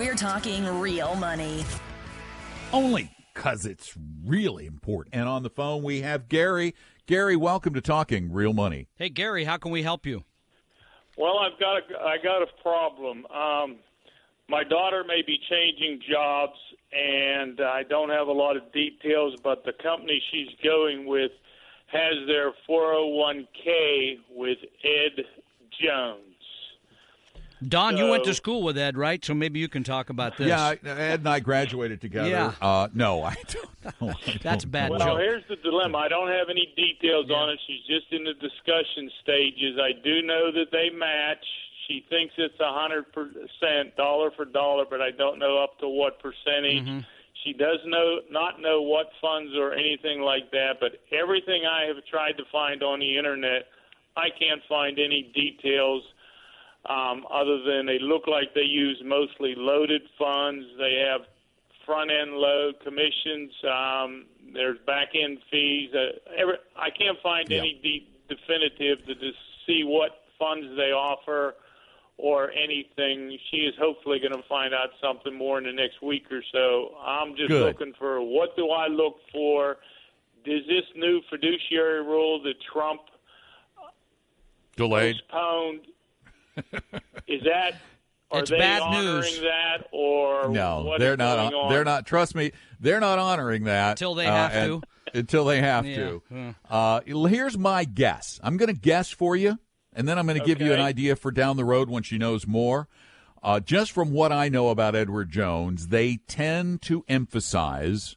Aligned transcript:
We're 0.00 0.14
talking 0.14 0.66
real 0.80 1.14
money. 1.14 1.62
Only 2.72 3.14
because 3.34 3.66
it's 3.66 3.94
really 4.24 4.64
important. 4.64 5.14
And 5.14 5.28
on 5.28 5.42
the 5.42 5.50
phone, 5.50 5.82
we 5.82 6.00
have 6.00 6.26
Gary. 6.26 6.74
Gary, 7.04 7.36
welcome 7.36 7.74
to 7.74 7.82
Talking 7.82 8.32
Real 8.32 8.54
Money. 8.54 8.88
Hey, 8.94 9.10
Gary, 9.10 9.44
how 9.44 9.58
can 9.58 9.70
we 9.70 9.82
help 9.82 10.06
you? 10.06 10.24
Well, 11.18 11.38
I've 11.40 11.60
got 11.60 11.76
a, 11.76 12.02
I 12.02 12.16
got 12.16 12.40
a 12.40 12.46
problem. 12.62 13.26
Um, 13.26 13.76
my 14.48 14.64
daughter 14.64 15.04
may 15.06 15.20
be 15.20 15.38
changing 15.50 16.00
jobs, 16.10 16.56
and 16.94 17.60
I 17.60 17.82
don't 17.82 18.08
have 18.08 18.28
a 18.28 18.32
lot 18.32 18.56
of 18.56 18.72
details, 18.72 19.34
but 19.44 19.66
the 19.66 19.74
company 19.82 20.22
she's 20.30 20.48
going 20.64 21.04
with 21.04 21.32
has 21.88 22.14
their 22.26 22.52
401k 22.66 24.16
with 24.30 24.60
Ed 24.82 25.24
Jones. 25.78 26.29
Don, 27.66 27.96
you 27.96 28.08
went 28.08 28.24
to 28.24 28.34
school 28.34 28.62
with 28.62 28.78
Ed, 28.78 28.96
right? 28.96 29.24
So 29.24 29.34
maybe 29.34 29.60
you 29.60 29.68
can 29.68 29.84
talk 29.84 30.10
about 30.10 30.36
this. 30.36 30.48
Yeah, 30.48 30.74
Ed 30.84 31.20
and 31.20 31.28
I 31.28 31.40
graduated 31.40 32.00
together. 32.00 32.28
Yeah. 32.28 32.52
Uh, 32.60 32.88
no, 32.94 33.22
I 33.22 33.36
don't. 33.48 34.00
know. 34.00 34.08
I 34.26 34.38
That's 34.42 34.64
don't 34.64 34.70
bad 34.70 34.90
know. 34.92 34.98
Well, 34.98 35.08
joke. 35.08 35.18
here's 35.18 35.44
the 35.48 35.56
dilemma. 35.56 35.98
I 35.98 36.08
don't 36.08 36.28
have 36.28 36.48
any 36.48 36.72
details 36.76 37.30
on 37.30 37.50
it. 37.50 37.58
She's 37.66 37.84
just 37.86 38.12
in 38.12 38.24
the 38.24 38.34
discussion 38.34 39.10
stages. 39.22 39.78
I 39.80 39.92
do 40.02 40.22
know 40.22 40.50
that 40.52 40.66
they 40.72 40.90
match. 40.90 41.44
She 41.88 42.04
thinks 42.08 42.34
it's 42.38 42.58
a 42.60 42.72
hundred 42.72 43.12
percent 43.12 43.96
dollar 43.96 44.30
for 44.30 44.44
dollar, 44.44 44.84
but 44.88 45.00
I 45.00 45.10
don't 45.10 45.38
know 45.38 45.62
up 45.62 45.78
to 45.80 45.88
what 45.88 46.18
percentage. 46.20 46.86
Mm-hmm. 46.86 47.00
She 47.44 47.52
does 47.52 47.78
know 47.86 48.20
not 48.30 48.60
know 48.60 48.82
what 48.82 49.06
funds 49.20 49.52
or 49.56 49.72
anything 49.72 50.20
like 50.20 50.50
that, 50.52 50.74
but 50.80 50.92
everything 51.12 51.62
I 51.66 51.86
have 51.86 51.96
tried 52.10 52.32
to 52.38 52.44
find 52.52 52.82
on 52.82 53.00
the 53.00 53.18
internet, 53.18 53.66
I 54.16 54.28
can't 54.38 54.60
find 54.68 54.98
any 54.98 55.32
details 55.34 56.02
um, 56.88 57.24
other 57.32 57.60
than 57.62 57.86
they 57.86 57.98
look 58.00 58.26
like 58.26 58.54
they 58.54 58.62
use 58.62 59.00
mostly 59.04 59.54
loaded 59.56 60.02
funds. 60.18 60.64
They 60.78 61.02
have 61.06 61.22
front 61.84 62.10
end 62.10 62.32
load 62.32 62.74
commissions. 62.82 63.52
Um, 63.64 64.26
there's 64.54 64.78
back 64.86 65.08
end 65.14 65.38
fees. 65.50 65.90
Uh, 65.94 66.18
every, 66.38 66.54
I 66.76 66.90
can't 66.90 67.18
find 67.22 67.48
Yeah. 67.50 67.58
any 67.58 67.80
de- 67.82 68.08
definitive 68.34 69.04
to 69.06 69.14
just 69.14 69.38
see 69.66 69.82
what 69.84 70.10
funds 70.38 70.66
they 70.76 70.92
offer 70.92 71.56
or 72.16 72.50
anything. 72.52 73.36
She 73.50 73.58
is 73.58 73.74
hopefully 73.78 74.18
going 74.18 74.32
to 74.40 74.46
find 74.48 74.72
out 74.74 74.90
something 75.02 75.34
more 75.34 75.58
in 75.58 75.64
the 75.64 75.72
next 75.72 76.02
week 76.02 76.24
or 76.30 76.42
so. 76.52 76.94
I'm 77.00 77.34
just 77.36 77.48
Good. 77.48 77.62
looking 77.66 77.92
for 77.98 78.20
what 78.22 78.56
do 78.56 78.70
I 78.70 78.86
look 78.88 79.16
for? 79.32 79.78
Is 80.46 80.66
this 80.66 80.84
new 80.96 81.20
fiduciary 81.30 82.02
rule 82.02 82.42
that 82.42 82.54
Trump 82.72 83.02
Delayed. 84.76 85.16
postponed? 85.28 85.80
is 87.26 87.42
that 87.44 87.74
are 88.30 88.40
It's 88.40 88.50
they 88.50 88.58
bad 88.58 88.82
honoring 88.82 89.04
news. 89.04 89.40
that 89.40 89.88
or 89.92 90.48
No, 90.50 90.82
what 90.84 91.00
they're 91.00 91.12
is 91.12 91.18
not. 91.18 91.36
going 91.50 91.54
on? 91.54 91.72
They're 91.72 91.84
not. 91.84 92.06
Trust 92.06 92.34
me, 92.34 92.52
they're 92.78 93.00
not 93.00 93.18
honoring 93.18 93.64
that 93.64 93.92
Until 93.92 94.14
they 94.14 94.26
uh, 94.26 94.32
have 94.32 94.52
and- 94.52 94.82
to. 94.82 94.88
Until 95.18 95.44
they 95.44 95.60
have 95.60 95.84
Yeah, 95.86 95.96
to. 95.96 96.22
yeah. 96.30 96.52
Uh, 96.70 97.00
here's 97.26 97.58
my 97.58 97.84
guess. 97.84 98.38
I'm 98.44 98.56
going 98.56 98.72
to 98.72 98.80
guess 98.80 99.10
for 99.10 99.34
you, 99.34 99.58
and 99.92 100.06
then 100.06 100.18
I'm 100.20 100.26
going 100.26 100.38
to 100.38 100.44
give 100.46 100.60
you 100.60 100.72
an 100.72 100.80
idea 100.80 101.16
for 101.16 101.32
down 101.32 101.56
the 101.56 101.64
road 101.64 101.90
when 101.90 102.04
she 102.04 102.16
knows 102.16 102.46
more. 102.46 102.86
Uh, 103.42 103.58
just 103.58 103.90
from 103.90 104.12
what 104.12 104.30
I 104.30 104.48
know 104.48 104.68
about 104.68 104.94
Edward 104.94 105.28
Jones, 105.30 105.88
they 105.88 106.18
tend 106.28 106.82
to 106.82 107.04
emphasize 107.08 108.14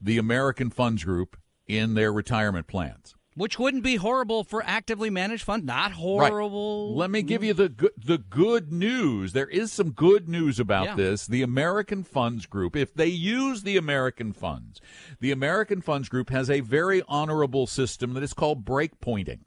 the 0.00 0.18
American 0.18 0.70
Funds 0.70 1.02
Group 1.02 1.36
in 1.66 1.94
their 1.94 2.12
retirement 2.12 2.68
plans. 2.68 3.15
Which 3.36 3.58
wouldn't 3.58 3.84
be 3.84 3.96
horrible 3.96 4.44
for 4.44 4.62
actively 4.64 5.10
managed 5.10 5.44
funds. 5.44 5.66
Not 5.66 5.92
horrible. 5.92 6.96
Let 6.96 7.10
me 7.10 7.20
give 7.20 7.42
mm. 7.42 7.48
you 7.48 7.52
the 7.52 7.68
good, 7.68 7.92
the 8.02 8.16
good 8.16 8.72
news. 8.72 9.34
There 9.34 9.46
is 9.46 9.70
some 9.70 9.90
good 9.90 10.26
news 10.26 10.58
about 10.58 10.86
Yeah. 10.86 10.94
this. 10.96 11.26
The 11.26 11.42
American 11.42 12.02
Funds 12.02 12.46
Group, 12.46 12.74
if 12.74 12.94
they 12.94 13.08
use 13.08 13.62
the 13.62 13.76
American 13.76 14.32
funds, 14.32 14.80
the 15.20 15.32
American 15.32 15.82
Funds 15.82 16.08
Group 16.08 16.30
has 16.30 16.48
a 16.48 16.60
very 16.60 17.02
honorable 17.08 17.66
system 17.66 18.14
that 18.14 18.22
is 18.22 18.32
called 18.32 18.64
break 18.64 19.02
pointing. 19.02 19.44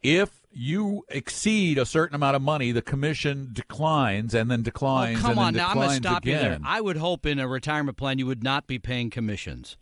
If 0.00 0.42
you 0.52 1.02
exceed 1.08 1.78
a 1.78 1.86
certain 1.86 2.14
amount 2.14 2.36
of 2.36 2.42
money, 2.42 2.70
the 2.70 2.82
commission 2.82 3.48
declines 3.52 4.32
and 4.32 4.48
then 4.48 4.60
Oh, 4.60 4.62
declines 4.62 5.20
come 5.20 5.30
and 5.32 5.40
on 5.40 5.54
now. 5.54 5.68
I'm 5.70 5.74
going 5.74 5.88
to 5.88 5.94
declines 5.94 6.06
stop 6.06 6.24
you 6.26 6.32
there. 6.34 6.52
again. 6.52 6.62
I 6.64 6.80
would 6.80 6.98
hope 6.98 7.26
in 7.26 7.40
a 7.40 7.48
retirement 7.48 7.96
plan 7.96 8.18
you 8.20 8.26
would 8.26 8.44
not 8.44 8.68
be 8.68 8.78
paying 8.78 9.10
commissions. 9.10 9.76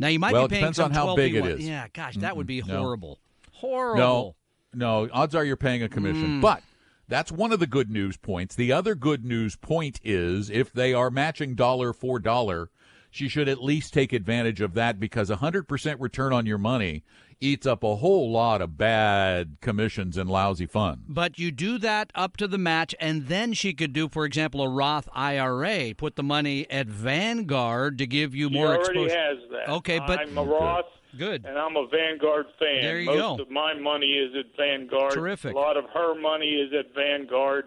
Now, 0.00 0.08
you 0.08 0.18
might 0.18 0.32
Well, 0.32 0.48
be 0.48 0.56
it 0.56 0.58
paying 0.58 0.72
depends 0.72 0.76
some 0.78 0.86
on 0.86 0.92
how 0.92 1.14
big 1.14 1.34
it 1.34 1.44
12B1. 1.44 1.60
Yeah, 1.60 1.86
gosh, 1.92 2.16
that 2.16 2.36
would 2.36 2.46
be 2.46 2.62
no. 2.62 2.78
horrible. 2.78 3.18
No, 3.52 3.58
Horrible. 3.58 4.36
no. 4.72 5.08
Odds 5.12 5.34
are 5.34 5.44
you're 5.44 5.56
paying 5.58 5.82
a 5.82 5.88
commission. 5.90 6.38
Mm. 6.38 6.40
But 6.40 6.62
that's 7.06 7.30
one 7.30 7.52
of 7.52 7.60
the 7.60 7.66
good 7.66 7.90
news 7.90 8.16
points. 8.16 8.54
The 8.54 8.72
other 8.72 8.94
good 8.94 9.24
news 9.26 9.56
point 9.56 10.00
is 10.02 10.48
if 10.48 10.72
they 10.72 10.94
are 10.94 11.10
matching 11.10 11.54
dollar 11.54 11.92
for 11.92 12.18
dollar, 12.18 12.70
she 13.10 13.28
should 13.28 13.48
at 13.48 13.62
least 13.62 13.92
take 13.92 14.12
advantage 14.12 14.60
of 14.60 14.74
that 14.74 15.00
because 15.00 15.30
a 15.30 15.36
100% 15.36 15.96
return 16.00 16.32
on 16.32 16.46
your 16.46 16.58
money 16.58 17.02
eats 17.40 17.66
up 17.66 17.82
a 17.82 17.96
whole 17.96 18.30
lot 18.30 18.60
of 18.60 18.76
bad 18.76 19.56
commissions 19.62 20.16
and 20.16 20.28
lousy 20.28 20.66
funds. 20.66 21.02
But 21.08 21.38
you 21.38 21.50
do 21.50 21.78
that 21.78 22.10
up 22.14 22.36
to 22.36 22.46
the 22.46 22.58
match, 22.58 22.94
and 23.00 23.28
then 23.28 23.54
she 23.54 23.72
could 23.72 23.92
do, 23.94 24.08
for 24.08 24.24
example, 24.26 24.62
a 24.62 24.68
Roth 24.68 25.08
IRA, 25.14 25.94
put 25.96 26.16
the 26.16 26.22
money 26.22 26.70
at 26.70 26.86
Vanguard 26.86 27.96
to 27.98 28.06
give 28.06 28.34
you 28.34 28.48
She 28.48 28.54
more 28.54 28.66
already 28.76 29.04
exposure. 29.04 29.16
has 29.18 29.38
that. 29.52 29.68
Okay, 29.72 29.98
but- 30.00 30.20
I'm 30.20 30.36
a 30.38 30.44
Roth. 30.44 30.84
Good. 31.18 31.44
And 31.44 31.58
I'm 31.58 31.74
a 31.76 31.88
Vanguard 31.88 32.46
fan. 32.58 32.82
There 32.82 33.00
you 33.00 33.06
Most 33.06 33.38
go. 33.38 33.42
of 33.42 33.50
my 33.50 33.74
money 33.74 34.12
is 34.12 34.32
at 34.38 34.56
Vanguard. 34.56 35.10
Terrific. 35.12 35.54
A 35.54 35.58
lot 35.58 35.76
of 35.76 35.86
her 35.92 36.14
money 36.14 36.50
is 36.50 36.72
at 36.72 36.94
Vanguard, 36.94 37.64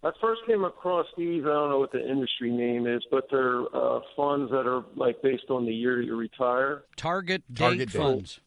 I 0.03 0.11
first 0.21 0.41
came 0.47 0.65
across 0.65 1.07
these. 1.17 1.45
I 1.45 1.49
don't 1.49 1.71
know 1.71 1.79
what 1.79 1.93
the 1.93 2.05
industry 2.05 2.51
name 2.51 2.89
is, 2.89 3.05
but 3.13 3.29
they're 3.31 3.63
uh, 3.75 4.01
funds 4.17 4.51
that 4.51 4.67
are 4.67 4.85
like 4.97 5.23
based 5.23 5.51
on 5.51 5.67
the 5.67 5.73
year 5.73 6.03
you 6.03 6.17
retire. 6.17 6.83
Target 6.97 7.45
date 7.53 7.65
Target 7.65 7.93
date. 7.93 7.99
funds. 7.99 8.41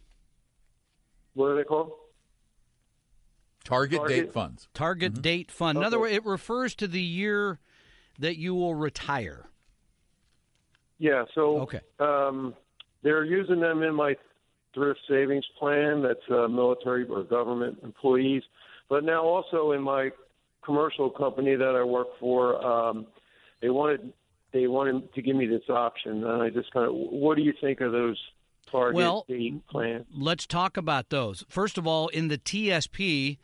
What 1.35 1.45
are 1.47 1.55
they 1.55 1.63
called? 1.63 1.91
Target, 3.63 3.99
Target. 3.99 4.17
date 4.17 4.33
funds. 4.33 4.67
Target 4.73 5.21
date 5.21 5.51
fund. 5.51 5.77
In 5.77 5.85
other 5.85 5.99
words, 5.99 6.13
it 6.13 6.25
refers 6.25 6.75
to 6.75 6.87
the 6.87 7.01
year 7.01 7.59
that 8.19 8.37
you 8.37 8.53
will 8.53 8.75
retire. 8.75 9.47
Yeah, 10.97 11.25
so 11.33 11.61
Okay. 11.61 11.81
um, 11.99 12.55
they're 13.03 13.25
using 13.25 13.59
them 13.59 13.83
in 13.83 13.93
my 13.93 14.15
thrift 14.73 14.99
savings 15.07 15.45
plan. 15.59 16.01
That's 16.01 16.19
uh, 16.29 16.47
military 16.47 17.05
or 17.05 17.23
government 17.23 17.79
employees, 17.83 18.43
but 18.89 19.03
now 19.03 19.23
also 19.23 19.71
in 19.71 19.81
my 19.81 20.11
commercial 20.63 21.09
company 21.09 21.55
that 21.55 21.75
I 21.75 21.83
work 21.83 22.07
for, 22.19 22.63
um, 22.65 23.07
they 23.61 23.69
wanted 23.69 24.13
they 24.51 24.67
wanted 24.67 25.13
to 25.13 25.21
give 25.21 25.35
me 25.35 25.45
this 25.47 25.69
option, 25.69 26.23
and 26.23 26.41
I 26.41 26.49
just 26.49 26.71
kind 26.71 26.87
of, 26.87 26.93
what 26.93 27.35
do 27.35 27.43
you 27.43 27.53
think 27.59 27.81
of 27.81 27.91
those 27.91 28.17
target 28.71 28.95
Well, 28.95 29.25
date 29.27 29.67
plans? 29.67 30.05
Let's 30.15 30.47
talk 30.47 30.77
about 30.77 31.09
those. 31.09 31.43
First 31.49 31.77
of 31.77 31.85
all, 31.85 32.07
in 32.07 32.29
the 32.29 32.37
TSP, 32.37 33.37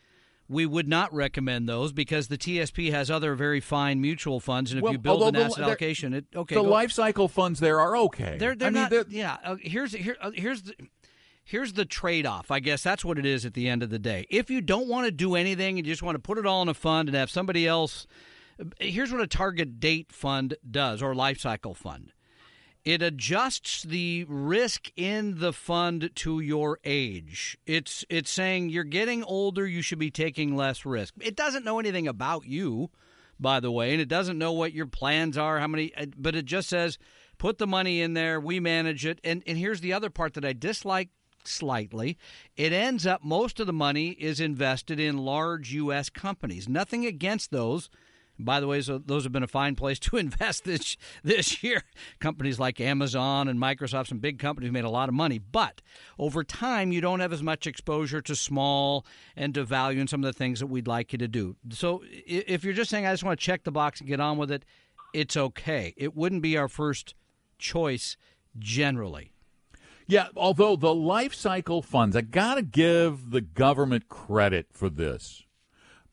we 0.51 0.65
would 0.65 0.87
not 0.87 1.13
recommend 1.13 1.67
those 1.69 1.93
because 1.93 2.27
the 2.27 2.37
TSP 2.37 2.91
has 2.91 3.09
other 3.09 3.35
very 3.35 3.59
fine 3.59 4.01
mutual 4.01 4.39
funds, 4.39 4.71
and 4.71 4.79
if 4.79 4.83
Well, 4.83 4.91
you 4.91 4.99
build 4.99 5.23
an 5.23 5.33
the- 5.33 5.45
asset 5.45 5.63
allocation, 5.63 6.13
it 6.13 6.25
okay. 6.35 6.55
the 6.55 6.61
life 6.61 6.91
cycle 6.91 7.27
funds 7.27 7.59
there 7.59 7.79
are 7.79 7.95
okay. 7.97 8.37
They're 8.37 8.53
they're 8.55 8.67
I 8.67 8.71
mean, 8.71 8.81
not. 8.83 8.89
they're- 8.91 9.05
yeah. 9.09 9.37
Uh, 9.43 9.55
here's 9.61 9.93
here 9.93 10.17
uh, 10.21 10.31
here's 10.35 10.63
the. 10.63 10.73
Here's 11.43 11.73
the 11.73 11.85
trade 11.85 12.25
off. 12.27 12.51
I 12.51 12.59
guess 12.59 12.83
that's 12.83 13.03
what 13.03 13.17
it 13.17 13.25
is 13.25 13.45
at 13.45 13.55
the 13.55 13.67
end 13.67 13.81
of 13.83 13.89
the 13.89 13.97
day. 13.99 14.25
If 14.29 14.49
you 14.51 14.61
don't 14.61 14.87
want 14.87 15.05
to 15.05 15.11
do 15.11 15.35
anything 15.35 15.77
and 15.79 15.85
you 15.87 15.91
just 15.91 16.03
want 16.03 16.15
to 16.15 16.19
put 16.19 16.37
it 16.37 16.45
all 16.45 16.61
in 16.61 16.69
a 16.69 16.73
fund 16.73 17.09
and 17.09 17.15
have 17.15 17.31
somebody 17.31 17.67
else, 17.67 18.05
here's 18.79 19.11
what 19.11 19.19
a 19.21 19.27
target 19.27 19.79
date 19.79 20.13
fund 20.13 20.53
does 20.69 21.01
or 21.01 21.13
life 21.15 21.39
cycle 21.39 21.73
fund 21.73 22.13
it 22.83 23.01
adjusts 23.01 23.83
the 23.83 24.25
risk 24.27 24.91
in 24.95 25.39
the 25.39 25.53
fund 25.53 26.09
to 26.15 26.39
your 26.39 26.79
age. 26.83 27.57
It's 27.65 28.03
it's 28.09 28.31
saying 28.31 28.69
you're 28.69 28.83
getting 28.83 29.23
older, 29.23 29.67
you 29.67 29.81
should 29.81 29.99
be 29.99 30.11
taking 30.11 30.55
less 30.55 30.85
risk. 30.85 31.13
It 31.21 31.35
doesn't 31.35 31.65
know 31.65 31.79
anything 31.79 32.07
about 32.07 32.45
you, 32.45 32.89
by 33.39 33.59
the 33.59 33.71
way, 33.71 33.91
and 33.91 34.01
it 34.01 34.07
doesn't 34.07 34.37
know 34.37 34.51
what 34.51 34.73
your 34.73 34.87
plans 34.87 35.37
are, 35.37 35.59
how 35.59 35.67
many 35.67 35.93
uh, 35.95 36.07
but 36.17 36.35
it 36.35 36.45
just 36.45 36.69
says 36.69 36.97
put 37.37 37.57
the 37.57 37.67
money 37.67 38.01
in 38.01 38.13
there, 38.13 38.39
we 38.39 38.59
manage 38.59 39.05
it. 39.05 39.19
And 39.23 39.43
and 39.45 39.57
here's 39.57 39.81
the 39.81 39.93
other 39.93 40.09
part 40.09 40.33
that 40.33 40.45
I 40.45 40.53
dislike 40.53 41.09
slightly. 41.43 42.17
It 42.55 42.73
ends 42.73 43.05
up 43.05 43.23
most 43.23 43.59
of 43.59 43.67
the 43.67 43.73
money 43.73 44.09
is 44.11 44.39
invested 44.39 44.99
in 44.99 45.17
large 45.17 45.73
US 45.73 46.09
companies. 46.09 46.67
Nothing 46.67 47.05
against 47.05 47.51
those. 47.51 47.89
By 48.43 48.59
the 48.59 48.67
way, 48.67 48.81
so 48.81 48.97
those 48.97 49.23
have 49.23 49.31
been 49.31 49.43
a 49.43 49.47
fine 49.47 49.75
place 49.75 49.99
to 49.99 50.17
invest 50.17 50.63
this 50.63 50.97
this 51.23 51.63
year. 51.63 51.83
Companies 52.19 52.59
like 52.59 52.79
Amazon 52.79 53.47
and 53.47 53.59
Microsoft, 53.59 54.07
some 54.07 54.19
big 54.19 54.39
companies 54.39 54.71
made 54.71 54.83
a 54.83 54.89
lot 54.89 55.09
of 55.09 55.15
money. 55.15 55.39
But 55.39 55.81
over 56.17 56.43
time, 56.43 56.91
you 56.91 57.01
don't 57.01 57.19
have 57.19 57.33
as 57.33 57.43
much 57.43 57.67
exposure 57.67 58.21
to 58.21 58.35
small 58.35 59.05
and 59.35 59.53
to 59.53 59.63
value 59.63 59.99
and 59.99 60.09
some 60.09 60.23
of 60.23 60.33
the 60.33 60.37
things 60.37 60.59
that 60.59 60.67
we'd 60.67 60.87
like 60.87 61.11
you 61.11 61.19
to 61.19 61.27
do. 61.27 61.55
So 61.71 62.03
if 62.05 62.63
you're 62.63 62.73
just 62.73 62.89
saying, 62.89 63.05
I 63.05 63.13
just 63.13 63.23
want 63.23 63.39
to 63.39 63.45
check 63.45 63.63
the 63.63 63.71
box 63.71 63.99
and 63.99 64.07
get 64.07 64.19
on 64.19 64.37
with 64.37 64.51
it, 64.51 64.65
it's 65.13 65.35
okay. 65.37 65.93
It 65.97 66.15
wouldn't 66.15 66.41
be 66.41 66.57
our 66.57 66.67
first 66.67 67.15
choice 67.57 68.17
generally. 68.57 69.31
Yeah, 70.07 70.27
although 70.35 70.75
the 70.75 70.93
life 70.93 71.33
cycle 71.33 71.81
funds, 71.81 72.15
I 72.15 72.21
got 72.21 72.55
to 72.55 72.61
give 72.61 73.31
the 73.31 73.41
government 73.41 74.09
credit 74.09 74.67
for 74.71 74.89
this 74.89 75.45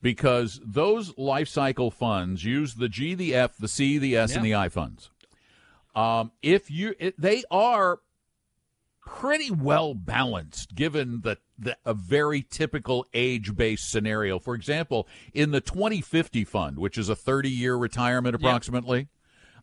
because 0.01 0.59
those 0.65 1.17
life 1.17 1.47
cycle 1.47 1.91
funds 1.91 2.43
use 2.43 2.75
the 2.75 2.89
G, 2.89 3.15
the 3.15 3.35
F, 3.35 3.57
the 3.57 3.67
C, 3.67 3.97
the 3.97 4.15
S, 4.15 4.35
and 4.35 4.45
the 4.45 4.55
I 4.55 4.69
funds. 4.69 5.09
Um, 5.95 6.31
if 6.41 6.71
you, 6.71 6.95
it, 6.99 7.19
they 7.19 7.43
are 7.51 7.99
pretty 9.01 9.49
well 9.49 9.93
balanced 9.95 10.75
given 10.75 11.21
the, 11.21 11.37
the 11.57 11.75
a 11.85 11.93
very 11.93 12.43
typical 12.43 13.05
age-based 13.13 13.89
scenario. 13.89 14.39
For 14.39 14.53
example, 14.53 15.07
in 15.33 15.51
the 15.51 15.61
2050 15.61 16.45
fund, 16.45 16.77
which 16.77 16.97
is 16.97 17.09
a 17.09 17.15
30-year 17.15 17.75
retirement 17.75 18.35
approximately, 18.35 19.07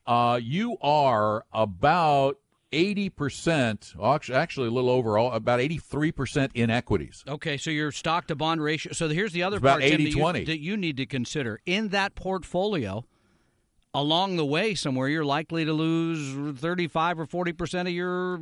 uh, 0.06 0.38
you 0.42 0.76
are 0.82 1.44
about 1.52 2.38
80%, 2.72 4.30
actually 4.30 4.68
a 4.68 4.70
little 4.70 4.90
over, 4.90 5.18
all- 5.18 5.32
about 5.32 5.60
83% 5.60 6.50
in 6.54 6.70
equities. 6.70 7.24
Okay, 7.26 7.56
so 7.56 7.70
your 7.70 7.92
stock 7.92 8.26
to 8.26 8.34
bond 8.34 8.62
ratio. 8.62 8.92
So 8.92 9.08
here's 9.08 9.32
the 9.32 9.42
other 9.42 9.56
It's 9.56 9.62
about 9.62 9.80
part 9.80 9.82
Tim, 9.82 10.02
that, 10.02 10.10
you, 10.10 10.44
that 10.46 10.60
you 10.60 10.76
need 10.76 10.96
to 10.96 11.06
consider 11.06 11.60
in 11.64 11.88
that 11.88 12.14
portfolio. 12.14 13.04
Along 13.94 14.36
the 14.36 14.44
way, 14.44 14.74
somewhere 14.74 15.08
you're 15.08 15.24
likely 15.24 15.64
to 15.64 15.72
lose 15.72 16.60
35 16.60 17.20
or 17.20 17.24
40 17.24 17.52
percent 17.52 17.88
of 17.88 17.94
your 17.94 18.40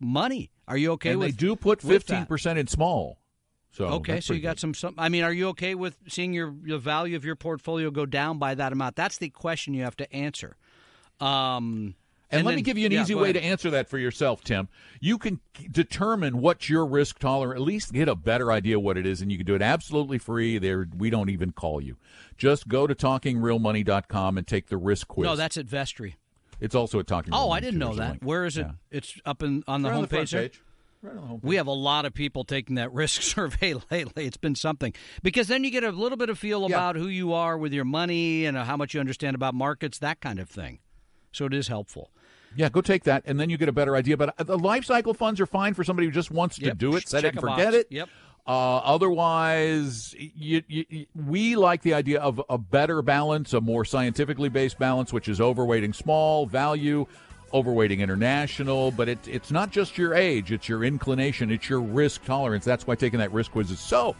money. 0.00 0.50
Are 0.66 0.76
you 0.76 0.92
okay 0.92 1.10
and 1.10 1.20
with? 1.20 1.28
they 1.30 1.36
do 1.36 1.54
put 1.54 1.80
15% 1.80 2.56
in 2.56 2.66
small. 2.66 3.20
So 3.70 3.84
Okay, 3.86 4.20
so 4.20 4.32
you 4.32 4.40
got 4.40 4.58
some, 4.58 4.74
some. 4.74 4.94
I 4.98 5.08
mean, 5.08 5.22
are 5.22 5.32
you 5.32 5.48
okay 5.50 5.76
with 5.76 5.98
seeing 6.08 6.32
your 6.32 6.52
the 6.62 6.78
value 6.78 7.14
of 7.14 7.24
your 7.24 7.36
portfolio 7.36 7.92
go 7.92 8.06
down 8.06 8.38
by 8.38 8.56
that 8.56 8.72
amount? 8.72 8.96
That's 8.96 9.18
the 9.18 9.28
question 9.30 9.72
you 9.72 9.84
have 9.84 9.96
to 9.98 10.12
answer. 10.12 10.56
Um, 11.20 11.94
And, 12.30 12.44
let 12.44 12.50
then- 12.52 12.56
me 12.56 12.62
give 12.62 12.76
you 12.76 12.86
an 12.86 12.92
yeah, 12.92 13.00
easy 13.02 13.14
way 13.14 13.30
ahead. 13.30 13.36
to 13.36 13.44
answer 13.44 13.70
that 13.70 13.88
for 13.88 13.96
yourself, 13.98 14.42
Tim. 14.44 14.68
You 15.00 15.16
can 15.18 15.40
determine 15.70 16.38
what 16.40 16.68
your 16.68 16.84
risk 16.84 17.18
tolerance, 17.18 17.58
at 17.58 17.62
least 17.64 17.92
get 17.92 18.08
a 18.08 18.14
better 18.14 18.52
idea 18.52 18.78
what 18.78 18.98
it 18.98 19.06
is, 19.06 19.22
and 19.22 19.32
you 19.32 19.38
can 19.38 19.46
do 19.46 19.54
it 19.54 19.62
absolutely 19.62 20.18
free. 20.18 20.58
There, 20.58 20.86
we 20.96 21.08
don't 21.10 21.30
even 21.30 21.52
call 21.52 21.80
you. 21.80 21.96
Just 22.36 22.68
go 22.68 22.86
to 22.86 22.94
talkingrealmoney.com 22.94 24.38
and 24.38 24.46
take 24.46 24.68
the 24.68 24.76
risk 24.76 25.08
quiz. 25.08 25.24
No, 25.24 25.36
that's 25.36 25.56
at 25.56 25.66
Vestry. 25.66 26.16
it's 26.60 26.74
also 26.74 26.98
at 27.00 27.06
talking. 27.06 27.32
Oh, 27.32 27.44
Real 27.46 27.52
I 27.52 27.60
didn't 27.60 27.78
know 27.78 27.94
that. 27.94 28.10
link. 28.10 28.22
Where 28.22 28.44
is 28.44 28.56
it? 28.56 28.62
Yeah. 28.66 28.72
It's 28.90 29.18
up 29.24 29.42
in 29.42 29.62
on 29.66 29.82
the 29.82 29.88
homepage. 29.90 30.08
front 30.08 30.30
page. 30.30 30.62
Right 31.00 31.16
on 31.16 31.22
the 31.28 31.34
homepage. 31.34 31.44
We 31.44 31.56
have 31.56 31.66
a 31.66 31.72
lot 31.72 32.04
of 32.04 32.12
people 32.14 32.44
taking 32.44 32.76
that 32.76 32.92
risk 32.92 33.22
survey 33.34 33.74
lately. 33.90 34.26
It's 34.26 34.36
been 34.36 34.54
something 34.54 34.92
because 35.22 35.48
then 35.48 35.64
you 35.64 35.70
get 35.70 35.84
a 35.84 35.90
little 35.92 36.18
bit 36.18 36.28
of 36.30 36.38
feel 36.38 36.60
Yeah. 36.62 36.66
about 36.76 36.96
who 36.96 37.08
you 37.08 37.32
are 37.32 37.56
with 37.56 37.72
your 37.72 37.84
money 37.84 38.44
and 38.44 38.56
uh, 38.56 38.64
how 38.64 38.76
much 38.76 38.92
you 38.94 39.00
understand 39.00 39.34
about 39.34 39.54
markets, 39.54 39.98
that 40.00 40.20
kind 40.20 40.38
of 40.38 40.48
thing. 40.50 40.80
So 41.32 41.44
it 41.46 41.54
is 41.54 41.68
helpful. 41.68 42.10
Yeah, 42.56 42.68
go 42.68 42.80
take 42.80 43.04
that, 43.04 43.22
and 43.26 43.38
then 43.38 43.50
you 43.50 43.56
get 43.58 43.68
a 43.68 43.72
better 43.72 43.94
idea. 43.94 44.16
But 44.16 44.34
uh, 44.38 44.42
the 44.44 44.58
life 44.58 44.84
cycle 44.84 45.14
funds 45.14 45.40
are 45.40 45.46
fine 45.46 45.74
for 45.74 45.84
somebody 45.84 46.06
who 46.06 46.12
just 46.12 46.30
wants 46.30 46.58
to 46.58 46.74
do 46.74 46.96
it, 46.96 47.08
set 47.08 47.22
Check 47.22 47.34
it, 47.34 47.36
and 47.36 47.40
forget 47.40 47.72
box. 47.72 47.76
it. 47.76 47.86
Yep. 47.90 48.08
Uh, 48.46 48.78
otherwise, 48.78 50.14
you, 50.18 50.62
you, 50.68 50.84
you- 50.88 51.06
we 51.14 51.54
like 51.56 51.82
the 51.82 51.94
idea 51.94 52.20
of 52.20 52.40
a 52.48 52.56
better 52.58 53.02
balance, 53.02 53.52
a 53.52 53.60
more 53.60 53.84
scientifically 53.84 54.48
based 54.48 54.78
balance, 54.78 55.12
which 55.12 55.28
is 55.28 55.38
overweighting 55.38 55.94
small 55.94 56.46
value, 56.46 57.06
overweighting 57.52 57.98
international. 57.98 58.90
But 58.90 59.08
it, 59.10 59.18
it's 59.28 59.50
not 59.50 59.70
just 59.70 59.98
your 59.98 60.14
age; 60.14 60.50
it's 60.50 60.68
your 60.68 60.82
inclination, 60.84 61.50
it's 61.50 61.68
your 61.68 61.80
risk 61.80 62.24
tolerance. 62.24 62.64
That's 62.64 62.86
why 62.86 62.94
taking 62.94 63.18
that 63.18 63.32
risk 63.32 63.52
quiz 63.52 63.70
is 63.70 63.80
so 63.80 64.16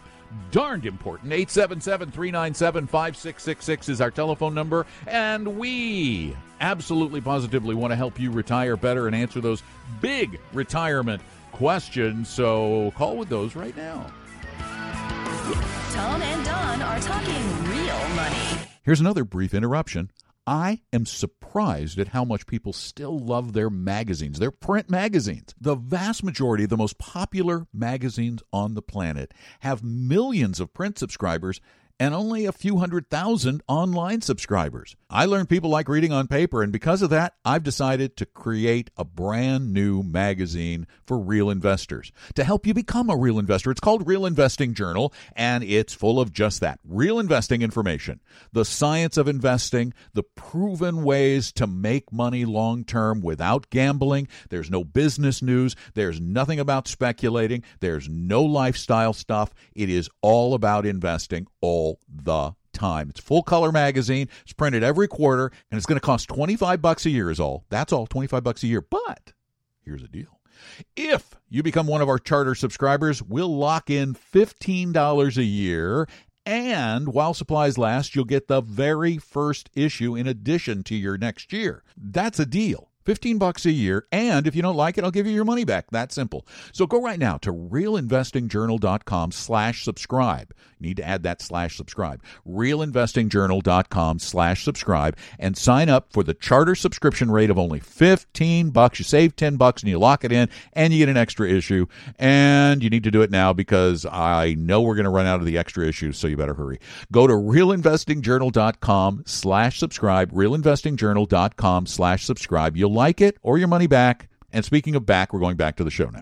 darned 0.51 0.87
important. 0.87 1.33
877-397-5666 1.33 3.89
is 3.89 4.01
our 4.01 4.11
telephone 4.11 4.55
number, 4.55 4.87
and 5.07 5.59
we 5.59 6.35
absolutely 6.61 7.21
positively 7.21 7.75
want 7.75 7.93
to 7.93 7.97
help 7.97 8.19
you 8.19 8.31
retire 8.31 8.77
better 8.77 9.07
and 9.07 9.17
answer 9.17 9.41
those 9.41 9.63
big 10.01 10.41
retirement 10.53 11.23
questions. 11.53 12.29
So 12.29 12.93
call 12.97 13.17
with 13.17 13.29
those 13.29 13.55
right 13.57 13.77
now. 13.77 14.07
Tom 15.93 16.23
and 16.23 16.45
Don 16.45 16.83
are 16.83 17.01
talking 17.01 17.65
real 17.65 18.09
money. 18.11 18.37
Here's 18.83 19.01
another 19.01 19.25
brief 19.25 19.55
interruption. 19.55 20.11
I 20.49 20.81
am 20.95 21.05
surprised 21.05 21.99
at 21.99 22.09
how 22.09 22.25
much 22.25 22.47
people 22.47 22.73
still 22.73 23.19
love 23.19 23.53
their 23.53 23.69
magazines, 23.69 24.39
their 24.39 24.51
print 24.51 24.89
magazines. 24.89 25.55
The 25.61 25.75
vast 25.75 26.25
majority 26.25 26.65
of 26.65 26.71
the 26.71 26.77
most 26.79 26.97
popular 26.97 27.67
magazines 27.71 28.43
on 28.51 28.73
the 28.73 28.81
planet 28.81 29.35
have 29.61 29.85
millions 29.85 30.59
of 30.59 30.73
print 30.73 30.99
subscribers 30.99 31.61
and 32.01 32.15
only 32.15 32.47
a 32.47 32.53
few 32.53 32.79
hundred 32.79 33.11
thousand 33.11 33.63
online 33.67 34.21
subscribers. 34.21 34.97
I 35.11 35.25
learned 35.25 35.49
people 35.49 35.71
like 35.71 35.89
reading 35.89 36.13
on 36.13 36.29
paper, 36.29 36.63
and 36.63 36.73
because 36.73 37.03
of 37.03 37.11
that, 37.11 37.35
I've 37.45 37.63
decided 37.63 38.17
to 38.19 38.27
create 38.27 38.91
a 38.97 39.05
brand 39.05 39.73
new 39.73 40.03
magazine 40.03 40.87
for 41.07 41.19
real 41.19 41.51
investors 41.51 42.13
to 42.35 42.45
help 42.45 42.67
you 42.67 42.75
become 42.75 43.11
a 43.11 43.17
real 43.17 43.39
investor. 43.39 43.71
It's 43.71 43.81
called 43.81 44.07
Real 44.07 44.27
Investing 44.27 44.75
Journal, 44.75 45.13
and 45.35 45.65
it's 45.65 45.95
full 45.95 46.21
of 46.21 46.33
just 46.33 46.61
that 46.61 46.79
real 46.85 47.19
investing 47.19 47.63
information, 47.63 48.21
the 48.53 48.65
science 48.65 49.17
of 49.17 49.29
investing, 49.29 49.95
the 50.13 50.23
proven 50.23 51.03
ways 51.03 51.53
to 51.53 51.67
make 51.67 52.13
money 52.13 52.45
long 52.45 52.85
term 52.85 53.21
without 53.21 53.71
gambling. 53.71 54.29
There's 54.51 54.71
no 54.71 54.85
business 54.85 55.43
news, 55.43 55.75
there's 55.95 56.21
nothing 56.21 56.61
about 56.61 56.87
speculating, 56.87 57.65
there's 57.81 58.09
no 58.09 58.43
lifestyle 58.43 59.13
stuff. 59.13 59.55
It 59.75 59.89
is 59.89 60.11
all 60.23 60.55
about 60.55 60.87
investing 60.87 61.47
all 61.61 61.88
the 62.09 62.53
time. 62.73 63.11
It's 63.11 63.21
full 63.21 63.43
color 63.43 63.73
magazine. 63.73 64.29
It's 64.43 64.53
printed 64.53 64.83
every 64.83 65.09
quarter 65.09 65.51
and 65.71 65.79
it's 65.79 65.87
going 65.87 66.01
to 66.01 66.05
cost 66.05 66.29
25 66.29 66.83
bucks 66.83 67.07
a 67.07 67.11
year 67.11 67.31
is 67.31 67.41
all. 67.41 67.65
That's 67.71 67.93
all, 67.93 68.07
25 68.07 68.43
bucks 68.43 68.63
a 68.63 68.67
year. 68.67 68.81
But 68.83 69.33
here's 69.85 70.03
the 70.03 70.09
deal. 70.09 70.41
If 70.97 71.37
you 71.49 71.63
become 71.63 71.87
one 71.87 72.03
of 72.03 72.09
our 72.09 72.19
charter 72.19 72.55
subscribers, 72.55 73.23
we'll 73.23 73.57
lock 73.57 73.91
in 73.91 74.15
$15 74.15 75.37
a 75.37 75.45
year 75.45 76.09
and 76.49 77.13
while 77.13 77.35
supplies 77.35 77.77
last, 77.77 78.15
you'll 78.15 78.25
get 78.25 78.49
the 78.49 78.63
very 78.63 79.19
first 79.19 79.69
issue 79.75 80.17
in 80.17 80.27
addition 80.27 80.83
to 80.85 80.95
your 80.95 81.19
next 81.19 81.53
year. 81.53 81.85
That's 81.95 82.39
a 82.41 82.47
deal. 82.47 82.88
15 83.09 83.39
bucks 83.39 83.65
a 83.65 83.73
year 83.73 84.07
and 84.13 84.47
if 84.47 84.55
you 84.55 84.61
don't 84.61 84.77
like 84.77 84.99
it 84.99 85.03
i'll 85.03 85.11
give 85.11 85.27
you 85.27 85.33
your 85.33 85.47
money 85.47 85.65
back 85.65 85.91
that 85.93 86.13
simple 86.13 86.47
so 86.73 86.87
go 86.87 87.01
right 87.01 87.19
now 87.19 87.39
to 87.39 87.51
realinvestingjournal.com 87.51 89.33
slash 89.33 89.83
subscribe 89.83 90.53
You 90.79 90.89
need 90.89 90.97
to 90.99 91.05
add 91.05 91.23
that 91.25 91.43
slash 91.43 91.77
subscribe. 91.77 92.23
Realinvestingjournal.com 92.47 94.19
slash 94.19 94.65
subscribe 94.65 95.17
and 95.39 95.57
sign 95.57 95.89
up 95.89 96.13
for 96.13 96.23
the 96.23 96.35
charter 96.35 96.75
subscription 96.75 97.31
rate 97.31 97.51
of 97.51 97.59
only 97.59 97.81
15 97.81 98.71
bucks. 98.71 98.99
You 98.99 99.05
save 99.05 99.37
10 99.37 99.57
bucks 99.57 99.83
and 99.83 99.91
you 99.91 99.99
lock 99.99 100.25
it 100.25 100.33
in 100.33 100.49
and 100.73 100.93
you 100.93 101.01
get 101.01 101.09
an 101.09 101.17
extra 101.17 101.49
issue. 101.49 101.87
And 102.19 102.83
you 102.83 102.91
need 102.91 103.05
to 103.05 103.11
do 103.11 103.23
it 103.23 103.31
now 103.31 103.53
because 103.53 104.07
I 104.07 104.55
know 104.55 104.83
we're 104.83 104.95
going 104.95 105.05
to 105.05 105.11
run 105.11 105.27
out 105.27 105.41
of 105.41 105.47
the 105.47 105.59
extra 105.59 105.87
issues, 105.87 106.17
so 106.19 106.29
you 106.29 106.37
better 106.37 106.55
hurry. 106.55 106.79
Go 107.11 107.27
to 107.27 107.35
realinvestingjournal.com 107.35 109.25
slash 109.27 109.79
subscribe, 109.79 110.33
realinvestingjournal.com 110.33 111.87
slash 111.87 112.25
subscribe. 112.25 112.77
You'll 112.77 112.93
like 112.99 113.21
it 113.21 113.39
or 113.43 113.57
your 113.57 113.69
money 113.69 113.87
back. 113.87 114.29
And 114.53 114.65
speaking 114.65 114.95
of 114.97 115.07
back, 115.07 115.33
we're 115.33 115.41
going 115.41 115.57
back 115.57 115.77
to 115.77 115.85
the 115.85 115.91
show 115.91 116.11
now. 116.11 116.21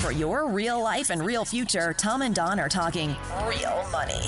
For 0.00 0.12
your 0.12 0.48
real 0.48 0.82
life 0.82 1.10
and 1.10 1.22
real 1.24 1.44
future, 1.44 1.92
Tom 1.92 2.22
and 2.22 2.34
Don 2.34 2.58
are 2.58 2.68
talking 2.68 3.14
real 3.46 3.86
money. 3.92 4.22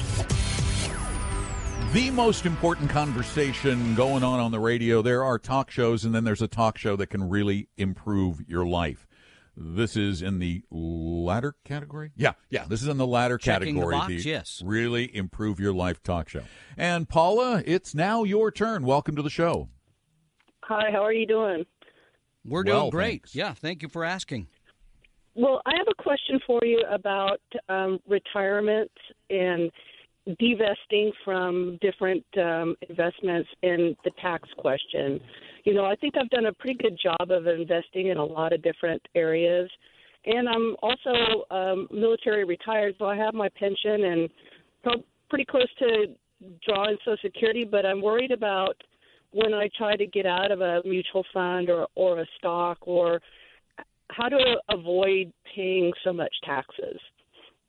The 1.92 2.10
most 2.10 2.46
important 2.46 2.90
conversation 2.90 3.94
going 3.94 4.22
on 4.22 4.38
on 4.38 4.52
the 4.52 4.60
radio. 4.60 5.02
There 5.02 5.24
are 5.24 5.38
talk 5.38 5.70
shows, 5.70 6.04
and 6.04 6.14
then 6.14 6.22
there's 6.22 6.42
a 6.42 6.46
talk 6.46 6.78
show 6.78 6.94
that 6.96 7.08
can 7.08 7.28
really 7.28 7.68
improve 7.76 8.42
your 8.46 8.64
life. 8.66 9.08
This 9.56 9.96
is 9.96 10.22
in 10.22 10.38
the 10.38 10.62
latter 10.70 11.56
category. 11.64 12.12
Yeah, 12.16 12.32
yeah. 12.48 12.64
This 12.68 12.82
is 12.82 12.88
in 12.88 12.96
the 12.96 13.06
latter 13.06 13.38
Checking 13.38 13.74
the 13.74 13.80
category. 13.80 14.14
box, 14.16 14.24
yes. 14.24 14.62
really 14.64 15.14
improve 15.14 15.58
your 15.58 15.72
life 15.72 16.02
talk 16.02 16.28
show. 16.28 16.42
And 16.76 17.08
Paula, 17.08 17.62
it's 17.66 17.94
now 17.94 18.22
your 18.22 18.52
turn. 18.52 18.84
Welcome 18.84 19.16
to 19.16 19.22
the 19.22 19.30
show. 19.30 19.68
Hi, 20.70 20.88
how 20.92 21.02
are 21.04 21.12
you 21.12 21.26
doing? 21.26 21.66
We're 22.44 22.62
Well, 22.62 22.82
doing 22.82 22.90
great. 22.90 23.10
thanks. 23.22 23.34
Yeah, 23.34 23.54
thank 23.54 23.82
you 23.82 23.88
for 23.88 24.04
asking. 24.04 24.46
Well, 25.34 25.60
I 25.66 25.72
have 25.76 25.88
a 25.90 26.00
question 26.00 26.38
for 26.46 26.60
you 26.64 26.80
about 26.88 27.40
um, 27.68 27.98
retirement 28.06 28.88
and 29.30 29.68
divesting 30.38 31.10
from 31.24 31.76
different 31.82 32.24
um, 32.38 32.76
investments 32.88 33.48
and 33.64 33.96
the 34.04 34.12
tax 34.22 34.48
question. 34.58 35.18
You 35.64 35.74
know, 35.74 35.84
I 35.86 35.96
think 35.96 36.14
I've 36.16 36.30
done 36.30 36.46
a 36.46 36.52
pretty 36.52 36.78
good 36.80 36.96
job 37.02 37.32
of 37.32 37.48
investing 37.48 38.06
in 38.06 38.18
a 38.18 38.24
lot 38.24 38.52
of 38.52 38.62
different 38.62 39.02
areas. 39.16 39.68
And 40.24 40.48
I'm 40.48 40.76
also 40.82 41.46
um, 41.50 41.88
military 41.90 42.44
retired, 42.44 42.94
so 42.96 43.06
I 43.06 43.16
have 43.16 43.34
my 43.34 43.48
pension 43.58 44.04
and 44.04 44.28
pro- 44.84 45.04
pretty 45.30 45.46
close 45.46 45.68
to 45.80 46.14
drawing 46.64 46.96
Social 47.04 47.16
Security, 47.22 47.64
but 47.64 47.84
I'm 47.84 48.00
worried 48.00 48.30
about 48.30 48.76
when 49.32 49.54
I 49.54 49.68
try 49.76 49.96
to 49.96 50.06
get 50.06 50.26
out 50.26 50.50
of 50.50 50.60
a 50.60 50.82
mutual 50.84 51.24
fund 51.32 51.70
or, 51.70 51.86
or 51.94 52.20
a 52.20 52.26
stock 52.38 52.78
or 52.82 53.20
how 54.10 54.28
to 54.28 54.56
avoid 54.68 55.32
paying 55.54 55.92
so 56.04 56.12
much 56.12 56.32
taxes. 56.44 56.98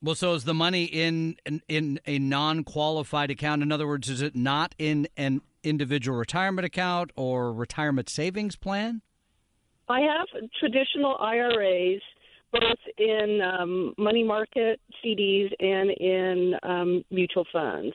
Well, 0.04 0.16
so 0.16 0.34
is 0.34 0.46
the 0.46 0.56
money 0.56 0.86
in 0.86 1.36
in, 1.46 1.62
in 1.68 2.00
a 2.08 2.18
non-qualified 2.18 3.30
account? 3.30 3.62
In 3.62 3.72
other 3.72 3.88
words, 3.88 4.10
is 4.10 4.22
it 4.22 4.36
not 4.36 4.74
in 4.80 5.08
an 5.16 5.42
individual 5.64 6.18
retirement 6.18 6.66
account 6.66 7.12
or 7.16 7.54
retirement 7.54 8.10
savings 8.10 8.56
plan? 8.56 9.02
I 9.88 10.00
have 10.02 10.28
traditional 10.60 11.18
IRAs, 11.20 12.02
both 12.52 12.80
in 12.98 13.42
um, 13.42 13.94
money 13.98 14.24
market 14.24 14.80
CDs 15.06 15.52
and 15.60 15.92
in 15.92 16.56
um, 16.64 17.06
mutual 17.12 17.46
funds. 17.54 17.94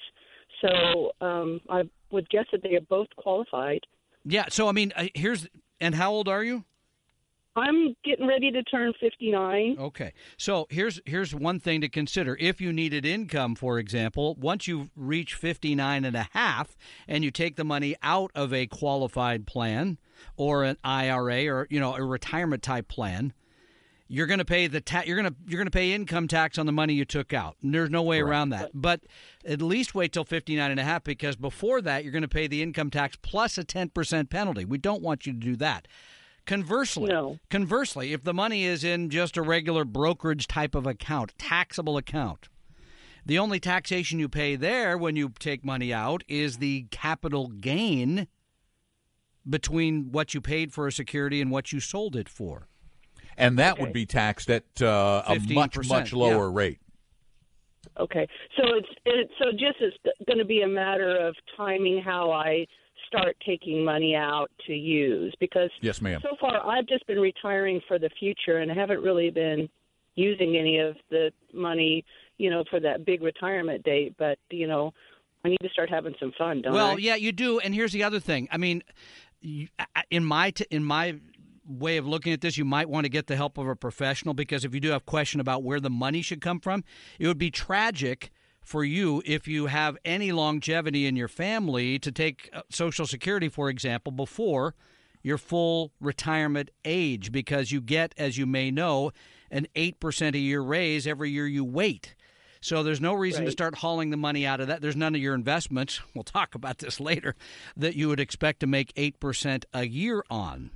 So 0.60 1.12
um, 1.20 1.60
I 1.68 1.82
would 2.10 2.28
guess 2.30 2.46
that 2.52 2.62
they 2.62 2.74
are 2.74 2.80
both 2.80 3.08
qualified. 3.16 3.80
Yeah. 4.24 4.46
So 4.50 4.68
I 4.68 4.72
mean, 4.72 4.92
uh, 4.96 5.06
here's 5.14 5.46
and 5.80 5.94
how 5.94 6.12
old 6.12 6.28
are 6.28 6.42
you? 6.42 6.64
I'm 7.56 7.96
getting 8.04 8.26
ready 8.26 8.50
to 8.50 8.62
turn 8.62 8.92
59. 9.00 9.76
Okay. 9.78 10.12
So 10.36 10.66
here's 10.68 11.00
here's 11.06 11.34
one 11.34 11.58
thing 11.58 11.80
to 11.80 11.88
consider. 11.88 12.36
If 12.38 12.60
you 12.60 12.72
needed 12.72 13.06
income, 13.06 13.54
for 13.54 13.78
example, 13.78 14.34
once 14.34 14.68
you 14.68 14.90
reach 14.94 15.34
59 15.34 16.04
and 16.04 16.14
a 16.14 16.28
half 16.32 16.76
and 17.08 17.24
you 17.24 17.30
take 17.30 17.56
the 17.56 17.64
money 17.64 17.96
out 18.02 18.30
of 18.34 18.52
a 18.52 18.66
qualified 18.66 19.46
plan 19.46 19.96
or 20.36 20.64
an 20.64 20.76
IRA 20.84 21.46
or 21.46 21.66
you 21.70 21.80
know 21.80 21.94
a 21.94 22.02
retirement 22.02 22.62
type 22.62 22.88
plan, 22.88 23.32
you're 24.08 24.26
going 24.26 24.38
to 24.38 24.44
pay 24.44 24.66
the 24.68 24.80
ta- 24.80 25.02
you're 25.04 25.20
going 25.20 25.32
to 25.32 25.36
you're 25.48 25.58
going 25.58 25.66
to 25.66 25.70
pay 25.70 25.92
income 25.92 26.28
tax 26.28 26.58
on 26.58 26.66
the 26.66 26.72
money 26.72 26.94
you 26.94 27.04
took 27.04 27.32
out. 27.32 27.56
And 27.62 27.74
there's 27.74 27.90
no 27.90 28.02
way 28.02 28.20
around 28.20 28.50
that. 28.50 28.70
But 28.74 29.00
at 29.44 29.60
least 29.60 29.94
wait 29.94 30.12
till 30.12 30.24
59 30.24 30.70
and 30.70 30.78
a 30.80 30.84
half 30.84 31.02
because 31.04 31.36
before 31.36 31.80
that 31.82 32.02
you're 32.04 32.12
going 32.12 32.22
to 32.22 32.28
pay 32.28 32.46
the 32.46 32.62
income 32.62 32.90
tax 32.90 33.16
plus 33.20 33.58
a 33.58 33.64
10% 33.64 34.30
penalty. 34.30 34.64
We 34.64 34.78
don't 34.78 35.02
want 35.02 35.26
you 35.26 35.32
to 35.32 35.38
do 35.38 35.56
that. 35.56 35.88
Conversely, 36.46 37.08
No. 37.10 37.40
conversely, 37.50 38.12
if 38.12 38.22
the 38.22 38.32
money 38.32 38.62
is 38.64 38.84
in 38.84 39.10
just 39.10 39.36
a 39.36 39.42
regular 39.42 39.84
brokerage 39.84 40.46
type 40.46 40.76
of 40.76 40.86
account, 40.86 41.34
taxable 41.38 41.96
account, 41.96 42.48
the 43.24 43.36
only 43.40 43.58
taxation 43.58 44.20
you 44.20 44.28
pay 44.28 44.54
there 44.54 44.96
when 44.96 45.16
you 45.16 45.32
take 45.40 45.64
money 45.64 45.92
out 45.92 46.22
is 46.28 46.58
the 46.58 46.86
capital 46.92 47.48
gain 47.48 48.28
between 49.48 50.12
what 50.12 50.34
you 50.34 50.40
paid 50.40 50.72
for 50.72 50.86
a 50.86 50.92
security 50.92 51.40
and 51.40 51.50
what 51.50 51.72
you 51.72 51.80
sold 51.80 52.14
it 52.14 52.28
for. 52.28 52.68
And 53.36 53.58
that 53.58 53.78
would 53.78 53.92
be 53.92 54.06
taxed 54.06 54.50
at 54.50 54.64
uh, 54.80 55.22
a 55.26 55.38
much, 55.52 55.76
much 55.88 56.12
lower 56.12 56.48
yeah. 56.48 56.56
rate. 56.56 56.78
Okay, 57.98 58.28
so 58.58 58.62
it's 58.74 58.88
it, 59.06 59.30
so 59.38 59.52
just 59.52 59.76
it's 59.80 59.96
going 60.26 60.38
to 60.38 60.44
be 60.44 60.62
a 60.62 60.68
matter 60.68 61.16
of 61.16 61.34
timing 61.56 62.02
how 62.02 62.30
I 62.30 62.66
start 63.06 63.36
taking 63.46 63.84
money 63.84 64.14
out 64.14 64.50
to 64.66 64.74
use 64.74 65.34
because 65.40 65.70
Yes, 65.80 66.02
ma'am. 66.02 66.20
so 66.22 66.36
far 66.40 66.66
I've 66.66 66.86
just 66.86 67.06
been 67.06 67.20
retiring 67.20 67.80
for 67.88 67.98
the 67.98 68.10
future 68.18 68.58
and 68.58 68.70
I 68.70 68.74
haven't 68.74 69.02
really 69.02 69.30
been 69.30 69.68
using 70.14 70.56
any 70.56 70.78
of 70.78 70.96
the 71.10 71.30
money, 71.54 72.04
you 72.36 72.50
know, 72.50 72.64
for 72.68 72.80
that 72.80 73.06
big 73.06 73.22
retirement 73.22 73.82
date. 73.84 74.14
But 74.18 74.38
you 74.50 74.66
know, 74.66 74.92
I 75.44 75.48
need 75.48 75.58
to 75.62 75.68
start 75.70 75.88
having 75.88 76.14
some 76.20 76.32
fun, 76.36 76.62
don't 76.62 76.74
I? 76.74 76.76
Well, 76.76 76.98
yeah, 76.98 77.14
you 77.14 77.32
do. 77.32 77.60
And 77.60 77.74
here's 77.74 77.92
the 77.92 78.02
other 78.02 78.20
thing. 78.20 78.48
I 78.50 78.58
mean, 78.58 78.82
in 80.10 80.24
my 80.24 80.50
t- 80.50 80.66
in 80.70 80.84
my 80.84 81.16
way 81.66 81.96
of 81.96 82.06
looking 82.06 82.32
at 82.32 82.40
this, 82.40 82.56
you 82.56 82.64
might 82.64 82.88
want 82.88 83.04
to 83.04 83.10
get 83.10 83.26
the 83.26 83.36
help 83.36 83.58
of 83.58 83.68
a 83.68 83.76
professional 83.76 84.34
because 84.34 84.64
if 84.64 84.74
you 84.74 84.80
do 84.80 84.90
have 84.90 85.06
question 85.06 85.40
about 85.40 85.62
where 85.62 85.80
the 85.80 85.90
money 85.90 86.22
should 86.22 86.40
come 86.40 86.60
from, 86.60 86.84
it 87.18 87.26
would 87.26 87.38
be 87.38 87.50
tragic 87.50 88.30
for 88.60 88.84
you 88.84 89.22
if 89.24 89.46
you 89.46 89.66
have 89.66 89.96
any 90.04 90.32
longevity 90.32 91.06
in 91.06 91.14
your 91.14 91.28
family 91.28 91.98
to 92.00 92.10
take 92.10 92.50
uh, 92.52 92.62
Social 92.70 93.06
Security, 93.06 93.48
for 93.48 93.68
example, 93.70 94.10
before 94.10 94.74
your 95.22 95.38
full 95.38 95.92
retirement 96.00 96.70
age 96.84 97.32
because 97.32 97.70
you 97.72 97.80
get, 97.80 98.14
as 98.18 98.38
you 98.38 98.46
may 98.46 98.70
know, 98.70 99.10
an 99.50 99.66
8% 99.74 100.34
a 100.34 100.38
year 100.38 100.60
raise 100.60 101.06
every 101.06 101.30
year 101.30 101.46
you 101.46 101.64
wait. 101.64 102.14
So 102.60 102.82
there's 102.82 103.00
no 103.00 103.14
reason 103.14 103.44
to 103.44 103.50
start 103.52 103.76
hauling 103.76 104.10
the 104.10 104.16
money 104.16 104.44
out 104.44 104.60
of 104.60 104.66
that. 104.66 104.82
There's 104.82 104.96
none 104.96 105.14
of 105.14 105.20
your 105.20 105.34
investments, 105.34 106.00
we'll 106.14 106.24
talk 106.24 106.54
about 106.54 106.78
this 106.78 106.98
later, 106.98 107.36
that 107.76 107.94
you 107.94 108.08
would 108.08 108.20
expect 108.20 108.60
to 108.60 108.66
make 108.66 108.92
8% 108.94 109.64
a 109.72 109.86
year 109.86 110.24
on. 110.30 110.70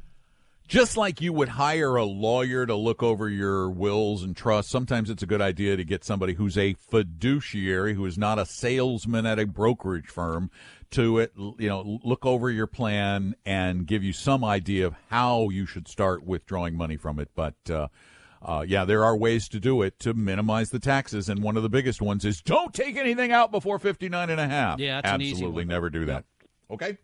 Just 0.71 0.97
like 0.97 1.21
you 1.21 1.33
would 1.33 1.49
hire 1.49 1.97
a 1.97 2.05
lawyer 2.05 2.65
to 2.65 2.77
look 2.77 3.03
over 3.03 3.29
your 3.29 3.69
wills 3.69 4.23
and 4.23 4.37
trusts, 4.37 4.71
sometimes 4.71 5.11
it's 5.11 5.21
a 5.21 5.27
good 5.27 5.41
idea 5.43 5.77
to 5.77 5.83
get 5.83 6.05
somebody 6.05 6.35
who's 6.35 6.57
a 6.57 6.75
fiduciary, 6.75 7.95
who 7.95 8.07
is 8.07 8.17
not 8.17 8.39
a 8.39 8.47
salesman 8.47 9.27
at 9.27 9.41
a 9.41 9.47
brokerage 9.47 10.07
firm, 10.07 10.49
to 10.93 11.19
it, 11.19 11.33
you 11.37 11.69
know, 11.69 11.99
look 12.05 12.25
over 12.25 12.49
your 12.49 12.69
plan 12.69 13.35
and 13.45 13.85
give 13.85 14.05
you 14.05 14.13
some 14.13 14.45
idea 14.45 14.87
of 14.87 14.95
how 15.09 15.49
you 15.49 15.67
should 15.67 15.89
start 15.89 16.25
withdrawing 16.25 16.77
money 16.77 16.97
from 16.97 17.19
it. 17.19 17.31
But 17.35 17.57
uh, 17.69 17.89
uh, 18.41 18.65
yeah, 18.65 18.85
there 18.85 19.05
are 19.05 19.17
ways 19.17 19.49
to 19.49 19.59
do 19.59 19.83
it 19.83 19.99
to 19.99 20.15
minimize 20.15 20.71
the 20.71 20.79
taxes, 20.79 21.29
and 21.29 21.43
one 21.43 21.57
of 21.57 21.65
the 21.65 21.69
biggest 21.69 22.01
ones 22.01 22.25
is 22.25 22.41
don't 22.43 22.73
take 22.73 22.97
anything 22.97 23.33
out 23.33 23.51
before 23.51 23.81
fifty 23.81 24.09
nine 24.09 24.31
and 24.31 24.41
a 24.41 24.47
half. 24.47 24.79
Yeah, 24.79 25.01
that's 25.01 25.15
an 25.17 25.21
easy 25.21 25.33
absolutely 25.33 25.63
one. 25.63 25.69
never 25.69 25.91
do 25.91 26.07
that. 26.07 26.27
Okay, 26.71 26.97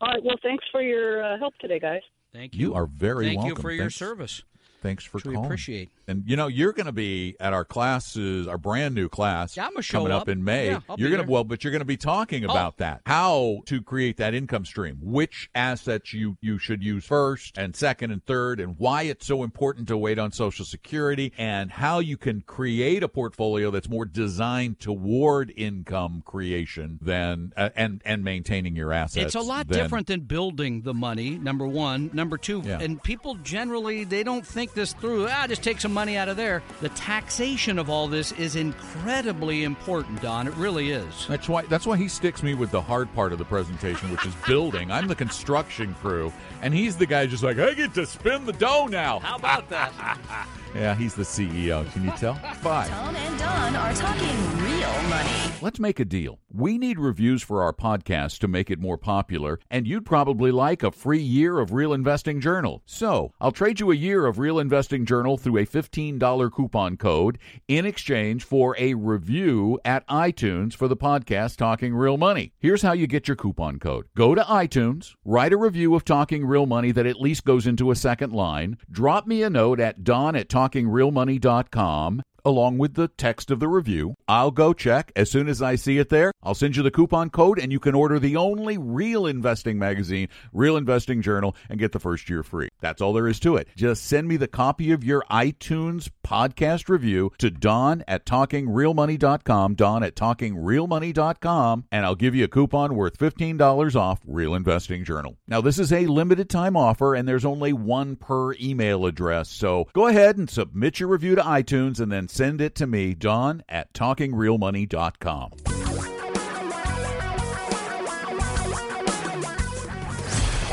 All 0.00 0.08
right. 0.08 0.24
Well, 0.24 0.38
thanks 0.42 0.64
for 0.72 0.82
your 0.82 1.22
uh, 1.22 1.38
help 1.38 1.56
today, 1.58 1.78
guys. 1.78 2.02
Thank 2.32 2.54
you. 2.54 2.68
you 2.68 2.74
are 2.74 2.86
very 2.86 3.14
welcome. 3.14 3.28
Thank 3.28 3.38
welcome. 3.38 3.56
you 3.58 3.62
for 3.62 3.70
your 3.70 3.90
service. 3.90 4.42
Thanks 4.82 5.04
for 5.04 5.18
Which 5.18 5.24
we 5.26 5.34
calling. 5.34 5.46
appreciate. 5.46 5.90
And 6.08 6.24
you 6.26 6.36
know, 6.36 6.48
you're 6.48 6.72
going 6.72 6.86
to 6.86 6.92
be 6.92 7.36
at 7.40 7.52
our 7.52 7.64
classes, 7.64 8.46
our 8.48 8.58
brand 8.58 8.94
new 8.94 9.08
class 9.08 9.56
Yeah, 9.56 9.66
I'm 9.66 9.72
gonna 9.72 9.82
show 9.82 9.98
coming 9.98 10.12
up, 10.12 10.22
up. 10.22 10.28
in 10.28 10.42
May. 10.44 10.66
Yeah, 10.70 10.80
you're 10.96 11.10
going 11.10 11.24
to 11.24 11.30
well, 11.30 11.44
but 11.44 11.62
you're 11.62 11.70
going 11.70 11.80
to 11.80 11.84
be 11.86 11.96
talking 11.96 12.44
about 12.44 12.78
that. 12.78 13.00
How 13.06 13.62
to 13.66 13.80
create 13.80 14.16
that 14.16 14.34
income 14.34 14.64
stream, 14.64 14.98
which 15.00 15.48
assets 15.54 16.12
you 16.12 16.36
you 16.40 16.58
should 16.58 16.82
use 16.82 17.04
first 17.04 17.56
and 17.56 17.74
second 17.76 18.10
and 18.10 18.24
third 18.26 18.58
and 18.60 18.74
why 18.78 19.02
it's 19.02 19.26
so 19.26 19.42
important 19.44 19.88
to 19.88 19.96
wait 19.96 20.18
on 20.18 20.32
social 20.32 20.64
security 20.64 21.32
and 21.38 21.70
how 21.70 22.00
you 22.00 22.16
can 22.16 22.40
create 22.42 23.02
a 23.02 23.08
portfolio 23.08 23.70
that's 23.70 23.88
more 23.88 24.04
designed 24.04 24.80
toward 24.80 25.52
income 25.56 26.22
creation 26.26 26.98
than 27.00 27.52
uh, 27.56 27.70
and 27.76 28.02
and 28.04 28.24
maintaining 28.24 28.74
your 28.74 28.92
assets. 28.92 29.26
It's 29.26 29.34
a 29.36 29.40
lot 29.40 29.68
than- 29.68 29.78
different 29.78 30.06
than 30.08 30.20
building 30.20 30.82
the 30.82 30.94
money. 30.94 31.30
Number 31.38 31.66
one, 31.66 32.10
number 32.12 32.36
two, 32.36 32.62
Yeah. 32.64 32.80
and 32.80 33.00
people 33.02 33.36
generally 33.36 34.04
they 34.04 34.22
don't 34.24 34.46
think 34.46 34.71
this 34.72 34.92
through. 34.94 35.28
Ah, 35.28 35.46
just 35.46 35.62
take 35.62 35.80
some 35.80 35.92
money 35.92 36.16
out 36.16 36.28
of 36.28 36.36
there. 36.36 36.62
The 36.80 36.88
taxation 36.90 37.78
of 37.78 37.88
all 37.88 38.08
this 38.08 38.32
is 38.32 38.56
incredibly 38.56 39.64
important, 39.64 40.20
Don. 40.22 40.46
It 40.46 40.54
really 40.54 40.90
is. 40.90 41.26
That's 41.28 41.48
why 41.48 41.62
that's 41.62 41.86
why 41.86 41.96
he 41.96 42.08
sticks 42.08 42.42
me 42.42 42.54
with 42.54 42.70
the 42.70 42.80
hard 42.80 43.12
part 43.14 43.32
of 43.32 43.38
the 43.38 43.44
presentation, 43.44 44.10
which 44.10 44.26
is 44.26 44.34
building. 44.46 44.90
I'm 44.90 45.08
the 45.08 45.14
construction 45.14 45.94
crew, 45.94 46.32
and 46.62 46.74
he's 46.74 46.96
the 46.96 47.06
guy 47.06 47.26
just 47.26 47.42
like 47.42 47.58
I 47.58 47.74
get 47.74 47.94
to 47.94 48.06
spin 48.06 48.46
the 48.46 48.52
dough 48.52 48.86
now. 48.86 49.18
How 49.20 49.36
about 49.36 49.68
that? 49.70 50.18
Yeah, 50.74 50.94
he's 50.94 51.14
the 51.14 51.22
CEO. 51.22 51.90
Can 51.92 52.04
you 52.04 52.10
tell? 52.12 52.34
Fine. 52.34 52.88
Tom 52.88 53.14
and 53.14 53.38
Don 53.38 53.76
are 53.76 53.92
talking 53.94 54.58
real 54.64 55.02
money. 55.08 55.28
Let's 55.60 55.78
make 55.78 56.00
a 56.00 56.04
deal. 56.04 56.40
We 56.50 56.76
need 56.76 56.98
reviews 56.98 57.42
for 57.42 57.62
our 57.62 57.72
podcast 57.72 58.38
to 58.38 58.48
make 58.48 58.70
it 58.70 58.80
more 58.80 58.98
popular, 58.98 59.60
and 59.70 59.86
you'd 59.86 60.04
probably 60.04 60.50
like 60.50 60.82
a 60.82 60.90
free 60.90 61.20
year 61.20 61.60
of 61.60 61.72
Real 61.72 61.92
Investing 61.92 62.40
Journal. 62.40 62.82
So, 62.84 63.32
I'll 63.40 63.52
trade 63.52 63.80
you 63.80 63.90
a 63.90 63.94
year 63.94 64.26
of 64.26 64.38
Real 64.38 64.58
Investing 64.58 65.06
Journal 65.06 65.38
through 65.38 65.58
a 65.58 65.66
$15 65.66 66.52
coupon 66.52 66.96
code 66.96 67.38
in 67.68 67.86
exchange 67.86 68.42
for 68.44 68.74
a 68.78 68.94
review 68.94 69.78
at 69.84 70.06
iTunes 70.08 70.74
for 70.74 70.88
the 70.88 70.96
podcast 70.96 71.56
Talking 71.56 71.94
Real 71.94 72.16
Money. 72.16 72.52
Here's 72.58 72.82
how 72.82 72.92
you 72.92 73.06
get 73.06 73.28
your 73.28 73.36
coupon 73.36 73.78
code 73.78 74.06
go 74.16 74.34
to 74.34 74.42
iTunes, 74.42 75.14
write 75.24 75.52
a 75.52 75.56
review 75.58 75.94
of 75.94 76.04
Talking 76.04 76.44
Real 76.44 76.66
Money 76.66 76.92
that 76.92 77.06
at 77.06 77.20
least 77.20 77.44
goes 77.44 77.66
into 77.66 77.90
a 77.90 77.96
second 77.96 78.32
line, 78.32 78.78
drop 78.90 79.26
me 79.26 79.42
a 79.42 79.50
note 79.50 79.80
at 79.80 80.02
don 80.02 80.34
at 80.34 80.48
talkingrealmoney.com 80.62 82.22
along 82.44 82.78
with 82.78 82.94
the 82.94 83.08
text 83.08 83.50
of 83.50 83.60
the 83.60 83.68
review. 83.68 84.14
I'll 84.28 84.50
go 84.50 84.72
check. 84.72 85.12
As 85.16 85.30
soon 85.30 85.48
as 85.48 85.62
I 85.62 85.76
see 85.76 85.98
it 85.98 86.08
there, 86.08 86.32
I'll 86.42 86.54
send 86.54 86.76
you 86.76 86.82
the 86.82 86.90
coupon 86.90 87.30
code 87.30 87.58
and 87.58 87.70
you 87.70 87.80
can 87.80 87.94
order 87.94 88.18
the 88.18 88.36
only 88.36 88.78
real 88.78 89.26
investing 89.26 89.78
magazine, 89.78 90.28
Real 90.52 90.76
Investing 90.76 91.22
Journal, 91.22 91.56
and 91.68 91.78
get 91.78 91.92
the 91.92 92.00
first 92.00 92.28
year 92.28 92.42
free. 92.42 92.68
That's 92.80 93.00
all 93.00 93.12
there 93.12 93.28
is 93.28 93.40
to 93.40 93.56
it. 93.56 93.68
Just 93.76 94.04
send 94.04 94.28
me 94.28 94.36
the 94.36 94.48
copy 94.48 94.92
of 94.92 95.04
your 95.04 95.24
iTunes 95.30 96.08
podcast 96.24 96.88
review 96.88 97.32
to 97.38 97.50
Don 97.50 98.04
at 98.08 98.26
talkingrealmoney.com, 98.26 99.74
Don 99.74 100.02
at 100.02 100.16
talkingrealmoney.com, 100.16 101.84
and 101.92 102.06
I'll 102.06 102.14
give 102.14 102.34
you 102.34 102.44
a 102.44 102.48
coupon 102.48 102.94
worth 102.94 103.18
$15 103.18 103.96
off 103.96 104.20
Real 104.26 104.54
Investing 104.54 105.04
Journal. 105.04 105.36
Now, 105.46 105.60
this 105.60 105.78
is 105.78 105.92
a 105.92 106.06
limited 106.06 106.48
time 106.48 106.76
offer 106.76 107.14
and 107.14 107.28
there's 107.28 107.44
only 107.44 107.72
one 107.72 108.16
per 108.16 108.54
email 108.54 109.06
address. 109.06 109.48
So 109.48 109.88
go 109.92 110.06
ahead 110.06 110.36
and 110.36 110.48
submit 110.48 111.00
your 111.00 111.08
review 111.08 111.34
to 111.36 111.42
iTunes 111.42 112.00
and 112.00 112.10
then 112.10 112.28
send 112.32 112.62
it 112.62 112.74
to 112.76 112.86
me, 112.86 113.12
Don 113.14 113.62
at 113.68 113.92
talkingrealmoney.com. 113.92 115.52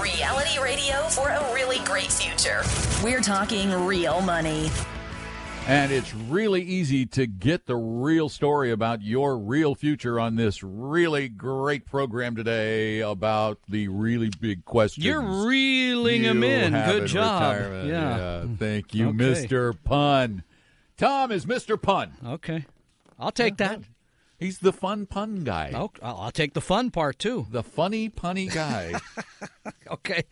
Reality 0.02 0.60
radio 0.62 1.02
for 1.10 1.28
a 1.30 1.54
really 1.54 1.80
great 1.86 2.12
future. 2.12 2.62
We're 3.04 3.20
talking 3.22 3.70
real 3.86 4.22
money. 4.22 4.70
And 5.68 5.92
it's 5.92 6.16
really 6.16 6.62
easy 6.64 7.06
to 7.08 7.28
get 7.28 7.68
the 7.68 7.76
real 7.76 8.30
story 8.30 8.72
about 8.72 9.04
your 9.04 9.38
real 9.38 9.76
future 9.76 10.20
on 10.20 10.36
this 10.36 10.64
really 10.64 11.28
great 11.28 11.86
program 11.86 12.36
today 12.36 13.02
about 13.02 13.60
the 13.68 13.88
really 13.90 14.32
big 14.40 14.64
questions. 14.66 15.06
You're 15.06 15.22
reeling 15.46 16.24
you 16.24 16.30
them 16.30 16.44
in. 16.44 16.72
Good 16.74 17.08
job. 17.08 17.56
retirement. 17.58 17.88
Yeah. 17.90 18.46
Thank 18.58 18.96
you, 18.96 19.10
Okay. 19.10 19.18
Mr. 19.18 19.78
Pun. 19.84 20.44
Tom 21.00 21.32
is 21.32 21.46
Mr. 21.46 21.82
Pun. 21.82 22.14
Okay. 22.26 22.66
I'll 23.18 23.32
take 23.32 23.58
that. 23.58 23.82
He's 24.38 24.60
the 24.60 24.72
fun 24.72 25.06
pun 25.06 25.44
guy. 25.44 25.72
Oh, 25.76 25.92
I'll 26.02 26.32
take 26.32 26.54
the 26.54 26.62
fun 26.62 26.92
part 26.92 27.20
too. 27.20 27.48
The 27.52 27.64
funny 27.64 28.10
punny 28.10 28.54
guy. 28.54 28.94
Okay. 29.92 30.24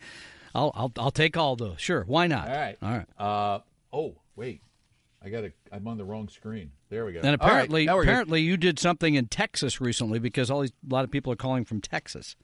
I'll 0.54 0.70
I'll 0.76 0.92
I'll 0.96 1.10
take 1.10 1.36
all 1.36 1.56
those. 1.56 1.80
Sure. 1.80 2.04
Why 2.06 2.28
not? 2.28 2.48
All 2.48 2.54
right. 2.54 2.76
All 2.80 2.90
right. 2.90 3.06
Uh, 3.18 3.58
oh, 3.92 4.14
wait. 4.36 4.62
I 5.22 5.30
got 5.30 5.44
I'm 5.72 5.88
on 5.88 5.98
the 5.98 6.04
wrong 6.04 6.28
screen. 6.28 6.70
There 6.90 7.04
we 7.04 7.12
go. 7.12 7.20
And 7.24 7.34
apparently, 7.34 7.86
good. 7.86 8.00
apparently, 8.02 8.40
you 8.40 8.56
did 8.56 8.78
something 8.78 9.16
in 9.16 9.26
Texas 9.26 9.80
recently 9.80 10.20
because 10.20 10.48
all 10.48 10.60
these, 10.60 10.72
a 10.88 10.94
lot 10.94 11.02
of 11.04 11.10
people 11.10 11.32
are 11.32 11.36
calling 11.36 11.64
from 11.64 11.80
Texas. 11.80 12.36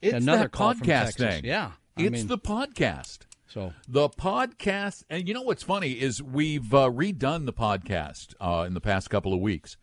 it's 0.00 0.14
another 0.14 0.44
that 0.44 0.52
call 0.52 0.74
from 0.74 0.86
podcast 0.86 1.16
Texas. 1.16 1.34
thing. 1.34 1.44
Yeah, 1.44 1.72
I 1.96 2.02
it's 2.02 2.10
mean- 2.12 2.26
the 2.28 2.38
podcast. 2.38 3.18
So 3.48 3.72
The 3.88 4.08
podcast, 4.10 5.04
and 5.08 5.26
you 5.26 5.32
know 5.34 5.42
what's 5.42 5.62
funny 5.62 5.92
is 5.92 6.22
we've 6.22 6.72
uh, 6.74 6.90
redone 6.90 7.46
the 7.46 7.52
podcast 7.52 8.34
uh, 8.40 8.64
in 8.66 8.74
the 8.74 8.80
past 8.80 9.08
couple 9.10 9.32
of 9.32 9.40
weeks. 9.40 9.76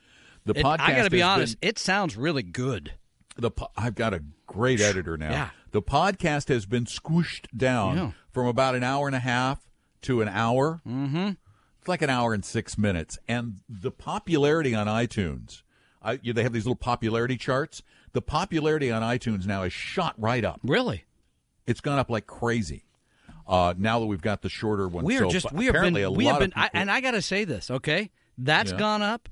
The 0.46 0.58
it, 0.60 0.64
podcast. 0.64 0.80
I 0.82 0.96
got 0.96 1.04
to 1.06 1.10
be 1.10 1.22
honest, 1.24 1.60
been- 1.60 1.70
it 1.70 1.80
sounds 1.80 2.16
really 2.16 2.44
good. 2.44 2.94
the 3.38 3.50
po- 3.52 3.72
I've 3.76 3.96
got 3.96 4.14
a 4.14 4.24
great 4.46 4.80
editor 4.82 5.18
now. 5.18 5.32
Yeah. 5.32 5.50
The 5.72 5.82
podcast 5.82 6.48
has 6.50 6.66
been 6.66 6.86
squished 6.86 7.48
down 7.58 7.98
Yeah. 7.98 8.12
from 8.32 8.46
about 8.48 8.76
an 8.76 8.84
hour 8.84 9.08
and 9.08 9.16
a 9.16 9.20
half 9.20 9.68
to 10.04 10.22
an 10.22 10.30
hour. 10.30 10.82
Mm-hmm. 10.88 11.32
It's 11.80 11.88
like 11.88 12.02
an 12.04 12.10
hour 12.10 12.34
and 12.34 12.46
six 12.46 12.78
minutes, 12.78 13.18
and 13.28 13.60
the 13.68 13.92
popularity 13.92 14.74
on 14.76 14.88
iTunes. 14.88 15.64
I, 16.02 16.18
they 16.18 16.44
have 16.44 16.54
these 16.54 16.66
little 16.66 16.76
popularity 16.76 17.36
charts. 17.36 17.82
The 18.14 18.22
popularity 18.22 18.92
on 18.92 19.02
iTunes 19.02 19.46
now 19.48 19.64
is 19.64 19.74
shot 19.74 20.14
right 20.18 20.46
up. 20.46 20.60
Really, 20.64 21.04
It's 21.68 21.82
gone 21.82 21.98
up 22.00 22.10
like 22.12 22.28
crazy. 22.28 22.85
Uh, 23.48 23.74
now 23.78 24.00
that 24.00 24.06
we've 24.08 24.22
got 24.22 24.42
the 24.42 24.50
shorter 24.50 24.88
one, 24.88 25.04
we 25.06 25.18
are 25.18 25.26
so 25.26 25.30
just 25.30 25.52
we 25.52 25.66
have 25.66 25.74
been 25.74 25.96
a 25.98 26.12
we 26.12 26.26
have 26.26 26.40
been, 26.40 26.52
of 26.54 26.58
I, 26.58 26.70
and 26.74 26.90
I 26.90 27.02
got 27.02 27.12
to 27.12 27.22
say 27.22 27.46
this. 27.46 27.70
Okay, 27.70 28.12
that's 28.38 28.72
Yeah. 28.72 28.78
gone 28.78 29.02
up. 29.02 29.30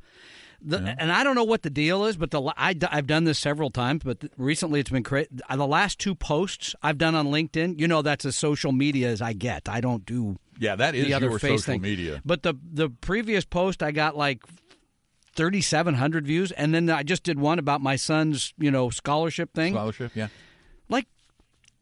The, 0.65 0.95
And 0.97 1.11
I 1.11 1.25
don't 1.25 1.35
know 1.35 1.43
what 1.43 1.63
the 1.63 1.69
deal 1.69 2.05
is, 2.05 2.15
but 2.15 2.31
the 2.31 2.41
I, 2.55 2.73
have 2.89 3.05
done 3.05 3.25
this 3.25 3.37
several 3.37 3.69
times, 3.69 4.01
but 4.05 4.21
th- 4.21 4.31
recently 4.37 4.79
it's 4.79 4.89
been 4.89 5.03
crazy. 5.03 5.27
The 5.53 5.67
last 5.67 5.99
two 5.99 6.15
posts 6.15 6.73
I've 6.81 6.97
done 6.97 7.15
on 7.15 7.27
LinkedIn, 7.27 7.81
you 7.81 7.87
know, 7.87 8.01
that's 8.01 8.23
as 8.23 8.37
social 8.37 8.71
media 8.71 9.09
as 9.09 9.21
I 9.21 9.33
get. 9.33 9.67
I 9.67 9.81
don't 9.81 10.05
do 10.05 10.37
yeah, 10.59 10.75
that 10.77 10.95
is 10.95 11.05
the 11.07 11.15
other 11.15 11.29
your 11.29 11.39
face 11.39 11.61
social 11.61 11.73
thing. 11.73 11.81
media. 11.81 12.21
But 12.23 12.43
the 12.43 12.53
the 12.71 12.89
previous 12.89 13.43
post 13.43 13.83
I 13.83 13.91
got 13.91 14.15
like 14.15 14.43
thirty 15.35 15.59
seven 15.59 15.95
hundred 15.95 16.25
views, 16.25 16.51
and 16.53 16.73
then 16.73 16.89
I 16.89 17.03
just 17.03 17.23
did 17.23 17.39
one 17.39 17.59
about 17.59 17.81
my 17.81 17.97
son's 17.97 18.53
you 18.57 18.71
know 18.71 18.89
scholarship 18.89 19.53
thing, 19.53 19.73
Scholarship, 19.73 20.11
yeah. 20.15 20.27
like 20.87 21.07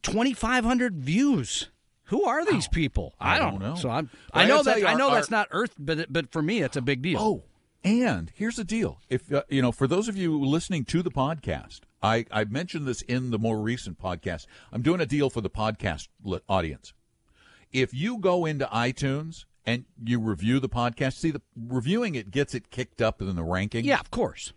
twenty 0.01 0.33
five 0.33 0.63
hundred 0.63 0.95
views. 0.95 1.69
Who 2.11 2.23
are 2.23 2.45
these 2.45 2.67
people? 2.67 3.15
I 3.19 3.35
I 3.35 3.39
don't 3.39 3.59
don't 3.59 3.69
know. 3.69 3.75
So 3.75 3.89
I'm. 3.89 4.09
I 4.33 4.45
know 4.45 4.61
that. 4.63 4.79
you, 4.79 4.85
I 4.85 4.93
know 4.93 5.09
our- 5.09 5.15
that's 5.15 5.31
not 5.31 5.47
Earth, 5.51 5.73
but 5.79 6.11
but 6.13 6.31
for 6.31 6.41
me, 6.41 6.61
it's 6.61 6.77
a 6.77 6.81
big 6.81 7.01
deal. 7.01 7.19
Oh, 7.19 7.43
and 7.83 8.31
here's 8.35 8.57
the 8.57 8.63
deal. 8.63 8.99
If 9.09 9.31
uh, 9.33 9.43
you 9.49 9.61
know, 9.61 9.71
for 9.71 9.87
those 9.87 10.07
of 10.07 10.15
you 10.15 10.39
listening 10.39 10.85
to 10.85 11.01
the 11.01 11.09
podcast, 11.11 11.79
I 12.03 12.25
I 12.31 12.43
mentioned 12.45 12.85
this 12.87 13.01
in 13.01 13.31
the 13.31 13.39
more 13.39 13.59
recent 13.59 13.99
podcast. 13.99 14.45
I'm 14.71 14.81
doing 14.83 15.01
a 15.01 15.05
deal 15.05 15.29
for 15.29 15.41
the 15.41 15.49
podcast 15.49 16.07
audience. 16.47 16.93
If 17.71 17.93
you 17.93 18.17
go 18.19 18.45
into 18.45 18.65
iTunes 18.65 19.45
and 19.65 19.85
you 20.03 20.19
review 20.19 20.59
the 20.59 20.69
podcast, 20.69 21.13
see 21.13 21.31
the 21.31 21.41
reviewing 21.55 22.15
it 22.15 22.29
gets 22.29 22.53
it 22.53 22.69
kicked 22.69 23.01
up 23.01 23.21
in 23.21 23.35
the 23.35 23.43
ranking. 23.43 23.85
yeah, 23.85 23.99
of 23.99 24.11
course. 24.11 24.53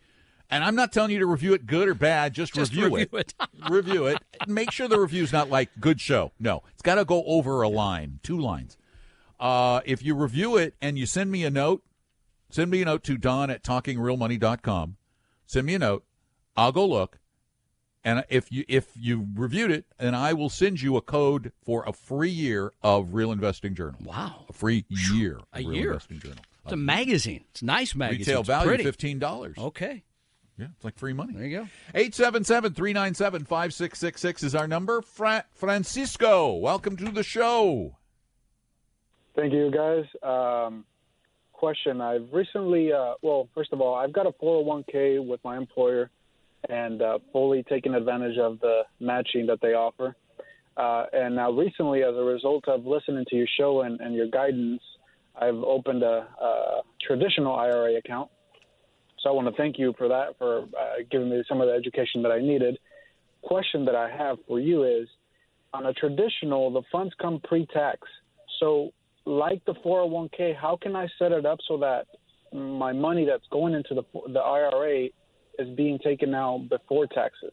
And 0.55 0.63
I'm 0.65 0.77
not 0.77 0.93
telling 0.93 1.11
you 1.11 1.19
to 1.19 1.27
review 1.27 1.53
it 1.55 1.67
good 1.67 1.89
or 1.89 1.95
bad, 1.95 2.33
just, 2.33 2.55
Just 2.55 2.73
review, 2.73 2.85
review 2.97 3.19
it. 3.19 3.35
it. 3.41 3.49
review 3.71 4.07
it. 4.07 4.19
Make 4.47 4.71
sure 4.71 4.87
the 4.87 5.01
review's 5.01 5.33
not 5.33 5.51
like 5.51 5.69
good 5.81 6.01
show. 6.01 6.31
No, 6.39 6.63
it's 6.73 6.83
got 6.83 6.95
to 6.95 7.05
go 7.05 7.25
over 7.25 7.63
a 7.63 7.69
line, 7.69 8.21
two 8.23 8.39
lines. 8.39 8.77
Uh, 9.41 9.81
if 9.85 10.03
you 10.03 10.15
review 10.15 10.57
it 10.57 10.75
and 10.81 10.97
you 10.99 11.07
send 11.07 11.31
me 11.33 11.45
a 11.45 11.51
note, 11.51 11.83
send 12.51 12.71
me 12.71 12.83
a 12.83 12.85
note 12.85 13.03
to 13.05 13.17
Don 13.19 13.51
at 13.51 13.65
talkingrealmoney.com. 13.65 14.97
Send 15.47 15.67
me 15.67 15.75
a 15.75 15.79
note. 15.79 16.05
I'll 16.57 16.73
go 16.73 16.87
look. 16.87 17.19
And 18.05 18.25
if 18.29 18.53
you 18.53 18.65
if 18.69 18.89
you 18.95 19.27
reviewed 19.35 19.71
it, 19.71 19.87
then 19.99 20.15
I 20.15 20.35
will 20.35 20.51
send 20.51 20.83
you 20.83 20.97
a 20.97 21.01
code 21.01 21.53
for 21.65 21.85
a 21.87 21.93
free 21.93 22.31
year 22.31 22.71
of 22.83 23.15
Real 23.15 23.33
Investing 23.33 23.75
Journal. 23.75 23.99
Wow, 24.05 24.45
A 24.49 24.53
free 24.53 24.85
year 24.89 25.37
of 25.39 25.45
A 25.55 25.59
Real 25.61 25.73
year. 25.73 25.93
Investing 25.93 26.21
Journal. 26.21 26.39
it's 26.65 26.73
a 26.73 26.77
magazine. 26.77 27.45
It's 27.51 27.63
a 27.63 27.65
nice 27.65 27.95
magazine. 27.95 28.21
Retail 28.21 28.41
It's 28.41 28.47
value 28.47 28.69
pretty. 28.69 28.85
fifteen 28.85 29.19
dollars. 29.19 29.57
Okay, 29.57 30.05
Yeah, 30.59 30.67
it's 30.77 30.85
like 30.85 30.97
free 30.97 31.13
money. 31.13 31.33
there 31.35 31.47
you 31.47 31.59
go. 31.59 31.69
877 31.95 32.75
397 32.75 33.45
5666 33.45 34.43
is 34.45 34.55
our 34.55 34.69
number. 34.69 35.03
Fra- 35.03 35.45
Francisco, 35.53 36.55
welcome 36.55 36.97
to 36.99 37.11
the 37.11 37.25
show. 37.25 37.97
Thank 39.35 39.53
you, 39.53 39.71
guys. 39.71 40.05
Um, 40.23 40.85
question: 41.53 42.01
I've 42.01 42.29
recently, 42.33 42.93
uh, 42.93 43.15
well, 43.21 43.49
first 43.55 43.73
of 43.73 43.81
all, 43.81 43.97
I've 43.97 44.13
got 44.13 44.27
a 44.27 44.33
401k 44.33 45.27
with 45.27 45.41
my 45.43 45.57
employer, 45.57 46.11
and 46.69 47.03
uh, 47.03 47.19
fully 47.33 47.65
taken 47.65 47.95
advantage 47.95 48.39
of 48.39 48.61
the 48.61 48.83
matching 49.01 49.47
that 49.47 49.61
they 49.61 49.75
offer. 49.75 50.15
Uh, 50.77 51.07
and 51.13 51.35
now, 51.35 51.51
recently, 51.51 52.03
as 52.05 52.15
a 52.15 52.23
result 52.23 52.69
of 52.69 52.87
listening 52.87 53.25
to 53.31 53.37
your 53.37 53.47
show 53.59 53.83
and, 53.83 54.01
and 54.01 54.15
your 54.15 54.29
guidance, 54.29 54.83
I've 55.37 55.57
opened 55.57 56.03
a, 56.05 56.27
a 56.41 56.81
traditional 57.05 57.57
IRA 57.57 57.97
account. 57.97 58.31
So 59.25 59.31
I 59.31 59.33
want 59.33 59.49
to 59.49 59.57
thank 59.57 59.79
you 59.79 59.95
for 59.97 60.07
that, 60.09 60.37
for 60.39 60.65
uh, 60.65 61.03
giving 61.11 61.31
me 61.31 61.43
some 61.49 61.63
of 61.63 61.67
the 61.67 61.73
education 61.73 62.23
that 62.23 62.31
I 62.31 62.41
needed. 62.41 62.79
Question 63.43 63.87
that 63.87 63.95
I 63.95 64.11
have 64.11 64.37
for 64.47 64.61
you 64.61 64.85
is, 64.85 65.09
on 65.73 65.87
a 65.87 65.95
traditional, 65.95 66.71
the 66.71 66.83
funds 66.93 67.15
come 67.21 67.41
pre-tax. 67.43 68.01
So 68.61 68.93
like 69.25 69.65
the 69.65 69.75
401k, 69.75 70.55
how 70.55 70.79
can 70.81 70.95
I 70.95 71.09
set 71.19 71.33
it 71.33 71.47
up 71.47 71.59
so 71.67 71.79
that 71.79 72.07
my 72.53 72.93
money 72.93 73.25
that's 73.25 73.47
going 73.51 73.75
into 73.75 73.95
the 73.95 74.03
the 74.33 74.41
IRA 74.41 75.07
is 75.59 75.69
being 75.75 75.99
taken 75.99 76.35
out 76.35 76.69
before 76.69 77.07
taxes? 77.07 77.53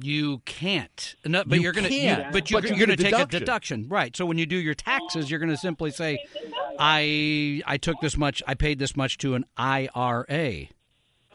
You 0.00 0.38
can't. 0.44 1.14
No, 1.24 1.44
but 1.44 1.56
You 1.56 1.62
you're 1.62 1.72
going 1.72 1.88
can't, 1.88 2.24
to. 2.24 2.30
But 2.32 2.50
you're, 2.50 2.60
you 2.62 2.74
you're 2.74 2.86
going 2.86 2.96
to 2.96 3.02
take 3.02 3.12
a 3.14 3.18
deduction. 3.26 3.40
deduction, 3.40 3.88
right? 3.88 4.16
So 4.16 4.26
when 4.26 4.38
you 4.38 4.46
do 4.46 4.56
your 4.56 4.74
taxes, 4.74 5.30
you're 5.30 5.38
going 5.38 5.50
to 5.50 5.56
simply 5.56 5.90
say, 5.92 6.18
"I 6.78 7.62
I 7.66 7.76
took 7.76 8.00
this 8.00 8.16
much. 8.16 8.42
I 8.46 8.54
paid 8.54 8.78
this 8.78 8.96
much 8.96 9.18
to 9.18 9.34
an 9.34 9.44
IRA." 9.56 10.66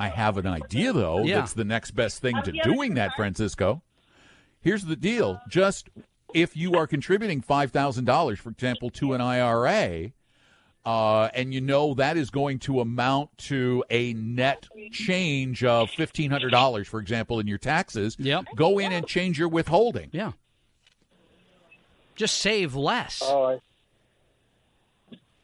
I 0.01 0.07
have 0.07 0.37
an 0.37 0.47
idea, 0.47 0.93
though, 0.93 1.23
Yeah. 1.23 1.39
that's 1.39 1.53
the 1.53 1.65
next 1.65 1.91
best 1.91 2.21
thing 2.21 2.41
to 2.43 2.51
doing 2.63 2.93
that, 2.93 3.11
Francisco. 3.17 3.81
Here's 4.61 4.85
the 4.85 4.95
deal 4.95 5.39
just 5.49 5.89
if 6.33 6.55
you 6.55 6.75
are 6.75 6.85
contributing 6.87 7.41
$5,000, 7.41 8.37
for 8.37 8.49
example, 8.49 8.89
to 8.91 9.13
an 9.13 9.19
IRA, 9.21 10.11
uh, 10.85 11.29
and 11.33 11.53
you 11.53 11.61
know 11.61 11.93
that 11.95 12.17
is 12.17 12.29
going 12.29 12.59
to 12.59 12.79
amount 12.79 13.37
to 13.37 13.83
a 13.89 14.13
net 14.13 14.67
change 14.91 15.63
of 15.63 15.89
fifteen 15.91 16.31
hundred 16.31 16.49
dollars, 16.51 16.87
for 16.87 16.99
example, 16.99 17.39
in 17.39 17.47
your 17.47 17.57
taxes. 17.57 18.15
Yep. 18.19 18.45
Go 18.55 18.79
in 18.79 18.91
and 18.91 19.05
change 19.05 19.37
your 19.37 19.49
withholding. 19.49 20.09
Yeah. 20.11 20.31
Just 22.15 22.37
save 22.39 22.75
less. 22.75 23.21
Oh, 23.23 23.45
I, 23.45 23.59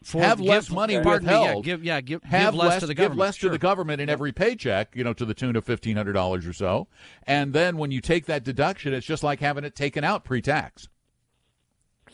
For- 0.03 0.21
have 0.21 0.37
give- 0.39 0.47
less 0.47 0.69
money 0.69 0.99
pardon 1.01 1.27
me, 1.27 1.33
yeah, 1.33 1.39
withheld. 1.41 1.65
give 1.65 1.83
yeah, 1.83 2.01
give, 2.01 2.21
have 2.23 2.53
give 2.53 2.55
less, 2.59 2.79
to 2.81 2.87
the 2.87 2.93
give 2.93 3.03
government. 3.05 3.19
less 3.19 3.35
Sure. 3.37 3.49
to 3.49 3.51
the 3.53 3.57
government 3.59 4.01
in 4.01 4.09
every 4.09 4.31
paycheck, 4.31 4.95
you 4.95 5.03
know, 5.03 5.13
to 5.13 5.25
the 5.25 5.33
tune 5.33 5.55
of 5.55 5.63
fifteen 5.63 5.95
hundred 5.95 6.13
dollars 6.13 6.45
or 6.45 6.53
so. 6.53 6.87
And 7.25 7.53
then 7.53 7.77
when 7.77 7.91
you 7.91 8.01
take 8.01 8.25
that 8.25 8.43
deduction, 8.43 8.93
it's 8.93 9.05
just 9.05 9.23
like 9.23 9.39
having 9.39 9.63
it 9.63 9.75
taken 9.75 10.03
out 10.03 10.23
pre-tax. 10.25 10.87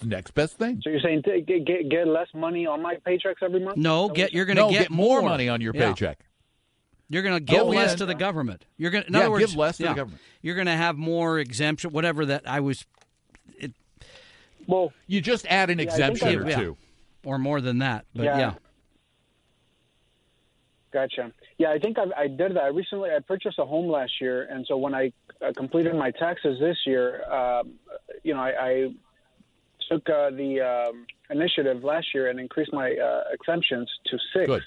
It's 0.01 0.09
the 0.09 0.15
next 0.15 0.31
best 0.33 0.57
thing. 0.57 0.81
so 0.83 0.89
you're 0.89 0.99
saying 0.99 1.21
t- 1.23 1.41
get, 1.41 1.63
get 1.65 1.89
get 1.89 2.07
less 2.07 2.27
money 2.33 2.65
on 2.65 2.81
my 2.81 2.95
paychecks 3.05 3.43
every 3.43 3.59
month? 3.59 3.77
No, 3.77 4.09
get 4.09 4.33
you're 4.33 4.45
going 4.45 4.55
to 4.57 4.63
No, 4.63 4.69
get, 4.71 4.89
more 4.89 5.21
money 5.21 5.47
on 5.47 5.61
your 5.61 5.75
Yeah. 5.75 5.89
paycheck. 5.89 6.19
You're 7.07 7.21
going 7.21 7.35
to 7.35 7.39
give 7.39 7.59
Go 7.59 7.67
less 7.67 7.91
in. 7.93 7.97
to 7.99 8.05
the 8.07 8.15
government. 8.15 8.65
You're 8.77 8.89
going, 8.89 9.03
in 9.07 9.13
Yeah, 9.13 9.19
other 9.21 9.31
words, 9.31 9.45
give 9.51 9.55
less 9.55 9.77
to 9.77 9.83
the 9.83 9.93
government. 9.93 10.21
You're 10.41 10.55
going 10.55 10.65
to 10.67 10.75
have 10.75 10.97
more 10.97 11.37
exemption, 11.39 11.91
whatever 11.91 12.25
that 12.25 12.49
I 12.49 12.61
was, 12.61 12.83
Well, 14.65 14.91
You 15.07 15.21
just 15.21 15.45
add 15.47 15.69
an 15.69 15.79
I 15.79 15.83
think 15.83 15.91
exemption 15.91 16.39
or 16.39 16.49
yeah. 16.49 16.55
two. 16.55 16.77
or 17.23 17.37
more 17.37 17.61
than 17.61 17.77
that. 17.79 18.05
But 18.15 18.23
Yeah. 18.23 18.37
yeah, 18.39 18.53
Gotcha. 20.91 21.31
Yeah, 21.57 21.71
I 21.71 21.79
think 21.79 21.97
I, 21.99 22.05
I 22.23 22.27
did 22.27 22.55
that. 22.55 22.63
I 22.63 22.67
recently 22.67 23.11
I 23.11 23.19
purchased 23.19 23.59
a 23.59 23.65
home 23.65 23.89
last 23.89 24.11
year, 24.19 24.43
and 24.49 24.65
so 24.67 24.75
when 24.77 24.93
I 24.95 25.13
uh, 25.45 25.53
completed 25.55 25.95
my 25.95 26.11
taxes 26.11 26.59
this 26.59 26.75
year, 26.85 27.23
um, 27.31 27.73
you 28.23 28.33
know, 28.33 28.41
I, 28.41 28.49
I 28.59 28.89
took 29.91 30.09
uh, 30.09 30.29
the 30.31 30.61
um, 30.61 31.05
initiative 31.29 31.83
last 31.83 32.07
year 32.13 32.29
and 32.29 32.39
increased 32.39 32.73
my 32.73 32.93
uh, 32.93 33.23
exemptions 33.31 33.89
to 34.05 34.17
six. 34.33 34.47
Good. 34.47 34.63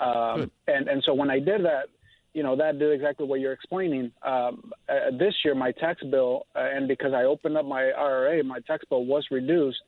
Um, 0.00 0.40
Good. 0.40 0.50
And 0.68 0.88
and 0.88 1.02
so 1.04 1.14
when 1.14 1.30
I 1.30 1.38
did 1.38 1.64
that, 1.64 1.88
you 2.34 2.42
know, 2.42 2.54
that 2.56 2.78
did 2.78 2.92
exactly 2.92 3.26
what 3.26 3.40
you're 3.40 3.52
explaining. 3.52 4.12
Um, 4.22 4.72
uh, 4.88 5.10
this 5.18 5.34
year, 5.44 5.54
my 5.54 5.72
tax 5.72 6.02
bill, 6.04 6.46
uh, 6.54 6.60
and 6.60 6.86
because 6.86 7.12
I 7.12 7.24
opened 7.24 7.56
up 7.56 7.64
my 7.64 7.90
IRA, 7.90 8.44
my 8.44 8.60
tax 8.60 8.84
bill 8.88 9.04
was 9.04 9.26
reduced. 9.30 9.80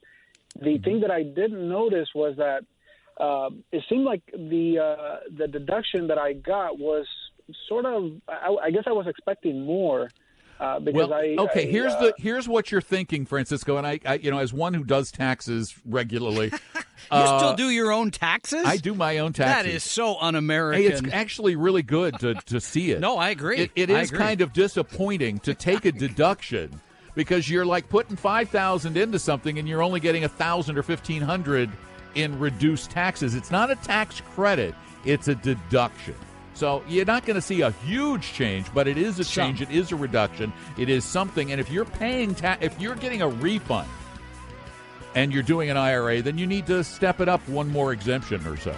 The 0.61 0.79
thing 0.79 1.01
that 1.03 1.11
I 1.11 1.23
didn't 1.23 1.69
notice 1.69 2.09
was 2.15 2.37
that 2.39 2.65
uh, 3.19 3.51
it 3.71 3.85
seemed 3.89 4.05
like 4.05 4.23
the 4.33 4.79
uh, 4.79 5.17
the 5.37 5.47
deduction 5.47 6.09
that 6.09 6.19
I 6.19 6.33
got 6.33 6.79
was 6.79 7.07
sort 7.69 7.85
of. 7.85 8.13
I, 8.29 8.57
I 8.65 8.71
guess 8.71 8.85
I 8.87 8.93
was 8.93 9.07
expecting 9.07 9.65
more 9.65 10.09
uh, 10.61 10.79
because 10.79 11.09
Well, 11.09 11.15
I. 11.15 11.37
okay. 11.39 11.67
I, 11.69 11.71
here's 11.71 11.93
uh, 11.95 12.01
the 12.01 12.15
here's 12.19 12.47
what 12.49 12.71
you're 12.71 12.81
thinking, 12.81 13.27
Francisco. 13.27 13.77
And 13.79 13.87
I, 13.87 13.99
I, 14.05 14.15
you 14.15 14.31
know, 14.31 14.39
as 14.39 14.53
one 14.53 14.75
who 14.75 14.85
does 14.85 15.11
taxes 15.11 15.75
regularly, 15.87 16.49
you 16.75 16.81
uh, 17.11 17.39
still 17.39 17.55
do 17.57 17.71
your 17.71 17.91
own 17.93 18.11
taxes. 18.11 18.65
I 18.67 18.77
do 18.77 18.95
my 18.95 19.19
own 19.19 19.33
taxes. 19.33 19.65
That 19.65 19.67
is 19.75 19.83
so 19.83 20.13
Hey, 20.15 20.19
un-American. 20.21 20.93
it's 21.07 21.15
actually 21.15 21.57
really 21.57 21.83
good 21.83 22.19
to, 22.21 22.35
to 22.35 22.61
see 22.61 22.91
it. 22.93 23.01
no, 23.01 23.17
I 23.17 23.31
agree. 23.31 23.59
It, 23.59 23.71
it 23.75 23.91
I 23.91 24.01
is 24.03 24.11
agree. 24.11 24.19
kind 24.19 24.41
of 24.43 24.53
disappointing 24.53 25.39
to 25.41 25.55
take 25.55 25.85
a 25.87 25.93
deduction 25.93 26.81
because 27.15 27.49
you're 27.51 27.67
like 27.67 27.89
putting 27.89 28.17
five 28.17 28.49
thousand 28.51 28.97
into 28.97 29.19
something 29.19 29.59
and 29.59 29.67
you're 29.69 29.83
only 29.83 29.99
getting 30.01 30.25
a 30.25 30.29
thousand 30.29 30.77
or 30.79 30.83
fifteen 30.83 31.23
hundred 31.23 31.71
in 32.15 32.39
reduced 32.39 32.91
taxes. 32.91 33.35
It's 33.35 33.51
not 33.51 33.71
a 33.71 33.77
tax 33.77 34.21
credit; 34.35 34.75
it's 35.05 35.29
a 35.29 35.35
deduction. 35.35 36.15
So 36.61 36.85
you're 36.87 37.07
not 37.07 37.25
going 37.25 37.37
to 37.37 37.41
see 37.41 37.63
a 37.63 37.71
huge 37.71 38.35
change, 38.35 38.67
but 38.75 38.87
it 38.87 38.99
is 38.99 39.19
a 39.19 39.25
Some. 39.25 39.57
change. 39.57 39.63
It 39.63 39.71
is 39.71 39.93
a 39.93 39.97
reduction. 39.97 40.53
It 40.77 40.91
is 40.91 41.07
something. 41.07 41.53
And 41.53 41.59
if 41.59 41.71
you're 41.71 41.87
paying 41.87 42.35
ta- 42.35 42.59
if 42.61 42.79
you're 42.79 42.97
getting 42.97 43.23
a 43.23 43.29
refund 43.31 43.89
and 45.15 45.33
you're 45.33 45.43
doing 45.43 45.71
an 45.71 45.79
IRA, 45.79 46.21
then 46.21 46.37
you 46.37 46.47
need 46.47 46.67
to 46.67 46.85
step 46.85 47.19
it 47.23 47.31
up 47.31 47.41
one 47.49 47.71
more 47.71 47.95
exemption 47.95 48.47
or 48.47 48.59
so. 48.59 48.77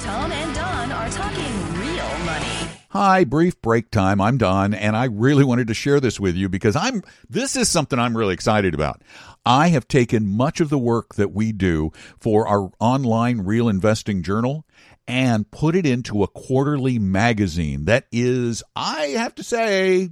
Tom 0.00 0.32
and 0.32 0.54
Don 0.54 0.92
are 0.92 1.10
talking 1.10 1.74
real 1.74 2.24
money. 2.24 2.70
Hi, 2.88 3.24
brief 3.24 3.60
break 3.60 3.90
time. 3.90 4.18
I'm 4.22 4.38
Don, 4.38 4.72
and 4.72 4.96
I 4.96 5.04
really 5.04 5.44
wanted 5.44 5.66
to 5.66 5.74
share 5.74 6.00
this 6.00 6.18
with 6.18 6.36
you 6.36 6.48
because 6.48 6.74
I'm 6.74 7.02
this 7.28 7.54
is 7.54 7.68
something 7.68 7.98
I'm 7.98 8.16
really 8.16 8.32
excited 8.32 8.72
about. 8.72 9.02
I 9.44 9.68
have 9.68 9.86
taken 9.88 10.26
much 10.26 10.62
of 10.62 10.70
the 10.70 10.78
work 10.78 11.16
that 11.16 11.32
we 11.32 11.52
do 11.52 11.92
for 12.18 12.48
our 12.48 12.70
online 12.80 13.42
real 13.42 13.68
investing 13.68 14.22
journal 14.22 14.64
and 15.08 15.50
put 15.50 15.76
it 15.76 15.86
into 15.86 16.22
a 16.22 16.28
quarterly 16.28 16.98
magazine 16.98 17.84
that 17.86 18.06
is, 18.10 18.62
I 18.74 19.14
have 19.16 19.34
to 19.36 19.42
say, 19.42 20.10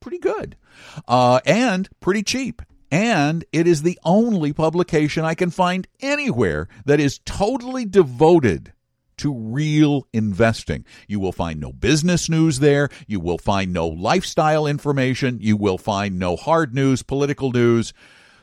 pretty 0.00 0.18
good 0.18 0.56
uh, 1.08 1.40
and 1.46 1.88
pretty 2.00 2.22
cheap. 2.22 2.62
And 2.90 3.44
it 3.52 3.66
is 3.66 3.82
the 3.82 3.98
only 4.04 4.52
publication 4.52 5.24
I 5.24 5.34
can 5.34 5.50
find 5.50 5.88
anywhere 6.00 6.68
that 6.84 7.00
is 7.00 7.20
totally 7.24 7.86
devoted 7.86 8.72
to 9.18 9.32
real 9.32 10.06
investing. 10.12 10.84
You 11.06 11.20
will 11.20 11.32
find 11.32 11.60
no 11.60 11.72
business 11.72 12.28
news 12.28 12.58
there. 12.58 12.90
You 13.06 13.20
will 13.20 13.38
find 13.38 13.72
no 13.72 13.88
lifestyle 13.88 14.66
information. 14.66 15.38
You 15.40 15.56
will 15.56 15.78
find 15.78 16.18
no 16.18 16.36
hard 16.36 16.74
news, 16.74 17.02
political 17.02 17.50
news, 17.52 17.94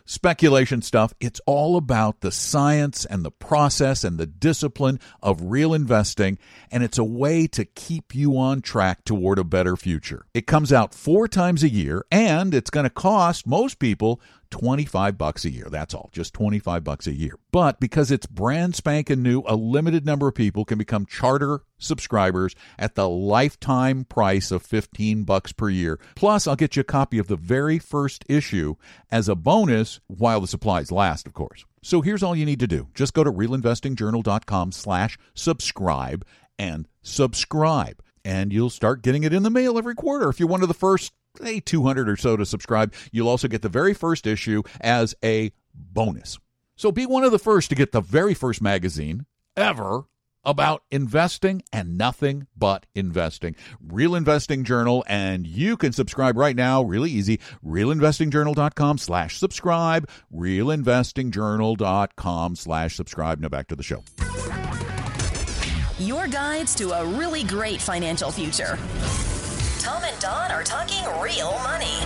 speculation 0.10 0.82
stuff. 0.82 1.14
It's 1.20 1.40
all 1.46 1.78
about 1.78 2.22
the 2.22 2.32
science 2.32 3.06
and 3.06 3.24
the 3.24 3.30
process 3.30 4.04
and 4.04 4.18
the 4.18 4.26
discipline 4.26 5.00
of 5.22 5.40
real 5.44 5.72
investing. 5.72 6.40
And 6.72 6.84
it's 6.84 6.98
a 6.98 7.04
way 7.04 7.46
to 7.48 7.64
keep 7.64 8.16
you 8.16 8.36
on 8.36 8.62
track 8.62 9.06
toward 9.06 9.38
a 9.38 9.44
better 9.44 9.78
future. 9.78 10.26
It 10.34 10.48
comes 10.48 10.74
out 10.74 10.96
four 10.96 11.28
times 11.28 11.62
a 11.62 11.70
year 11.70 12.04
and 12.12 12.56
it's 12.56 12.72
going 12.72 12.86
to 12.86 12.90
cost 12.90 13.46
most 13.46 13.78
people 13.78 14.20
25 14.52 15.18
bucks 15.18 15.46
a 15.46 15.52
year. 15.52 15.68
That's 15.70 15.94
all, 15.94 16.10
just 16.12 16.34
25 16.34 16.84
bucks 16.84 17.08
a 17.08 17.14
year. 17.14 17.38
But 17.52 17.80
because 17.80 18.12
it's 18.12 18.26
brand 18.26 18.76
spanking 18.76 19.22
new, 19.22 19.44
a 19.46 19.56
limited 19.56 20.06
number 20.06 20.28
of 20.28 20.36
people 20.36 20.66
can 20.66 20.78
become 20.78 21.06
charter 21.06 21.62
subscribers 21.78 22.56
at 22.78 22.96
the 22.96 23.08
lifetime 23.08 24.06
price 24.06 24.52
of 24.52 24.62
15 24.64 25.24
bucks 25.24 25.52
per 25.52 25.70
year. 25.70 26.00
Plus, 26.16 26.48
I'll 26.48 26.56
get 26.56 26.76
you 26.76 26.82
a 26.82 26.84
copy 26.84 27.18
of 27.18 27.28
the 27.28 27.36
very 27.36 27.80
first 27.80 28.26
issue 28.28 28.76
as 29.12 29.30
a 29.30 29.36
bonus 29.36 30.00
while 30.08 30.42
the 30.42 30.48
supplies 30.48 30.92
last, 30.92 31.28
of 31.28 31.34
course. 31.34 31.66
So 31.82 32.02
here's 32.02 32.24
all 32.24 32.36
you 32.36 32.46
need 32.46 32.60
to 32.60 32.68
do. 32.68 32.88
Just 32.94 33.14
go 33.14 33.24
to 33.24 33.32
realinvestingjournal.com 33.32 34.72
slash 34.72 35.18
subscribe 35.34 36.26
and 36.58 36.88
subscribe. 37.02 38.04
And 38.26 38.52
you'll 38.52 38.70
start 38.70 39.02
getting 39.02 39.24
it 39.24 39.34
in 39.34 39.44
the 39.44 39.50
mail 39.50 39.78
every 39.78 39.96
quarter. 39.96 40.30
If 40.30 40.40
you're 40.40 40.50
one 40.50 40.62
of 40.62 40.68
the 40.68 40.74
first 40.74 41.14
say 41.38 41.60
200 41.60 42.10
or 42.10 42.18
so 42.18 42.38
to 42.38 42.46
subscribe. 42.46 42.94
You'll 43.12 43.30
also 43.30 43.48
get 43.48 43.62
the 43.62 43.70
very 43.70 43.94
first 43.94 44.28
issue 44.28 44.64
as 44.82 45.16
a 45.24 45.52
bonus. 45.74 46.38
So 46.76 46.92
be 46.92 47.06
one 47.06 47.24
of 47.24 47.32
the 47.32 47.40
first 47.40 47.70
to 47.70 47.76
get 47.76 47.92
the 47.92 48.02
very 48.02 48.34
first 48.34 48.62
magazine 48.62 49.26
ever 49.58 50.06
about 50.44 50.84
investing 50.90 51.62
and 51.72 51.98
nothing 51.98 52.48
but 52.56 52.86
investing. 52.96 53.56
Real 53.82 54.16
Investing 54.16 54.64
Journal, 54.64 55.04
and 55.08 55.46
you 55.46 55.78
can 55.78 55.94
subscribe 55.94 56.36
right 56.38 56.56
now, 56.56 56.82
really 56.82 57.12
easy. 57.12 57.40
RealInvestingJournal.com 57.66 58.98
slash 58.98 59.38
subscribe. 59.38 60.10
RealInvestingJournal.com 60.34 62.56
slash 62.56 62.96
subscribe. 62.96 63.42
Now 63.42 63.50
back 63.50 63.68
to 63.68 63.76
the 63.76 63.84
show. 63.84 64.04
Your 66.00 66.28
guides 66.28 66.74
to 66.76 66.92
a 66.92 67.06
really 67.06 67.44
great 67.44 67.82
financial 67.82 68.32
future. 68.32 68.80
Tom 69.90 70.04
and 70.04 70.20
Don 70.22 70.52
are 70.52 70.62
talking 70.64 71.04
real 71.20 71.52
money. 71.64 71.98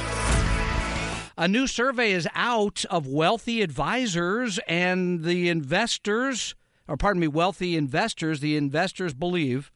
A 1.37 1.49
new 1.49 1.67
survey 1.67 2.13
is 2.13 2.29
out 2.33 2.85
of 2.89 3.05
wealthy 3.07 3.61
advisors 3.61 4.57
and 4.69 5.25
the 5.25 5.49
investors, 5.49 6.55
or 6.87 6.95
pardon 6.95 7.19
me, 7.19 7.27
wealthy 7.27 7.75
investors. 7.75 8.39
The 8.39 8.55
investors 8.55 9.13
believe 9.13 9.69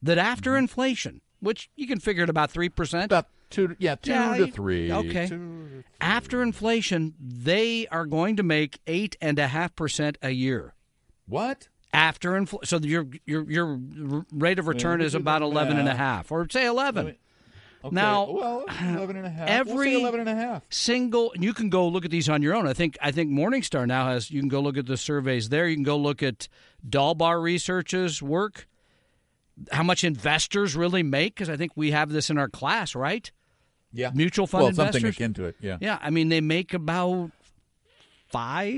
that 0.00 0.16
after 0.16 0.56
inflation, 0.56 1.20
which 1.40 1.68
you 1.76 1.86
can 1.86 2.00
figure 2.00 2.22
at 2.22 2.30
about 2.30 2.50
3%, 2.50 3.04
About 3.04 3.26
two, 3.50 3.76
yeah, 3.78 3.96
two 3.96 4.10
Yeah, 4.12 4.36
to 4.38 4.46
three. 4.50 4.90
okay. 4.90 5.26
Two- 5.28 5.84
after 6.00 6.42
inflation, 6.42 7.12
they 7.20 7.86
are 7.88 8.06
going 8.06 8.36
to 8.36 8.42
make 8.42 8.78
8.5% 8.86 10.16
a 10.22 10.30
year. 10.30 10.72
what? 11.26 11.68
After 11.92 12.36
inflation, 12.38 12.64
so 12.66 12.78
your, 12.78 13.06
your, 13.26 13.50
your 13.50 13.78
rate 14.32 14.58
of 14.58 14.66
return 14.66 15.02
is 15.02 15.14
about 15.14 15.42
11 15.42 15.76
and 15.78 15.88
a 15.90 15.94
half, 15.94 16.32
or 16.32 16.46
say 16.48 16.64
11. 16.64 17.16
Okay, 17.82 17.94
Now, 17.94 18.30
well, 18.30 18.64
11 18.82 19.16
and 19.16 19.26
a 19.26 19.30
half. 19.30 19.48
every- 19.48 19.74
we'll 19.74 19.84
say 19.84 20.00
11 20.00 20.20
and 20.20 20.28
a 20.28 20.34
half. 20.34 20.64
single 20.70 21.32
and 21.32 21.42
you 21.42 21.54
can 21.54 21.70
go 21.70 21.88
look 21.88 22.04
at 22.04 22.10
these 22.10 22.28
on 22.28 22.42
your 22.42 22.54
own 22.54 22.66
i 22.66 22.72
think 22.74 22.98
i 23.00 23.10
think 23.10 23.30
morningstar 23.30 23.86
now 23.86 24.08
has 24.08 24.30
you 24.30 24.38
can 24.40 24.48
go 24.50 24.60
look 24.60 24.76
at 24.76 24.84
the 24.86 24.96
surveys 24.98 25.48
there 25.48 25.66
you 25.66 25.76
can 25.76 25.82
go 25.82 25.96
look 25.96 26.22
at 26.22 26.46
dalbar 26.86 27.42
research's 27.42 28.22
work 28.22 28.68
how 29.72 29.82
much 29.82 30.04
investors 30.04 30.76
really 30.76 31.02
make 31.02 31.34
because 31.34 31.48
i 31.48 31.56
think 31.56 31.72
we 31.74 31.90
have 31.90 32.10
this 32.10 32.28
in 32.28 32.36
our 32.36 32.48
class 32.48 32.94
right 32.94 33.30
Yeah. 33.94 34.10
mutual 34.14 34.46
fund 34.46 34.60
well, 34.62 34.68
investors 34.68 35.00
something 35.02 35.08
akin 35.24 35.34
to 35.34 35.44
it, 35.46 35.56
yeah. 35.60 35.78
yeah 35.80 35.98
i 36.02 36.10
mean 36.10 36.28
they 36.28 36.40
make 36.42 36.74
about 36.74 37.30
five 38.28 38.74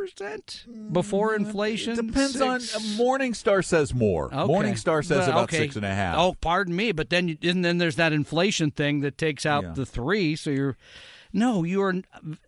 percent 0.00 0.64
before 0.92 1.34
inflation 1.34 1.96
Mm, 1.96 2.06
Depends 2.08 2.40
on 2.40 2.60
Six- 2.60 2.76
uh, 2.98 3.02
Morningstar 3.02 3.64
says 3.64 3.94
more. 3.94 4.26
Okay. 4.26 4.52
Morningstar 4.52 5.04
says 5.04 5.28
about 5.28 5.44
okay. 5.44 5.58
six 5.58 5.76
and 5.76 5.84
a 5.84 5.94
half. 5.94 6.16
Oh, 6.18 6.34
pardon 6.40 6.74
me, 6.74 6.92
but 6.92 7.10
then 7.10 7.28
you, 7.28 7.36
and 7.42 7.64
then 7.64 7.78
there's 7.78 7.96
that 7.96 8.12
inflation 8.12 8.70
thing 8.70 9.00
that 9.00 9.18
takes 9.18 9.44
out 9.44 9.62
Yeah. 9.64 9.72
the 9.74 9.86
three. 9.86 10.36
So 10.36 10.50
you're 10.50 10.76
No, 11.32 11.62
you 11.62 11.80
are 11.82 11.94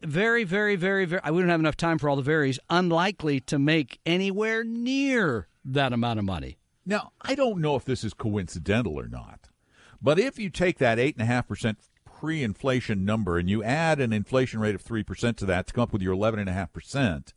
very, 0.03 0.45
very, 0.45 0.75
very, 0.77 1.05
very. 1.05 1.21
We 1.31 1.41
don't 1.41 1.49
have 1.51 1.61
enough 1.61 1.77
time 1.77 1.99
for 1.99 2.09
all 2.09 2.17
the 2.17 2.23
varies. 2.23 2.59
Unlikely 2.69 3.39
to 3.41 3.59
make 3.59 4.01
anywhere 4.05 4.65
near 4.65 5.47
that 5.65 5.93
amount 5.93 6.19
of 6.19 6.25
money. 6.25 6.59
Now, 6.85 7.13
I 7.21 7.37
don't 7.37 7.61
know 7.61 7.77
if 7.77 7.85
this 7.85 8.03
is 8.03 8.13
coincidental 8.13 8.99
or 8.99 9.07
not, 9.07 9.49
but 10.03 10.19
if 10.19 10.37
you 10.39 10.51
take 10.51 10.79
that 10.79 10.99
8.5% 10.99 11.77
pre 12.05 12.43
inflation 12.43 13.05
number 13.05 13.39
and 13.39 13.49
you 13.49 13.63
add 13.63 14.01
an 14.01 14.13
inflation 14.13 14.59
rate 14.59 14.75
of 14.75 14.83
3% 14.83 15.37
to 15.37 15.47
that 15.47 15.69
to 15.69 15.73
come 15.73 15.83
up 15.83 15.93
with 15.93 16.03
your 16.03 16.15
11.5%, 16.17 17.33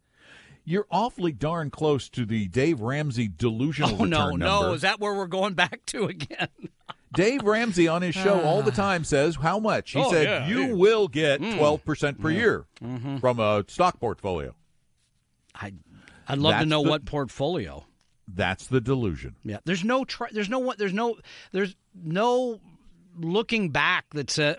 you're 0.65 0.88
awfully 0.91 1.32
darn 1.32 1.69
close 1.69 2.10
to 2.10 2.25
the 2.25 2.47
Dave 2.47 2.82
Ramsey 2.82 3.28
delusional 3.28 4.01
Oh, 4.01 4.06
no, 4.06 4.30
number. 4.32 4.38
no. 4.45 4.73
Is 4.73 4.82
that 4.82 4.99
where 4.99 5.13
we're 5.13 5.28
going 5.28 5.54
back 5.54 5.86
to 5.88 6.06
again? 6.06 6.47
Dave 7.13 7.43
Ramsey 7.43 7.88
on 7.88 8.01
his 8.01 8.13
show 8.15 8.41
all 8.41 8.62
the 8.62 8.71
time 8.86 9.04
says 9.06 9.36
how 9.38 9.60
much. 9.60 9.91
He 9.91 9.99
Oh, 9.99 10.12
said 10.12 10.23
yeah, 10.23 10.47
you 10.47 10.62
yeah. 10.67 10.73
will 10.73 11.08
get 11.08 11.39
12% 11.39 12.19
per 12.19 12.30
year 12.30 12.65
Mm-hmm. 12.84 13.17
from 13.17 13.39
a 13.39 13.63
stock 13.67 13.99
portfolio. 13.99 14.54
I, 15.54 15.73
I'd 16.28 16.39
love 16.39 16.60
to 16.60 16.65
know 16.65 16.84
the- 16.84 16.89
what 16.89 17.06
portfolio. 17.06 17.86
That's 18.28 18.65
the 18.67 18.82
delusion. 18.82 19.36
Yeah, 19.43 19.60
there's 19.65 19.84
no 19.84 20.04
try, 20.04 20.28
there's 20.32 20.49
no 20.49 20.58
what 20.58 20.80
there's 20.80 20.93
no 20.93 21.15
there's 21.51 21.75
no 21.93 22.60
looking 23.15 23.69
back 23.69 24.06
that 24.15 24.32
said 24.32 24.58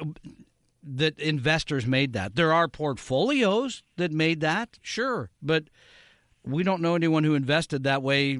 that 0.85 1.19
investors 1.19 1.85
made 1.85 2.13
that. 2.13 2.37
There 2.37 2.53
are 2.53 2.69
portfolios 2.69 3.83
that 3.97 4.13
made 4.13 4.41
that, 4.41 4.79
sure, 4.83 5.31
but 5.43 5.65
we 6.47 6.63
don't 6.63 6.81
know 6.81 6.95
anyone 6.95 7.25
who 7.25 7.35
invested 7.35 7.85
that 7.85 8.03
way, 8.03 8.39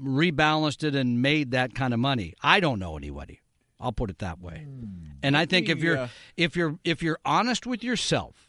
rebalanced 0.00 0.84
it, 0.84 0.94
and 0.94 1.20
made 1.22 1.50
that 1.52 1.74
kind 1.74 1.92
of 1.92 2.00
money. 2.00 2.34
I 2.42 2.60
don't 2.60 2.78
know 2.78 2.96
anybody. 2.96 3.40
I'll 3.80 3.92
put 3.92 4.10
it 4.10 4.18
that 4.18 4.40
way. 4.40 4.66
Hmm. 4.66 4.84
And 5.22 5.36
I 5.36 5.46
think 5.46 5.68
if 5.68 5.82
you're 5.82 6.08
if 6.36 6.56
you're 6.56 6.78
if 6.84 7.02
you're 7.02 7.18
honest 7.24 7.66
with 7.66 7.84
yourself 7.84 8.48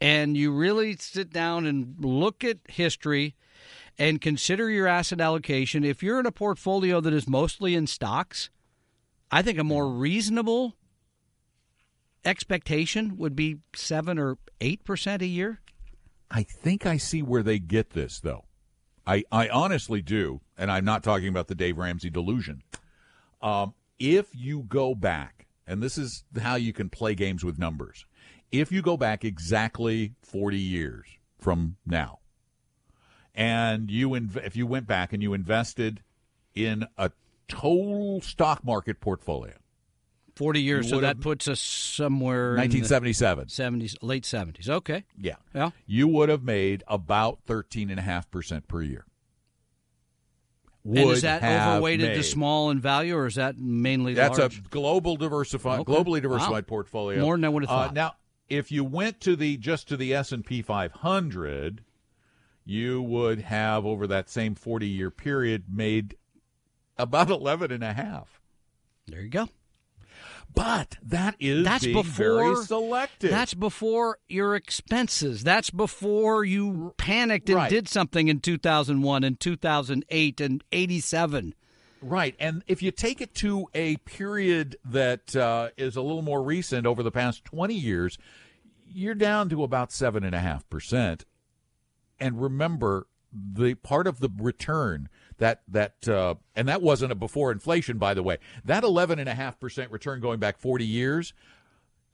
and 0.00 0.36
you 0.36 0.52
really 0.52 0.96
sit 0.96 1.32
down 1.32 1.66
and 1.66 1.94
look 2.00 2.42
at 2.42 2.58
history 2.68 3.36
and 3.98 4.20
consider 4.20 4.70
your 4.70 4.86
asset 4.86 5.20
allocation, 5.20 5.84
if 5.84 6.02
you're 6.02 6.18
in 6.18 6.26
a 6.26 6.32
portfolio 6.32 7.00
that 7.00 7.12
is 7.12 7.28
mostly 7.28 7.74
in 7.74 7.86
stocks, 7.86 8.50
I 9.30 9.42
think 9.42 9.58
a 9.58 9.64
more 9.64 9.88
reasonable 9.88 10.74
expectation 12.24 13.16
would 13.16 13.36
be 13.36 13.58
7 13.74 14.18
or 14.18 14.38
8% 14.60 15.22
a 15.22 15.26
year. 15.26 15.60
I 16.30 16.42
think 16.42 16.86
I 16.86 16.96
see 16.96 17.22
where 17.22 17.42
they 17.42 17.58
get 17.58 17.90
this, 17.90 18.20
though. 18.20 18.44
I, 19.06 19.24
I 19.32 19.48
honestly 19.48 20.02
do, 20.02 20.40
and 20.56 20.70
I'm 20.70 20.84
not 20.84 21.02
talking 21.02 21.28
about 21.28 21.48
the 21.48 21.54
Dave 21.54 21.78
Ramsey 21.78 22.10
delusion. 22.10 22.62
Um, 23.42 23.74
if 23.98 24.28
you 24.34 24.62
go 24.62 24.94
back, 24.94 25.46
and 25.66 25.82
this 25.82 25.98
is 25.98 26.24
how 26.40 26.54
you 26.54 26.72
can 26.72 26.88
play 26.88 27.14
games 27.14 27.44
with 27.44 27.58
numbers, 27.58 28.06
if 28.52 28.70
you 28.70 28.82
go 28.82 28.96
back 28.96 29.24
exactly 29.24 30.14
40 30.22 30.58
years 30.58 31.06
from 31.38 31.76
now, 31.84 32.20
and 33.34 33.90
you 33.90 34.10
inv- 34.10 34.44
if 34.44 34.56
you 34.56 34.66
went 34.66 34.86
back 34.86 35.12
and 35.12 35.22
you 35.22 35.32
invested 35.32 36.02
in 36.54 36.86
a 36.98 37.10
total 37.48 38.20
stock 38.20 38.64
market 38.64 39.00
portfolio, 39.00 39.54
40 40.40 40.62
years, 40.62 40.88
so 40.88 41.00
that 41.00 41.20
puts 41.20 41.48
us 41.48 41.60
somewhere 41.60 42.52
in 42.56 42.70
the 42.70 42.78
1977, 42.80 43.48
70s, 43.48 43.94
late 44.00 44.22
70s. 44.24 44.70
Okay. 44.70 45.04
yeah, 45.20 45.34
Yeah. 45.54 45.70
you 45.86 46.08
would 46.08 46.30
have 46.30 46.42
made 46.42 46.82
about 46.88 47.40
13.5% 47.46 48.66
per 48.66 48.80
year. 48.80 49.04
and 50.82 50.96
is 50.96 51.04
Would 51.06 51.20
that 51.20 51.42
overweighted 51.42 52.14
to 52.14 52.22
small 52.22 52.70
in 52.70 52.80
value, 52.80 53.14
or 53.14 53.26
is 53.26 53.34
that 53.34 53.58
mainly 53.58 54.14
That's 54.14 54.38
large? 54.38 54.60
a 54.60 54.62
global 54.70 55.16
diversified, 55.16 55.80
Okay. 55.80 55.92
globally 55.92 56.22
diversified 56.22 56.64
Wow. 56.64 56.68
portfolio. 56.68 57.20
More 57.22 57.36
than 57.36 57.44
I 57.44 57.48
would 57.50 57.64
have 57.64 57.70
Uh, 57.70 57.84
thought. 57.88 57.94
now, 57.94 58.14
if 58.48 58.72
you 58.72 58.82
went 58.82 59.20
to 59.20 59.36
the 59.36 59.58
just 59.58 59.88
to 59.88 59.96
the 59.98 60.14
S 60.14 60.32
and 60.32 60.42
P 60.42 60.62
500, 60.62 61.84
you 62.64 63.02
would 63.02 63.42
have 63.42 63.84
over 63.84 64.06
that 64.06 64.30
same 64.30 64.54
40 64.54 64.88
year 64.88 65.10
period 65.10 65.64
made 65.68 66.16
about 66.96 67.28
11 67.28 67.70
and 67.70 67.84
a 67.84 67.92
half. 67.92 68.40
there 69.06 69.20
you 69.20 69.28
go. 69.28 69.48
But 70.54 70.96
that 71.02 71.36
is 71.38 71.64
That's 71.64 71.84
being 71.84 72.02
very 72.02 72.50
before- 72.50 72.64
selective. 72.64 73.30
That's 73.30 73.54
before 73.54 74.18
your 74.28 74.56
expenses. 74.56 75.42
That's 75.44 75.70
before 75.70 76.44
you 76.44 76.94
panicked 76.96 77.48
and 77.48 77.56
Right. 77.56 77.70
did 77.70 77.88
something 77.88 78.28
in 78.28 78.40
2001 78.40 79.24
and 79.24 79.38
2008 79.38 80.40
and 80.40 80.62
87. 80.72 81.54
Right. 82.02 82.34
And 82.40 82.64
if 82.66 82.82
you 82.82 82.90
take 82.90 83.20
it 83.20 83.34
to 83.36 83.68
a 83.74 83.96
period 83.98 84.76
that 84.84 85.36
uh, 85.36 85.68
is 85.76 85.96
a 85.96 86.02
little 86.02 86.22
more 86.22 86.42
recent 86.42 86.86
over 86.86 87.02
the 87.02 87.10
past 87.10 87.44
20 87.44 87.74
years, 87.74 88.18
you're 88.86 89.14
down 89.14 89.48
to 89.50 89.62
about 89.62 89.90
7.5%. 89.92 91.24
And 92.18 92.40
remember, 92.42 93.06
the 93.32 93.74
part 93.74 94.06
of 94.06 94.20
the 94.20 94.28
return 94.38 95.08
that 95.40 95.62
that 95.68 96.08
uh, 96.08 96.36
and 96.54 96.68
that 96.68 96.80
wasn't 96.80 97.10
a 97.10 97.14
before 97.14 97.50
inflation 97.50 97.98
by 97.98 98.14
the 98.14 98.22
way 98.22 98.38
that 98.64 98.84
11.5% 98.84 99.90
return 99.90 100.20
going 100.20 100.38
back 100.38 100.58
40 100.58 100.86
years 100.86 101.34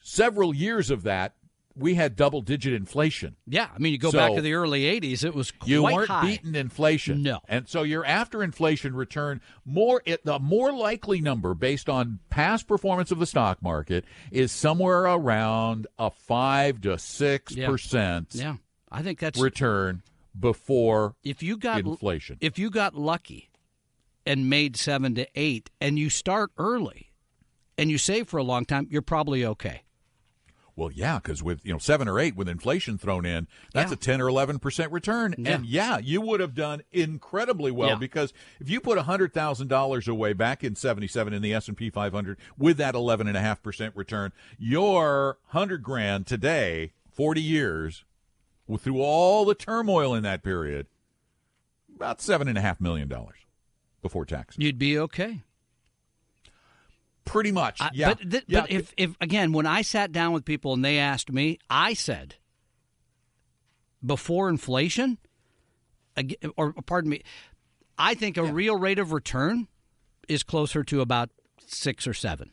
several 0.01 0.55
years 0.55 0.91
of 0.91 1.03
that 1.03 1.35
we 1.79 1.95
had 1.95 2.17
double 2.17 2.41
digit 2.41 2.73
inflation 2.73 3.37
Yeah, 3.47 3.69
I 3.75 3.79
mean, 3.79 3.93
you 3.93 3.99
go 3.99 4.11
back 4.11 4.35
to 4.35 4.41
the 4.41 4.55
early 4.55 4.85
80s, 4.85 5.25
it 5.25 5.35
was 5.35 5.51
quite 5.51 5.69
you 5.69 5.83
weren't 5.83 6.09
high. 6.09 6.27
beating 6.27 6.55
inflation. 6.55 7.23
No. 7.23 7.41
And 7.49 7.69
so 7.69 7.83
your 7.83 8.05
after 8.05 8.43
inflation 8.43 8.97
return 8.97 9.41
more 9.65 10.03
it, 10.07 10.25
the 10.25 10.39
more 10.39 10.73
likely 10.73 11.21
number 11.21 11.55
based 11.55 11.89
on 11.89 12.21
past 12.31 12.67
performance 12.67 13.11
of 13.11 13.19
the 13.19 13.27
stock 13.27 13.63
market 13.63 14.05
is 14.31 14.53
somewhere 14.53 15.03
around 15.03 15.87
a 15.99 16.11
5 16.11 16.81
to 16.83 16.89
6% 16.91 18.27
Yeah, 18.41 18.57
I 18.91 19.03
think 19.03 19.19
that's 19.19 19.39
return 19.39 20.03
before 20.39 21.15
if 21.25 21.43
you 21.43 21.57
got 21.57 21.81
inflation. 21.81 22.37
if 22.41 22.59
you 22.59 22.71
got 22.71 22.95
lucky 22.95 23.51
and 24.25 24.51
made 24.51 24.77
7 24.77 25.15
to 25.15 25.27
8 25.35 25.71
and 25.81 25.99
you 25.99 26.11
start 26.11 26.51
early 26.59 27.13
and 27.79 27.91
you 27.91 27.99
save 27.99 28.29
for 28.29 28.39
a 28.39 28.43
long 28.43 28.65
time, 28.65 28.87
you're 28.91 29.03
probably 29.03 29.45
okay. 29.45 29.83
Well, 30.79 30.91
yeah, 30.91 31.19
because 31.19 31.43
with 31.43 31.65
you 31.65 31.73
know 31.73 31.79
seven 31.79 32.07
or 32.07 32.21
eight 32.21 32.37
with 32.37 32.51
inflation 32.51 32.99
thrown 32.99 33.25
in, 33.25 33.49
that's 33.73 33.91
Yeah. 33.91 33.95
a 33.95 33.97
ten 33.97 34.21
or 34.21 34.29
eleven 34.29 34.59
percent 34.59 34.93
return, 34.93 35.35
Yeah. 35.39 35.53
and 35.55 35.65
yeah, 35.65 35.97
you 35.97 36.21
would 36.21 36.41
have 36.41 36.55
done 36.55 36.83
incredibly 36.93 37.71
well 37.71 37.89
Yeah. 37.91 37.95
because 37.95 38.35
if 38.61 38.69
you 38.69 38.83
put 38.83 38.99
hundred 38.99 39.33
thousand 39.33 39.69
dollars 39.69 40.07
away 40.07 40.35
back 40.35 40.63
in 40.63 40.77
seventy 40.77 41.07
seven 41.07 41.33
in 41.33 41.41
the 41.41 41.55
S 41.55 41.67
and 41.69 41.79
P 41.79 41.89
five 41.89 42.13
hundred 42.13 42.37
with 42.59 42.77
that 42.77 42.95
eleven 42.95 43.27
and 43.27 43.39
a 43.39 43.41
half 43.41 43.63
percent 43.63 43.97
return, 43.97 44.33
your 44.59 45.39
hundred 45.47 45.83
grand 45.83 46.27
today, 46.27 46.93
forty 47.11 47.41
years, 47.41 48.05
through 48.79 49.01
all 49.01 49.45
the 49.45 49.55
turmoil 49.55 50.15
in 50.15 50.23
that 50.25 50.43
period, 50.43 50.87
about 51.95 52.21
seven 52.21 52.49
and 52.49 52.59
a 52.59 52.61
half 52.61 52.81
million 52.81 53.09
dollars 53.09 53.37
before 54.03 54.25
taxes. 54.27 54.63
You'd 54.63 54.79
be 54.79 54.99
okay. 54.99 55.43
Pretty 57.25 57.51
much, 57.53 57.81
I- 57.81 57.91
yeah. 57.93 58.15
But, 58.15 58.31
th- 58.31 58.45
yeah. 58.47 58.61
but 58.63 58.71
if, 58.71 58.95
if 58.97 59.17
again, 59.21 59.53
when 59.53 59.67
I 59.67 59.83
sat 59.83 60.13
down 60.13 60.33
with 60.33 60.45
people 60.45 60.73
and 60.75 60.85
they 60.85 60.99
asked 60.99 61.33
me, 61.33 61.59
I 61.69 61.93
said, 61.95 62.37
before 64.05 64.49
inflation, 64.49 65.19
or 66.57 66.73
pardon 66.85 67.11
me, 67.11 67.23
I 67.99 68.15
think 68.15 68.37
a 68.37 68.45
real 68.45 68.77
rate 68.79 68.99
of 69.01 69.13
return 69.13 69.67
is 70.29 70.43
closer 70.45 70.85
to 70.85 71.01
about 71.01 71.31
six 71.67 72.07
or 72.07 72.15
seven. 72.15 72.51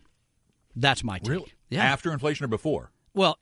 That's 0.75 1.03
my 1.03 1.19
take. 1.19 1.29
really, 1.29 1.53
Yeah. 1.69 1.83
after 1.83 2.11
inflation 2.11 2.45
or 2.45 2.47
before? 2.47 2.91
Well, 3.13 3.37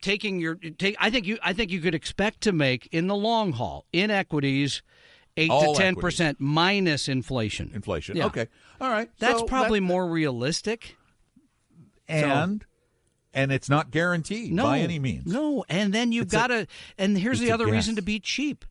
taking 0.00 0.38
your 0.40 0.54
take, 0.56 0.96
I 1.00 1.10
think 1.10 1.26
you, 1.26 1.38
I 1.42 1.52
think 1.52 1.70
you 1.70 1.80
could 1.80 1.94
expect 1.94 2.40
to 2.42 2.52
make 2.52 2.88
in 2.92 3.06
the 3.06 3.14
long 3.16 3.52
haul 3.52 3.86
in 3.92 4.10
equities 4.10 4.82
eight 5.36 5.50
All 5.50 5.74
to 5.74 5.78
ten 5.80 5.88
equities. 5.92 6.02
percent 6.02 6.40
minus 6.40 7.08
inflation. 7.08 7.70
Inflation. 7.74 8.16
Yeah. 8.16 8.26
Okay. 8.26 8.48
All 8.80 8.90
right. 8.90 9.10
That's 9.18 9.40
So 9.40 9.46
probably 9.46 9.80
that- 9.80 9.86
more 9.86 10.08
realistic. 10.08 10.96
and 12.08 12.64
and 13.34 13.50
it's 13.50 13.68
not 13.70 13.90
guaranteed 13.90 14.52
No, 14.52 14.64
by 14.64 14.80
any 14.80 14.98
means. 14.98 15.26
No, 15.26 15.64
and 15.68 15.92
then 15.92 16.12
you've 16.12 16.28
got 16.28 16.48
to. 16.48 16.66
And 16.98 17.16
here's 17.16 17.40
the 17.40 17.50
other 17.50 17.66
reason 17.66 17.96
to 17.96 18.02
be 18.02 18.20
cheap. 18.20 18.64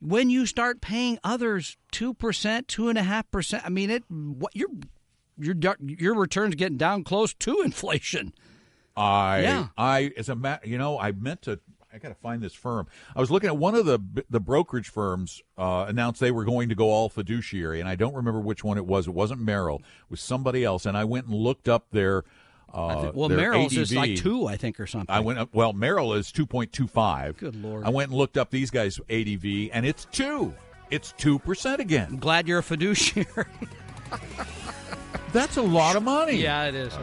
When 0.00 0.30
you 0.30 0.46
start 0.46 0.80
paying 0.80 1.18
others 1.22 1.76
two 1.90 2.14
percent, 2.14 2.68
two 2.68 2.88
and 2.88 2.96
a 2.98 3.02
half 3.02 3.30
percent, 3.30 3.62
I 3.64 3.68
mean 3.68 3.90
it. 3.90 4.02
What 4.08 4.56
your 4.56 4.68
your 5.38 5.56
your 5.80 6.14
returns 6.14 6.54
getting 6.54 6.78
down 6.78 7.04
close 7.04 7.34
to 7.34 7.60
inflation. 7.64 8.32
I 8.96 9.40
Yeah. 9.42 9.66
I 9.76 10.12
as 10.16 10.28
a 10.28 10.34
ma- 10.34 10.58
you 10.64 10.78
know 10.78 10.98
I 10.98 11.12
meant 11.12 11.42
to. 11.42 11.60
I 11.94 11.98
got 11.98 12.08
to 12.08 12.14
find 12.14 12.40
this 12.40 12.54
firm. 12.54 12.86
I 13.14 13.20
was 13.20 13.30
looking 13.30 13.48
at 13.48 13.56
one 13.58 13.74
of 13.74 13.84
the 13.84 13.98
the 14.30 14.40
brokerage 14.40 14.88
firms 14.88 15.42
uh, 15.58 15.84
announced 15.88 16.20
they 16.20 16.30
were 16.30 16.44
going 16.46 16.70
to 16.70 16.74
go 16.74 16.88
all 16.88 17.10
fiduciary, 17.10 17.80
and 17.80 17.88
I 17.88 17.96
don't 17.96 18.14
remember 18.14 18.40
which 18.40 18.64
one 18.64 18.78
it 18.78 18.86
was. 18.86 19.06
It 19.06 19.12
wasn't 19.12 19.40
Merrill. 19.42 19.76
It 19.76 20.10
was 20.10 20.22
somebody 20.22 20.64
else, 20.64 20.86
and 20.86 20.96
I 20.96 21.04
went 21.04 21.26
and 21.26 21.34
looked 21.34 21.68
up 21.68 21.90
their. 21.90 22.24
Uh, 22.72 23.12
well, 23.12 23.28
their 23.28 23.36
Merrill's 23.36 23.76
is 23.76 23.94
like 23.94 24.16
two, 24.16 24.46
I 24.46 24.56
think, 24.56 24.80
or 24.80 24.86
something. 24.86 25.14
I 25.14 25.20
went 25.20 25.38
up. 25.38 25.50
Well, 25.52 25.74
Merrill 25.74 26.14
is 26.14 26.32
two 26.32 26.46
point 26.46 26.72
two 26.72 26.86
five. 26.86 27.36
Good 27.36 27.56
Lord. 27.62 27.84
I 27.84 27.90
went 27.90 28.08
and 28.08 28.16
looked 28.18 28.38
up 28.38 28.48
these 28.50 28.70
guys' 28.70 28.98
ADV, 29.10 29.68
and 29.74 29.84
it's 29.84 30.06
two. 30.06 30.54
It's 30.90 31.12
two 31.18 31.38
percent 31.40 31.82
again. 31.82 32.06
I'm 32.08 32.18
glad 32.18 32.48
you're 32.48 32.60
a 32.60 32.62
fiduciary. 32.62 33.44
That's 35.34 35.58
a 35.58 35.62
lot 35.62 35.96
of 35.96 36.02
money. 36.02 36.36
yeah, 36.36 36.64
it 36.64 36.74
is. 36.74 36.94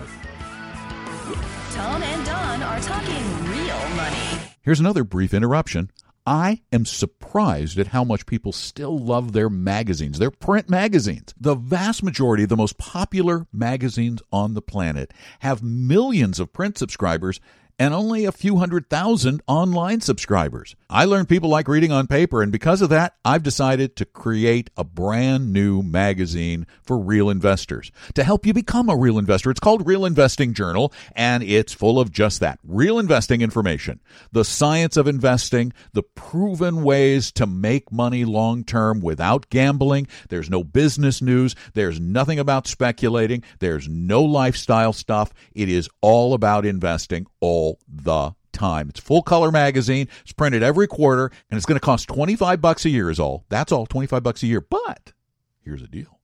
Tom 1.72 2.02
and 2.02 2.26
Don 2.26 2.64
are 2.64 2.80
talking 2.80 3.46
real 3.48 3.90
money. 3.96 4.18
Here's 4.62 4.80
another 4.80 5.04
brief 5.04 5.34
interruption. 5.34 5.92
I 6.26 6.62
am 6.72 6.86
surprised 6.86 7.80
at 7.80 7.88
how 7.88 8.04
much 8.04 8.26
people 8.26 8.52
still 8.52 8.98
love 8.98 9.32
their 9.32 9.50
magazines, 9.50 10.20
their 10.20 10.32
print 10.32 10.70
magazines. 10.70 11.34
The 11.40 11.56
vast 11.56 12.04
majority 12.04 12.44
of 12.44 12.50
the 12.50 12.58
most 12.58 12.78
popular 12.78 13.48
magazines 13.54 14.22
on 14.32 14.54
the 14.54 14.62
planet 14.62 15.12
have 15.40 15.64
millions 15.64 16.40
of 16.40 16.54
print 16.54 16.78
subscribers 16.78 17.40
and 17.80 17.94
only 17.94 18.26
a 18.26 18.32
few 18.32 18.58
hundred 18.58 18.90
thousand 18.90 19.42
online 19.48 20.02
subscribers. 20.02 20.76
I 20.92 21.06
learned 21.06 21.30
people 21.30 21.52
like 21.52 21.68
reading 21.68 21.92
on 21.92 22.08
paper, 22.08 22.42
and 22.42 22.52
because 22.52 22.82
of 22.82 22.90
that, 22.90 23.14
I've 23.24 23.44
decided 23.44 23.96
to 23.98 24.06
create 24.06 24.72
a 24.76 24.84
brand 24.84 25.54
new 25.54 25.84
magazine 25.84 26.66
for 26.82 26.98
real 26.98 27.30
investors 27.30 27.92
to 28.16 28.24
help 28.24 28.44
you 28.44 28.56
become 28.56 28.90
a 28.90 28.98
real 28.98 29.20
investor. 29.20 29.52
It's 29.52 29.60
called 29.60 29.86
Real 29.86 30.04
Investing 30.04 30.56
Journal, 30.56 30.92
and 31.16 31.44
it's 31.44 31.74
full 31.74 32.00
of 32.00 32.12
just 32.12 32.40
that 32.40 32.58
real 32.64 32.98
investing 32.98 33.42
information, 33.42 34.00
the 34.32 34.44
science 34.44 34.98
of 34.98 35.08
investing, 35.08 35.74
the 35.94 36.02
proven 36.02 36.82
ways 36.82 37.32
to 37.34 37.46
make 37.46 37.92
money 37.92 38.26
long 38.26 38.64
term 38.64 39.00
without 39.00 39.48
gambling. 39.52 40.08
There's 40.30 40.50
no 40.50 40.64
business 40.64 41.22
news, 41.22 41.54
there's 41.76 42.00
nothing 42.00 42.40
about 42.40 42.66
speculating, 42.66 43.44
there's 43.60 43.88
no 43.88 44.24
lifestyle 44.24 44.94
stuff. 44.94 45.36
It 45.54 45.70
is 45.70 45.88
all 46.02 46.34
about 46.34 46.66
investing 46.66 47.28
all 47.42 47.78
the 47.88 48.34
time. 48.60 48.90
It's 48.90 49.00
full 49.00 49.22
color 49.22 49.52
magazine. 49.52 50.08
It's 50.22 50.34
printed 50.34 50.64
every 50.64 50.88
quarter 50.88 51.32
and 51.50 51.58
it's 51.58 51.66
going 51.66 51.80
to 51.80 51.86
cost 51.86 52.08
25 52.10 52.62
bucks 52.62 52.86
a 52.86 52.90
year 52.90 53.10
is 53.10 53.20
all. 53.20 53.46
That's 53.50 53.72
all, 53.72 53.86
25 53.86 54.22
bucks 54.22 54.44
a 54.44 54.48
year. 54.48 54.62
But 54.62 55.14
here's 55.62 55.82
the 55.82 55.88
deal. 55.88 56.20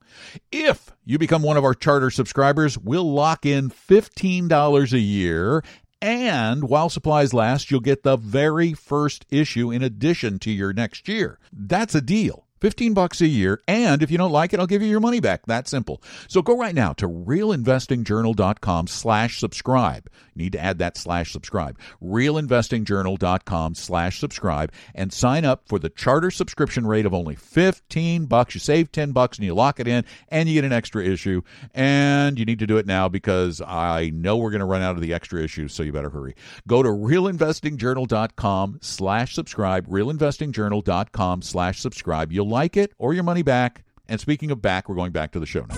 If 0.52 0.92
you 1.04 1.18
become 1.18 1.42
one 1.42 1.58
of 1.58 1.64
our 1.64 1.74
charter 1.74 2.10
subscribers, 2.10 2.78
we'll 2.78 3.12
lock 3.12 3.46
in 3.46 3.70
$15 3.70 4.94
a 4.94 5.00
year 5.00 5.64
and 6.02 6.70
while 6.70 6.90
supplies 6.90 7.34
last, 7.34 7.72
you'll 7.72 7.80
get 7.80 8.04
the 8.04 8.18
very 8.18 8.74
first 8.74 9.26
issue 9.30 9.72
in 9.72 9.82
addition 9.82 10.38
to 10.40 10.52
your 10.52 10.74
next 10.74 11.08
year. 11.08 11.40
That's 11.52 11.96
a 11.96 12.02
deal. 12.02 12.45
15 12.62 12.94
bucks 12.94 13.22
a 13.22 13.28
year 13.28 13.62
and 13.68 14.02
if 14.02 14.10
you 14.10 14.18
don't 14.18 14.32
like 14.32 14.54
it 14.54 14.60
i'll 14.60 14.68
give 14.68 14.82
you 14.82 14.88
your 14.88 15.00
money 15.00 15.20
back. 15.20 15.46
That 15.46 15.68
simple. 15.68 16.02
So 16.28 16.42
go 16.42 16.58
right 16.58 16.76
now 16.76 16.94
to 16.94 17.08
realinvestingjournal.com 17.08 18.88
slash 18.88 19.40
subscribe. 19.40 20.10
Need 20.36 20.54
to 20.54 20.60
add 20.60 20.80
that 20.80 20.98
slash 20.98 21.32
subscribe. 21.32 21.80
realinvestingjournal.com 22.04 23.76
slash 23.76 24.20
subscribe 24.20 24.72
and 24.94 25.14
sign 25.14 25.46
up 25.46 25.68
for 25.68 25.80
the 25.80 25.90
charter 25.90 26.30
subscription 26.30 26.86
rate 26.86 27.06
of 27.06 27.14
only 27.14 27.36
15 27.36 28.26
bucks. 28.26 28.56
You 28.56 28.60
save 28.60 28.92
10 28.92 29.12
bucks 29.12 29.38
and 29.38 29.46
you 29.46 29.54
lock 29.54 29.80
it 29.80 29.88
in 29.88 30.04
and 30.30 30.50
you 30.50 30.56
get 30.56 30.66
an 30.66 30.74
extra 30.74 31.04
issue. 31.06 31.42
And 31.74 32.38
you 32.38 32.46
need 32.46 32.60
to 32.60 32.68
do 32.68 32.78
it 32.78 32.86
now 32.86 33.08
because 33.08 33.62
i 33.62 34.12
know 34.14 34.38
we're 34.38 34.52
going 34.52 34.60
to 34.60 34.66
run 34.66 34.82
out 34.82 34.96
of 34.96 35.02
the 35.02 35.14
extra 35.14 35.42
issues 35.42 35.74
so 35.74 35.84
you 35.84 35.92
better 35.94 36.10
hurry. 36.10 36.36
Go 36.68 36.84
to 36.84 36.90
realinvestingjournal.com 36.90 38.80
slash 38.82 39.36
subscribe 39.36 39.88
realinvestingjournal.com 39.88 41.42
slash 41.42 41.80
subscribe. 41.80 42.32
You'll 42.32 42.45
like 42.50 42.78
it 42.78 42.94
or 42.98 43.14
your 43.14 43.24
money 43.24 43.42
back. 43.42 43.84
And 44.08 44.20
speaking 44.20 44.52
of 44.52 44.62
back, 44.62 44.88
we're 44.88 44.96
going 44.96 45.12
back 45.12 45.32
to 45.32 45.40
the 45.40 45.46
show 45.46 45.66
now. 45.66 45.76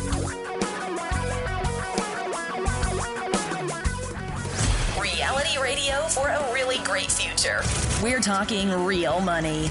Reality 5.02 5.60
radio 5.62 6.02
for 6.10 6.28
a 6.28 6.54
really 6.54 6.80
great 6.84 7.12
future. 7.12 7.62
We're 8.04 8.22
talking 8.22 8.70
real 8.86 9.22
money. 9.22 9.70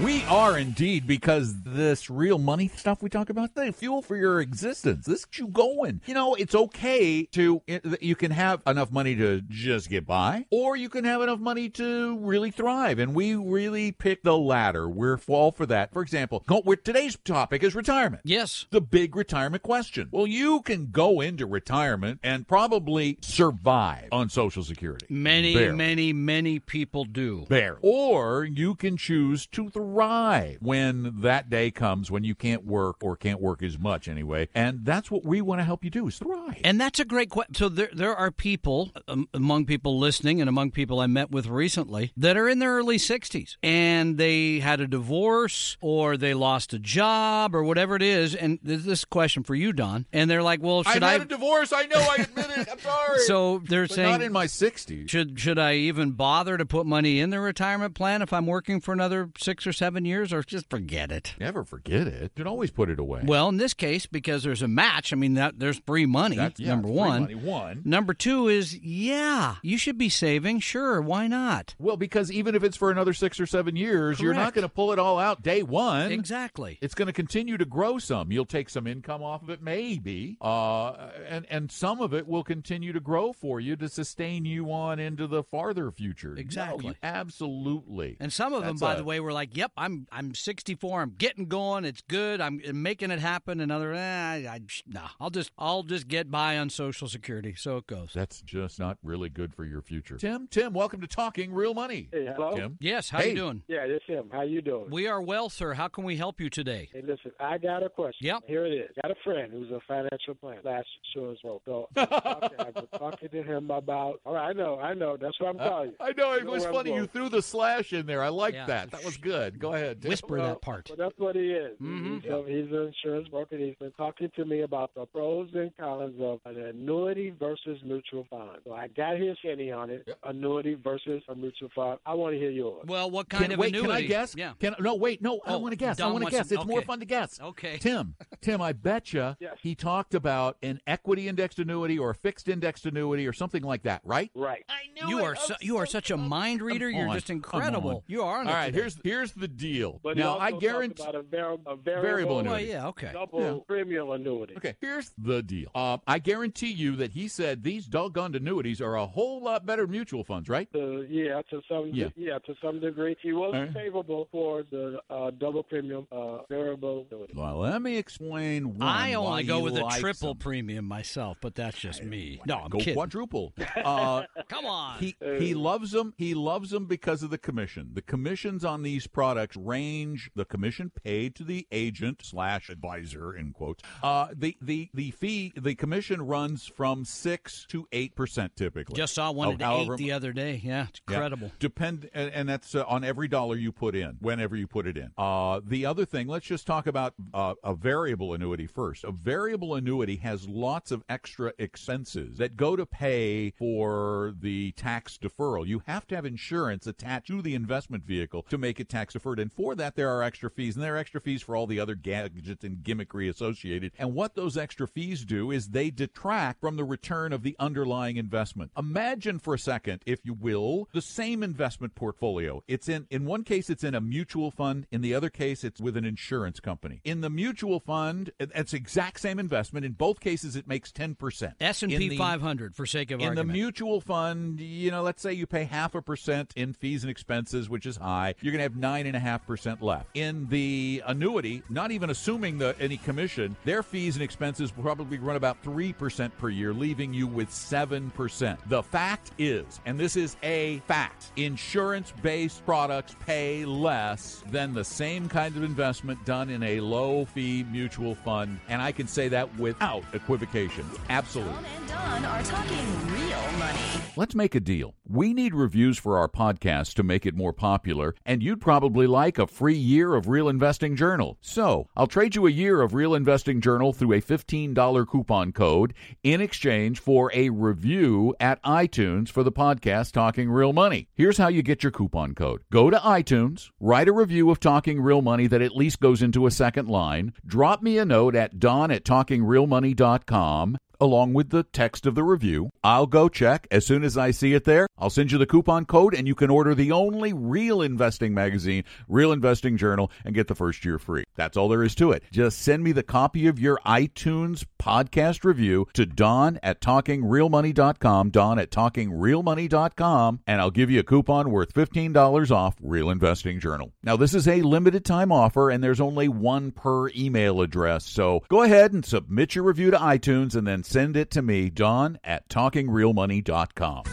We 0.00 0.24
are 0.24 0.56
indeed 0.56 1.06
because 1.06 1.54
this 1.64 2.08
real 2.08 2.38
money 2.38 2.68
stuff 2.68 3.02
we 3.02 3.10
talk 3.10 3.28
about, 3.28 3.54
the 3.54 3.72
fuel 3.72 4.00
for 4.00 4.16
your 4.16 4.40
existence. 4.40 5.04
This 5.04 5.26
gets 5.26 5.38
you 5.38 5.48
going. 5.48 6.00
You 6.06 6.14
know, 6.14 6.34
it's 6.34 6.54
okay 6.54 7.24
to 7.26 7.60
eh, 7.68 7.78
you 8.00 8.16
can 8.16 8.30
have 8.30 8.62
enough 8.66 8.90
money 8.90 9.14
to 9.16 9.42
just 9.50 9.90
get 9.90 10.06
by, 10.06 10.46
or 10.50 10.76
you 10.76 10.88
can 10.88 11.04
have 11.04 11.20
enough 11.20 11.40
money 11.40 11.68
to 11.70 12.16
really 12.20 12.50
thrive. 12.50 12.98
And 12.98 13.14
we 13.14 13.34
really 13.34 13.92
pick 13.92 14.22
the 14.22 14.36
latter. 14.36 14.88
We're 14.88 15.20
all 15.28 15.52
for 15.52 15.66
that. 15.66 15.92
For 15.92 16.00
example, 16.00 16.42
today's 16.82 17.16
topic 17.22 17.62
is 17.62 17.74
retirement. 17.74 18.22
Yes, 18.24 18.64
the 18.70 18.80
big 18.80 19.14
retirement 19.14 19.62
question. 19.62 20.08
Well, 20.10 20.26
you 20.26 20.62
can 20.62 20.90
go 20.90 21.20
into 21.20 21.44
retirement 21.44 22.18
and 22.22 22.48
probably 22.48 23.18
survive 23.20 24.08
on 24.10 24.30
Social 24.30 24.64
Security. 24.64 25.06
Many, 25.10 25.54
Barely. 25.54 25.76
many, 25.76 26.12
many 26.14 26.58
people 26.58 27.04
do. 27.04 27.44
Barely. 27.46 27.80
Or 27.82 28.44
you 28.44 28.74
can 28.74 28.96
choose 28.96 29.46
to 29.48 29.68
thrive 29.68 29.81
thrive 29.82 30.58
when 30.60 31.20
that 31.20 31.50
day 31.50 31.70
comes 31.70 32.10
when 32.10 32.24
you 32.24 32.34
can't 32.34 32.64
work 32.64 32.96
or 33.02 33.16
can't 33.16 33.40
work 33.40 33.62
as 33.62 33.78
much 33.78 34.08
anyway. 34.08 34.48
And 34.54 34.84
that's 34.84 35.10
what 35.10 35.24
we 35.24 35.40
want 35.40 35.60
to 35.60 35.64
help 35.64 35.84
you 35.84 35.90
do 35.90 36.06
is 36.06 36.18
thrive. 36.18 36.60
And 36.64 36.80
that's 36.80 37.00
a 37.00 37.04
great 37.04 37.30
question. 37.30 37.54
So 37.54 37.68
there, 37.68 37.90
there 37.92 38.14
are 38.14 38.30
people 38.30 38.92
um, 39.08 39.28
among 39.34 39.66
people 39.66 39.98
listening 39.98 40.40
and 40.40 40.48
among 40.48 40.70
people 40.70 41.00
I 41.00 41.06
met 41.06 41.30
with 41.30 41.46
recently 41.46 42.12
that 42.16 42.36
are 42.36 42.48
in 42.48 42.58
their 42.60 42.74
early 42.74 42.96
60s 42.96 43.56
and 43.62 44.18
they 44.18 44.60
had 44.60 44.80
a 44.80 44.86
divorce 44.86 45.76
or 45.80 46.16
they 46.16 46.34
lost 46.34 46.72
a 46.72 46.78
job 46.78 47.54
or 47.54 47.64
whatever 47.64 47.96
it 47.96 48.02
is. 48.02 48.34
And 48.34 48.58
this 48.62 49.04
question 49.04 49.42
for 49.42 49.54
you, 49.54 49.72
Don. 49.72 50.06
And 50.12 50.30
they're 50.30 50.42
like, 50.42 50.62
well, 50.62 50.84
should 50.84 51.02
I? 51.02 51.08
I 51.08 51.12
had 51.12 51.22
a 51.22 51.26
divorce. 51.26 51.72
I 51.72 51.86
know. 51.86 51.98
I 51.98 52.22
admit 52.22 52.46
it. 52.56 52.68
I'm 52.70 52.78
sorry. 52.78 53.18
So 53.32 53.62
they're 53.64 53.86
but 53.86 53.94
saying. 53.94 54.10
Not 54.10 54.22
in 54.22 54.32
my 54.32 54.46
60s. 54.46 55.08
Should, 55.08 55.38
should 55.38 55.58
I 55.58 55.74
even 55.74 56.12
bother 56.12 56.56
to 56.56 56.66
put 56.66 56.86
money 56.86 57.20
in 57.20 57.30
the 57.30 57.40
retirement 57.40 57.94
plan 57.94 58.22
if 58.22 58.32
I'm 58.32 58.46
working 58.46 58.80
for 58.80 58.92
another 58.92 59.30
six 59.38 59.66
or 59.66 59.71
or 59.72 59.74
seven 59.74 60.04
years, 60.04 60.32
or 60.32 60.42
just 60.42 60.68
forget 60.68 61.10
it? 61.10 61.34
Never 61.40 61.64
forget 61.64 62.06
it. 62.06 62.22
You 62.36 62.44
can 62.44 62.46
always 62.46 62.70
put 62.70 62.90
it 62.90 62.98
away. 62.98 63.22
Well, 63.24 63.48
in 63.48 63.56
this 63.56 63.72
case, 63.72 64.04
because 64.04 64.42
there's 64.42 64.60
a 64.60 64.68
match, 64.68 65.12
I 65.12 65.16
mean, 65.16 65.34
that 65.34 65.58
there's 65.58 65.78
free 65.86 66.04
money. 66.04 66.36
That's, 66.36 66.60
yeah, 66.60 66.68
number 66.68 66.88
one. 66.88 67.22
Money, 67.22 67.34
one. 67.34 67.82
Number 67.84 68.12
two 68.12 68.48
is, 68.48 68.76
yeah, 68.78 69.56
you 69.62 69.78
should 69.78 69.96
be 69.96 70.10
saving. 70.10 70.60
Sure, 70.60 71.00
why 71.00 71.26
not? 71.26 71.74
Well, 71.78 71.96
because 71.96 72.30
even 72.30 72.54
if 72.54 72.62
it's 72.62 72.76
for 72.76 72.90
another 72.90 73.14
six 73.14 73.40
or 73.40 73.46
seven 73.46 73.76
years, 73.76 74.18
Correct. 74.18 74.20
you're 74.20 74.34
not 74.34 74.52
going 74.52 74.68
to 74.68 74.72
pull 74.74 74.92
it 74.92 74.98
all 74.98 75.18
out 75.18 75.42
day 75.42 75.62
one. 75.62 76.12
Exactly. 76.12 76.78
It's 76.82 76.94
going 76.94 77.06
to 77.06 77.12
continue 77.14 77.56
to 77.56 77.64
grow 77.64 77.98
some. 77.98 78.30
You'll 78.30 78.44
take 78.44 78.68
some 78.68 78.86
income 78.86 79.22
off 79.22 79.42
of 79.42 79.48
it, 79.48 79.62
maybe, 79.62 80.36
uh, 80.40 81.10
and 81.28 81.46
and 81.48 81.72
some 81.72 82.00
of 82.00 82.12
it 82.12 82.28
will 82.28 82.44
continue 82.44 82.92
to 82.92 83.00
grow 83.00 83.32
for 83.32 83.60
you 83.60 83.76
to 83.76 83.88
sustain 83.88 84.44
you 84.44 84.70
on 84.70 84.98
into 84.98 85.26
the 85.26 85.42
farther 85.42 85.90
future. 85.90 86.34
Exactly. 86.36 86.88
No, 86.88 86.94
absolutely. 87.02 88.16
And 88.20 88.32
some 88.32 88.52
of 88.52 88.62
That's 88.62 88.80
them, 88.80 88.88
by 88.88 88.94
a, 88.94 88.96
the 88.96 89.04
way, 89.04 89.20
were 89.20 89.32
like, 89.32 89.56
"Yep, 89.62 89.72
I'm 89.76 90.08
I'm 90.10 90.34
64. 90.34 91.02
I'm 91.02 91.14
getting 91.16 91.46
going. 91.46 91.84
It's 91.84 92.00
good. 92.00 92.40
I'm 92.40 92.60
making 92.72 93.12
it 93.12 93.20
happen." 93.20 93.60
And 93.60 93.70
other, 93.70 93.92
eh, 93.92 93.98
I, 94.00 94.36
I 94.48 94.60
nah, 94.88 95.08
I'll 95.20 95.30
just 95.30 95.52
I'll 95.56 95.84
just 95.84 96.08
get 96.08 96.32
by 96.32 96.58
on 96.58 96.68
Social 96.68 97.06
Security. 97.06 97.54
So 97.56 97.76
it 97.76 97.86
goes. 97.86 98.10
That's 98.12 98.42
just 98.42 98.80
not 98.80 98.98
really 99.04 99.28
good 99.28 99.54
for 99.54 99.64
your 99.64 99.80
future. 99.80 100.16
Tim, 100.16 100.48
Tim, 100.50 100.72
welcome 100.72 101.00
to 101.00 101.06
Talking 101.06 101.52
Real 101.52 101.74
Money. 101.74 102.08
Hey, 102.12 102.28
hello. 102.34 102.56
Tim. 102.56 102.76
Yes. 102.80 103.08
How 103.08 103.18
hey. 103.20 103.28
you 103.30 103.36
doing? 103.36 103.62
Yeah, 103.68 103.86
this 103.86 104.00
Tim. 104.08 104.30
How 104.32 104.42
you 104.42 104.62
doing? 104.62 104.90
We 104.90 105.06
are 105.06 105.22
well, 105.22 105.48
sir. 105.48 105.74
How 105.74 105.86
can 105.86 106.02
we 106.02 106.16
help 106.16 106.40
you 106.40 106.50
today? 106.50 106.88
Hey, 106.92 107.02
listen, 107.02 107.30
I 107.38 107.58
got 107.58 107.84
a 107.84 107.88
question. 107.88 108.26
Yep. 108.26 108.42
Here 108.48 108.66
it 108.66 108.72
is. 108.72 108.90
Got 109.00 109.12
a 109.12 109.16
friend 109.22 109.52
who's 109.52 109.70
a 109.70 109.78
financial 109.86 110.34
planner 110.34 110.60
slash 110.62 110.84
insurance 111.14 111.38
broker. 111.44 111.62
So 111.66 111.88
I've 111.96 112.74
been 112.74 112.86
talking 112.98 113.28
to 113.28 113.42
him 113.44 113.70
about. 113.70 114.20
All 114.24 114.34
right, 114.34 114.48
I 114.48 114.52
know, 114.54 114.80
I 114.80 114.94
know. 114.94 115.16
That's 115.16 115.38
what 115.38 115.50
I'm 115.50 115.58
telling 115.58 115.90
you. 115.90 115.96
Uh, 116.00 116.04
I 116.04 116.12
know 116.16 116.32
it 116.32 116.42
You 116.42 116.50
was 116.50 116.64
where 116.64 116.72
funny. 116.72 116.94
You 116.94 117.06
threw 117.06 117.28
the 117.28 117.42
slash 117.42 117.92
in 117.92 118.06
there. 118.06 118.24
I 118.24 118.28
like 118.28 118.54
Yeah. 118.54 118.66
that. 118.66 118.90
That 118.90 119.04
was 119.04 119.16
good. 119.16 119.51
Go 119.58 119.74
ahead. 119.74 120.02
Tim. 120.02 120.08
Whisper 120.08 120.36
Well, 120.38 120.48
that 120.48 120.62
part. 120.62 120.86
But 120.88 120.98
that's 120.98 121.18
what 121.18 121.36
he 121.36 121.52
is. 121.52 121.78
Mhm. 121.80 122.22
He's, 122.22 122.30
a, 122.30 122.44
he's 122.46 122.72
an 122.72 122.86
insurance 122.94 123.28
broker. 123.28 123.56
He's 123.56 123.74
been 123.76 123.92
talking 123.92 124.30
to 124.36 124.44
me 124.44 124.62
about 124.62 124.94
the 124.94 125.06
pros 125.06 125.48
and 125.54 125.70
cons 125.76 126.14
of 126.20 126.40
an 126.44 126.58
annuity 126.60 127.30
versus 127.38 127.78
mutual 127.84 128.26
fund. 128.30 128.58
So 128.64 128.72
I 128.72 128.88
got 128.88 129.18
his 129.18 129.36
penny 129.42 129.70
on 129.72 129.90
it. 129.90 130.08
Annuity 130.24 130.74
versus 130.74 131.22
a 131.28 131.34
mutual 131.34 131.70
fund. 131.74 131.98
I 132.06 132.14
want 132.14 132.34
to 132.34 132.38
hear 132.38 132.50
yours. 132.50 132.84
Well, 132.86 133.10
what 133.10 133.28
kind 133.28 133.44
Can, 133.44 133.52
of 133.52 133.58
wait, 133.58 133.68
annuity? 133.74 133.88
can 133.88 133.96
I 133.96 134.02
guess? 134.06 134.34
Yeah. 134.36 134.52
Can 134.60 134.74
no? 134.80 134.94
Wait, 134.94 135.22
no. 135.22 135.40
I 135.46 135.54
Oh, 135.54 135.58
want 135.58 135.72
to 135.72 135.76
guess. 135.76 136.00
I 136.00 136.06
want 136.10 136.24
to 136.24 136.30
guess. 136.30 136.48
to- 136.48 136.54
It's 136.56 136.64
more 136.66 136.82
fun 136.82 137.00
to 137.00 137.06
guess. 137.06 137.40
Okay. 137.40 137.78
Tim, 137.78 138.14
Tim, 138.40 138.60
I 138.62 138.72
bet 138.72 139.12
you 139.12 139.36
Yes. 139.40 139.56
he 139.62 139.74
talked 139.74 140.14
about 140.14 140.56
an 140.62 140.80
equity 140.86 141.28
indexed 141.28 141.58
annuity 141.58 141.98
or 141.98 142.10
a 142.10 142.14
fixed 142.14 142.48
indexed 142.48 142.86
annuity 142.86 143.26
or 143.26 143.32
something 143.32 143.62
like 143.62 143.82
that, 143.82 144.00
right? 144.04 144.30
Right. 144.34 144.64
I 144.68 144.82
knew 144.94 145.08
You 145.16 145.18
it. 145.20 145.24
are 145.24 145.36
I'm 145.36 145.56
you 145.60 145.76
are 145.76 145.86
such 145.86 146.10
a 146.10 146.16
mind 146.16 146.62
reader. 146.62 146.90
Come 146.90 146.98
You're 147.00 147.08
on, 147.08 147.14
just 147.16 147.30
incredible. 147.30 148.04
You 148.06 148.22
are. 148.22 148.40
on 148.40 148.48
All 148.48 148.64
today. 148.64 148.76
here's 148.78 148.98
here's 149.04 149.32
the 149.32 149.41
deal. 149.48 150.00
But 150.02 150.16
now 150.16 150.38
I 150.38 150.52
guarantee. 150.52 151.02
about 151.02 151.14
a, 151.14 151.22
var- 151.22 151.58
a 151.66 151.76
variable, 151.76 152.02
Variable 152.02 152.36
Well, 152.36 152.38
annuity. 152.54 152.66
yeah. 152.66 152.86
Okay. 152.88 153.10
double 153.12 153.40
Yeah. 153.40 153.58
premium 153.66 154.10
annuity. 154.10 154.54
Okay, 154.56 154.74
here's 154.80 155.12
the 155.18 155.42
deal. 155.42 155.68
Uh, 155.74 155.98
I 156.06 156.18
guarantee 156.18 156.72
you 156.72 156.96
that 156.96 157.12
he 157.12 157.28
said 157.28 157.62
these 157.62 157.86
doggone 157.86 158.34
annuities 158.34 158.80
are 158.80 158.96
a 158.96 159.06
whole 159.06 159.42
lot 159.42 159.66
better 159.66 159.82
than 159.82 159.90
mutual 159.92 160.24
funds, 160.24 160.48
right? 160.48 160.70
To, 160.72 161.06
yeah, 161.08 161.42
to 161.50 161.60
some 161.68 161.90
Yeah. 161.92 162.08
yeah. 162.16 162.38
to 162.40 162.54
some 162.62 162.80
degree, 162.80 163.16
he 163.22 163.32
was 163.32 163.54
All 163.54 163.60
right. 163.60 163.72
favorable 163.72 164.28
for 164.32 164.62
the 164.70 164.98
uh, 165.10 165.30
double 165.38 165.62
premium 165.62 166.06
uh, 166.12 166.38
variable 166.48 167.06
annuity. 167.10 167.34
Well, 167.36 167.58
let 167.58 167.80
me 167.82 167.96
explain. 167.96 168.78
One, 168.78 168.82
I 168.82 169.10
why 169.10 169.14
only 169.14 169.42
go 169.44 169.58
he 169.58 169.62
with 169.64 169.76
a 169.76 169.96
triple 170.00 170.30
them. 170.34 170.38
premium 170.38 170.84
myself, 170.86 171.38
but 171.40 171.54
that's 171.54 171.78
just 171.78 172.02
me. 172.02 172.40
No, 172.46 172.56
I'm 172.58 172.70
Go 172.70 172.78
kidding. 172.78 172.94
quadruple. 172.94 173.52
Uh, 173.84 174.22
Come 174.48 174.64
on. 174.66 174.98
he 175.00 175.16
he 175.38 175.54
loves 175.54 175.90
them. 175.90 176.14
He 176.16 176.34
loves 176.34 176.70
them 176.70 176.86
because 176.86 177.22
of 177.22 177.30
the 177.30 177.38
commission. 177.38 177.90
The 177.94 178.02
commissions 178.02 178.64
on 178.64 178.82
these 178.82 179.06
products 179.06 179.31
products 179.32 179.56
range 179.56 180.30
the 180.34 180.44
commission 180.44 180.90
paid 181.02 181.34
to 181.34 181.42
the 181.42 181.66
agent 181.72 182.20
slash 182.22 182.68
advisor 182.68 183.34
in 183.34 183.50
quotes. 183.50 183.82
Uh, 184.02 184.28
the 184.34 184.54
the 184.60 184.90
the 184.92 185.10
fee 185.12 185.50
the 185.56 185.74
commission 185.74 186.20
runs 186.20 186.66
from 186.66 187.02
six 187.02 187.64
to 187.66 187.88
eight 187.92 188.14
percent 188.14 188.54
typically. 188.56 188.94
Just 188.94 189.14
saw 189.14 189.32
one 189.32 189.48
Of 189.48 189.62
at 189.62 189.72
eight 189.72 189.96
the 189.96 190.12
other 190.12 190.34
day. 190.34 190.60
Yeah, 190.62 190.86
it's 190.90 191.00
yeah. 191.08 191.14
incredible. 191.14 191.50
Depend, 191.58 192.10
and, 192.12 192.30
and 192.34 192.46
that's 192.46 192.74
uh, 192.74 192.84
on 192.86 193.04
every 193.04 193.26
dollar 193.26 193.56
you 193.56 193.72
put 193.72 193.94
in, 193.94 194.18
whenever 194.20 194.54
you 194.54 194.66
put 194.66 194.86
it 194.86 194.98
in. 194.98 195.10
Uh, 195.16 195.60
the 195.64 195.86
other 195.86 196.04
thing, 196.04 196.26
let's 196.26 196.46
just 196.46 196.66
talk 196.66 196.86
about 196.86 197.14
uh, 197.32 197.54
a 197.64 197.74
variable 197.74 198.34
annuity 198.34 198.66
first. 198.66 199.02
A 199.04 199.12
variable 199.12 199.74
annuity 199.76 200.16
has 200.16 200.46
lots 200.46 200.90
of 200.90 201.02
extra 201.08 201.54
expenses 201.58 202.36
that 202.36 202.54
go 202.54 202.76
to 202.76 202.84
pay 202.84 203.50
for 203.50 204.34
the 204.38 204.72
tax 204.72 205.18
deferral. 205.18 205.66
You 205.66 205.82
have 205.86 206.06
to 206.08 206.16
have 206.16 206.26
insurance 206.26 206.86
attached 206.86 207.28
to 207.28 207.40
the 207.40 207.54
investment 207.54 208.04
vehicle 208.04 208.42
to 208.50 208.58
make 208.58 208.78
it 208.78 208.88
tax 208.88 209.14
and 209.22 209.52
for 209.52 209.74
that 209.76 209.94
there 209.94 210.10
are 210.10 210.22
extra 210.22 210.50
fees, 210.50 210.74
and 210.74 210.84
there 210.84 210.94
are 210.94 210.98
extra 210.98 211.20
fees 211.20 211.42
for 211.42 211.54
all 211.56 211.66
the 211.66 211.78
other 211.80 211.94
gadgets 211.94 212.64
and 212.64 212.78
gimmickry 212.78 213.28
associated. 213.28 213.92
And 213.98 214.14
what 214.14 214.34
those 214.34 214.56
extra 214.56 214.88
fees 214.88 215.24
do 215.24 215.50
is 215.50 215.68
they 215.68 215.90
detract 215.90 216.60
from 216.60 216.76
the 216.76 216.84
return 216.84 217.32
of 217.32 217.42
the 217.42 217.56
underlying 217.58 218.16
investment. 218.16 218.70
Imagine 218.76 219.38
for 219.38 219.54
a 219.54 219.58
second, 219.58 220.02
if 220.06 220.20
you 220.24 220.34
will, 220.34 220.88
the 220.92 221.00
same 221.02 221.42
investment 221.42 221.94
portfolio. 221.94 222.62
It's 222.66 222.88
in 222.88 223.06
in 223.10 223.24
one 223.24 223.44
case 223.44 223.70
it's 223.70 223.84
in 223.84 223.94
a 223.94 224.00
mutual 224.00 224.50
fund, 224.50 224.86
in 224.90 225.00
the 225.00 225.14
other 225.14 225.30
case 225.30 225.64
it's 225.64 225.80
with 225.80 225.96
an 225.96 226.04
insurance 226.04 226.60
company. 226.60 227.00
In 227.04 227.20
the 227.20 227.30
mutual 227.30 227.80
fund, 227.80 228.30
it- 228.38 228.50
it's 228.54 228.74
exact 228.74 229.20
same 229.20 229.38
investment. 229.38 229.86
In 229.86 229.92
both 229.92 230.20
cases 230.20 230.56
it 230.56 230.66
makes 230.66 230.90
10%. 230.90 231.54
S&P 231.60 232.08
the- 232.08 232.16
500 232.18 232.74
for 232.74 232.86
sake 232.86 233.10
of 233.10 233.20
in 233.20 233.26
argument. 233.28 233.48
In 233.48 233.48
the 233.48 233.52
mutual 233.52 234.00
fund, 234.00 234.60
you 234.60 234.90
know, 234.90 235.02
let's 235.02 235.22
say 235.22 235.32
you 235.32 235.46
pay 235.46 235.64
half 235.64 235.94
a 235.94 236.02
percent 236.02 236.52
in 236.56 236.72
fees 236.72 237.02
and 237.04 237.10
expenses, 237.10 237.68
which 237.68 237.86
is 237.86 237.96
high. 237.96 238.34
You're 238.40 238.52
going 238.52 238.58
to 238.60 238.64
have 238.64 238.76
nine 238.76 239.01
and 239.06 239.16
a 239.16 239.20
half 239.20 239.46
percent 239.46 239.82
left. 239.82 240.06
In 240.14 240.48
the 240.48 241.02
annuity, 241.06 241.62
not 241.68 241.90
even 241.90 242.10
assuming 242.10 242.58
the 242.58 242.74
any 242.80 242.96
commission, 242.96 243.56
their 243.64 243.82
fees 243.82 244.16
and 244.16 244.22
expenses 244.22 244.76
will 244.76 244.82
probably 244.82 245.18
run 245.18 245.36
about 245.36 245.62
three 245.62 245.92
percent 245.92 246.36
per 246.38 246.48
year, 246.48 246.72
leaving 246.72 247.12
you 247.12 247.26
with 247.26 247.52
seven 247.52 248.10
percent. 248.10 248.58
The 248.68 248.82
fact 248.82 249.32
is, 249.38 249.80
and 249.86 249.98
this 249.98 250.16
is 250.16 250.36
a 250.42 250.78
fact, 250.86 251.32
insurance-based 251.36 252.64
products 252.64 253.16
pay 253.24 253.64
less 253.64 254.42
than 254.50 254.74
the 254.74 254.84
same 254.84 255.28
kind 255.28 255.56
of 255.56 255.62
investment 255.62 256.24
done 256.24 256.50
in 256.50 256.62
a 256.62 256.80
low-fee 256.80 257.64
mutual 257.70 258.14
fund, 258.14 258.58
and 258.68 258.82
I 258.82 258.92
can 258.92 259.06
say 259.06 259.28
that 259.28 259.58
without 259.58 260.04
equivocation. 260.12 260.84
Absolutely. 261.08 261.54
And 261.76 261.88
Don 261.88 262.24
are 262.24 262.42
talking 262.42 262.76
real 263.12 263.58
money. 263.58 263.78
Let's 264.16 264.34
make 264.34 264.54
a 264.54 264.60
deal. 264.60 264.94
We 265.08 265.32
need 265.32 265.54
reviews 265.54 265.98
for 265.98 266.18
our 266.18 266.28
podcast 266.28 266.94
to 266.94 267.02
make 267.02 267.24
it 267.24 267.34
more 267.34 267.52
popular, 267.52 268.14
and 268.26 268.42
you'd 268.42 268.60
probably 268.60 268.91
like 268.92 269.38
a 269.38 269.46
free 269.46 269.76
year 269.76 270.14
of 270.14 270.28
Real 270.28 270.48
Investing 270.48 270.96
Journal. 270.96 271.38
So, 271.40 271.88
I'll 271.96 272.06
trade 272.06 272.34
you 272.34 272.46
a 272.46 272.50
year 272.50 272.82
of 272.82 272.94
Real 272.94 273.14
Investing 273.14 273.60
Journal 273.60 273.92
through 273.92 274.12
a 274.12 274.20
$15 274.20 275.08
coupon 275.08 275.52
code 275.52 275.94
in 276.22 276.40
exchange 276.40 277.00
for 277.00 277.30
a 277.34 277.50
review 277.50 278.34
at 278.38 278.62
iTunes 278.62 279.28
for 279.28 279.42
the 279.42 279.52
podcast 279.52 280.12
Talking 280.12 280.50
Real 280.50 280.72
Money. 280.72 281.08
Here's 281.14 281.38
how 281.38 281.48
you 281.48 281.62
get 281.62 281.82
your 281.82 281.92
coupon 281.92 282.34
code. 282.34 282.62
Go 282.70 282.90
to 282.90 282.98
iTunes, 282.98 283.70
write 283.80 284.08
a 284.08 284.12
review 284.12 284.50
of 284.50 284.60
Talking 284.60 285.00
Real 285.00 285.22
Money 285.22 285.46
that 285.46 285.62
at 285.62 285.76
least 285.76 286.00
goes 286.00 286.22
into 286.22 286.46
a 286.46 286.50
second 286.50 286.88
line, 286.88 287.32
drop 287.46 287.82
me 287.82 287.98
a 287.98 288.04
note 288.04 288.36
at 288.36 288.58
don 288.58 288.90
at 288.90 289.04
talkingrealmoney.com 289.04 290.76
along 291.02 291.34
with 291.34 291.50
the 291.50 291.64
text 291.64 292.06
of 292.06 292.14
the 292.14 292.22
review. 292.22 292.70
I'll 292.84 293.08
go 293.08 293.28
check. 293.28 293.66
As 293.70 293.84
soon 293.84 294.04
as 294.04 294.16
I 294.16 294.30
see 294.30 294.54
it 294.54 294.64
there, 294.64 294.86
I'll 294.96 295.10
send 295.10 295.32
you 295.32 295.38
the 295.38 295.46
coupon 295.46 295.84
code 295.84 296.14
and 296.14 296.28
you 296.28 296.36
can 296.36 296.48
order 296.48 296.76
the 296.76 296.92
only 296.92 297.32
real 297.32 297.82
investing 297.82 298.32
magazine, 298.32 298.84
Real 299.08 299.32
Investing 299.32 299.76
Journal, 299.76 300.12
and 300.24 300.32
get 300.34 300.46
the 300.46 300.54
first 300.54 300.84
year 300.84 301.00
free. 301.00 301.24
That's 301.34 301.56
all 301.56 301.68
there 301.68 301.82
is 301.82 301.96
to 301.96 302.12
it. 302.12 302.22
Just 302.30 302.60
send 302.62 302.84
me 302.84 302.92
the 302.92 303.02
copy 303.02 303.48
of 303.48 303.58
your 303.58 303.80
iTunes 303.84 304.64
podcast 304.80 305.44
review 305.44 305.88
to 305.94 306.06
Don 306.06 306.60
at 306.62 306.80
talkingrealmoney.com, 306.80 308.30
Don 308.30 308.58
at 308.60 308.70
talkingrealmoney.com, 308.70 310.40
and 310.46 310.60
I'll 310.60 310.70
give 310.70 310.90
you 310.90 311.00
a 311.00 311.04
coupon 311.04 311.50
worth 311.50 311.74
$15 311.74 312.50
off 312.52 312.76
Real 312.80 313.10
Investing 313.10 313.58
Journal. 313.58 313.92
Now, 314.04 314.16
this 314.16 314.34
is 314.34 314.46
a 314.46 314.62
limited 314.62 315.04
time 315.04 315.32
offer 315.32 315.68
and 315.68 315.82
there's 315.82 316.00
only 316.00 316.28
one 316.28 316.70
per 316.70 317.08
email 317.10 317.60
address. 317.60 318.06
So 318.06 318.44
go 318.48 318.62
ahead 318.62 318.92
and 318.92 319.04
submit 319.04 319.56
your 319.56 319.64
review 319.64 319.90
to 319.90 319.98
iTunes 319.98 320.54
and 320.54 320.66
then 320.66 320.84
send 320.92 321.16
it 321.16 321.30
to 321.30 321.40
me, 321.40 321.70
Don 321.70 322.18
at 322.22 322.46
talkingrealmoney.com. 322.50 324.04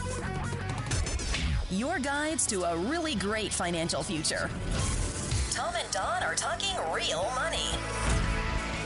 Your 1.71 1.99
guides 1.99 2.47
to 2.47 2.63
a 2.63 2.77
really 2.77 3.15
great 3.15 3.51
financial 3.51 4.01
future. 4.01 4.49
Tom 5.51 5.75
and 5.75 5.91
Don 5.91 6.23
are 6.23 6.36
talking 6.36 6.75
real 6.93 7.30
money. 7.36 7.67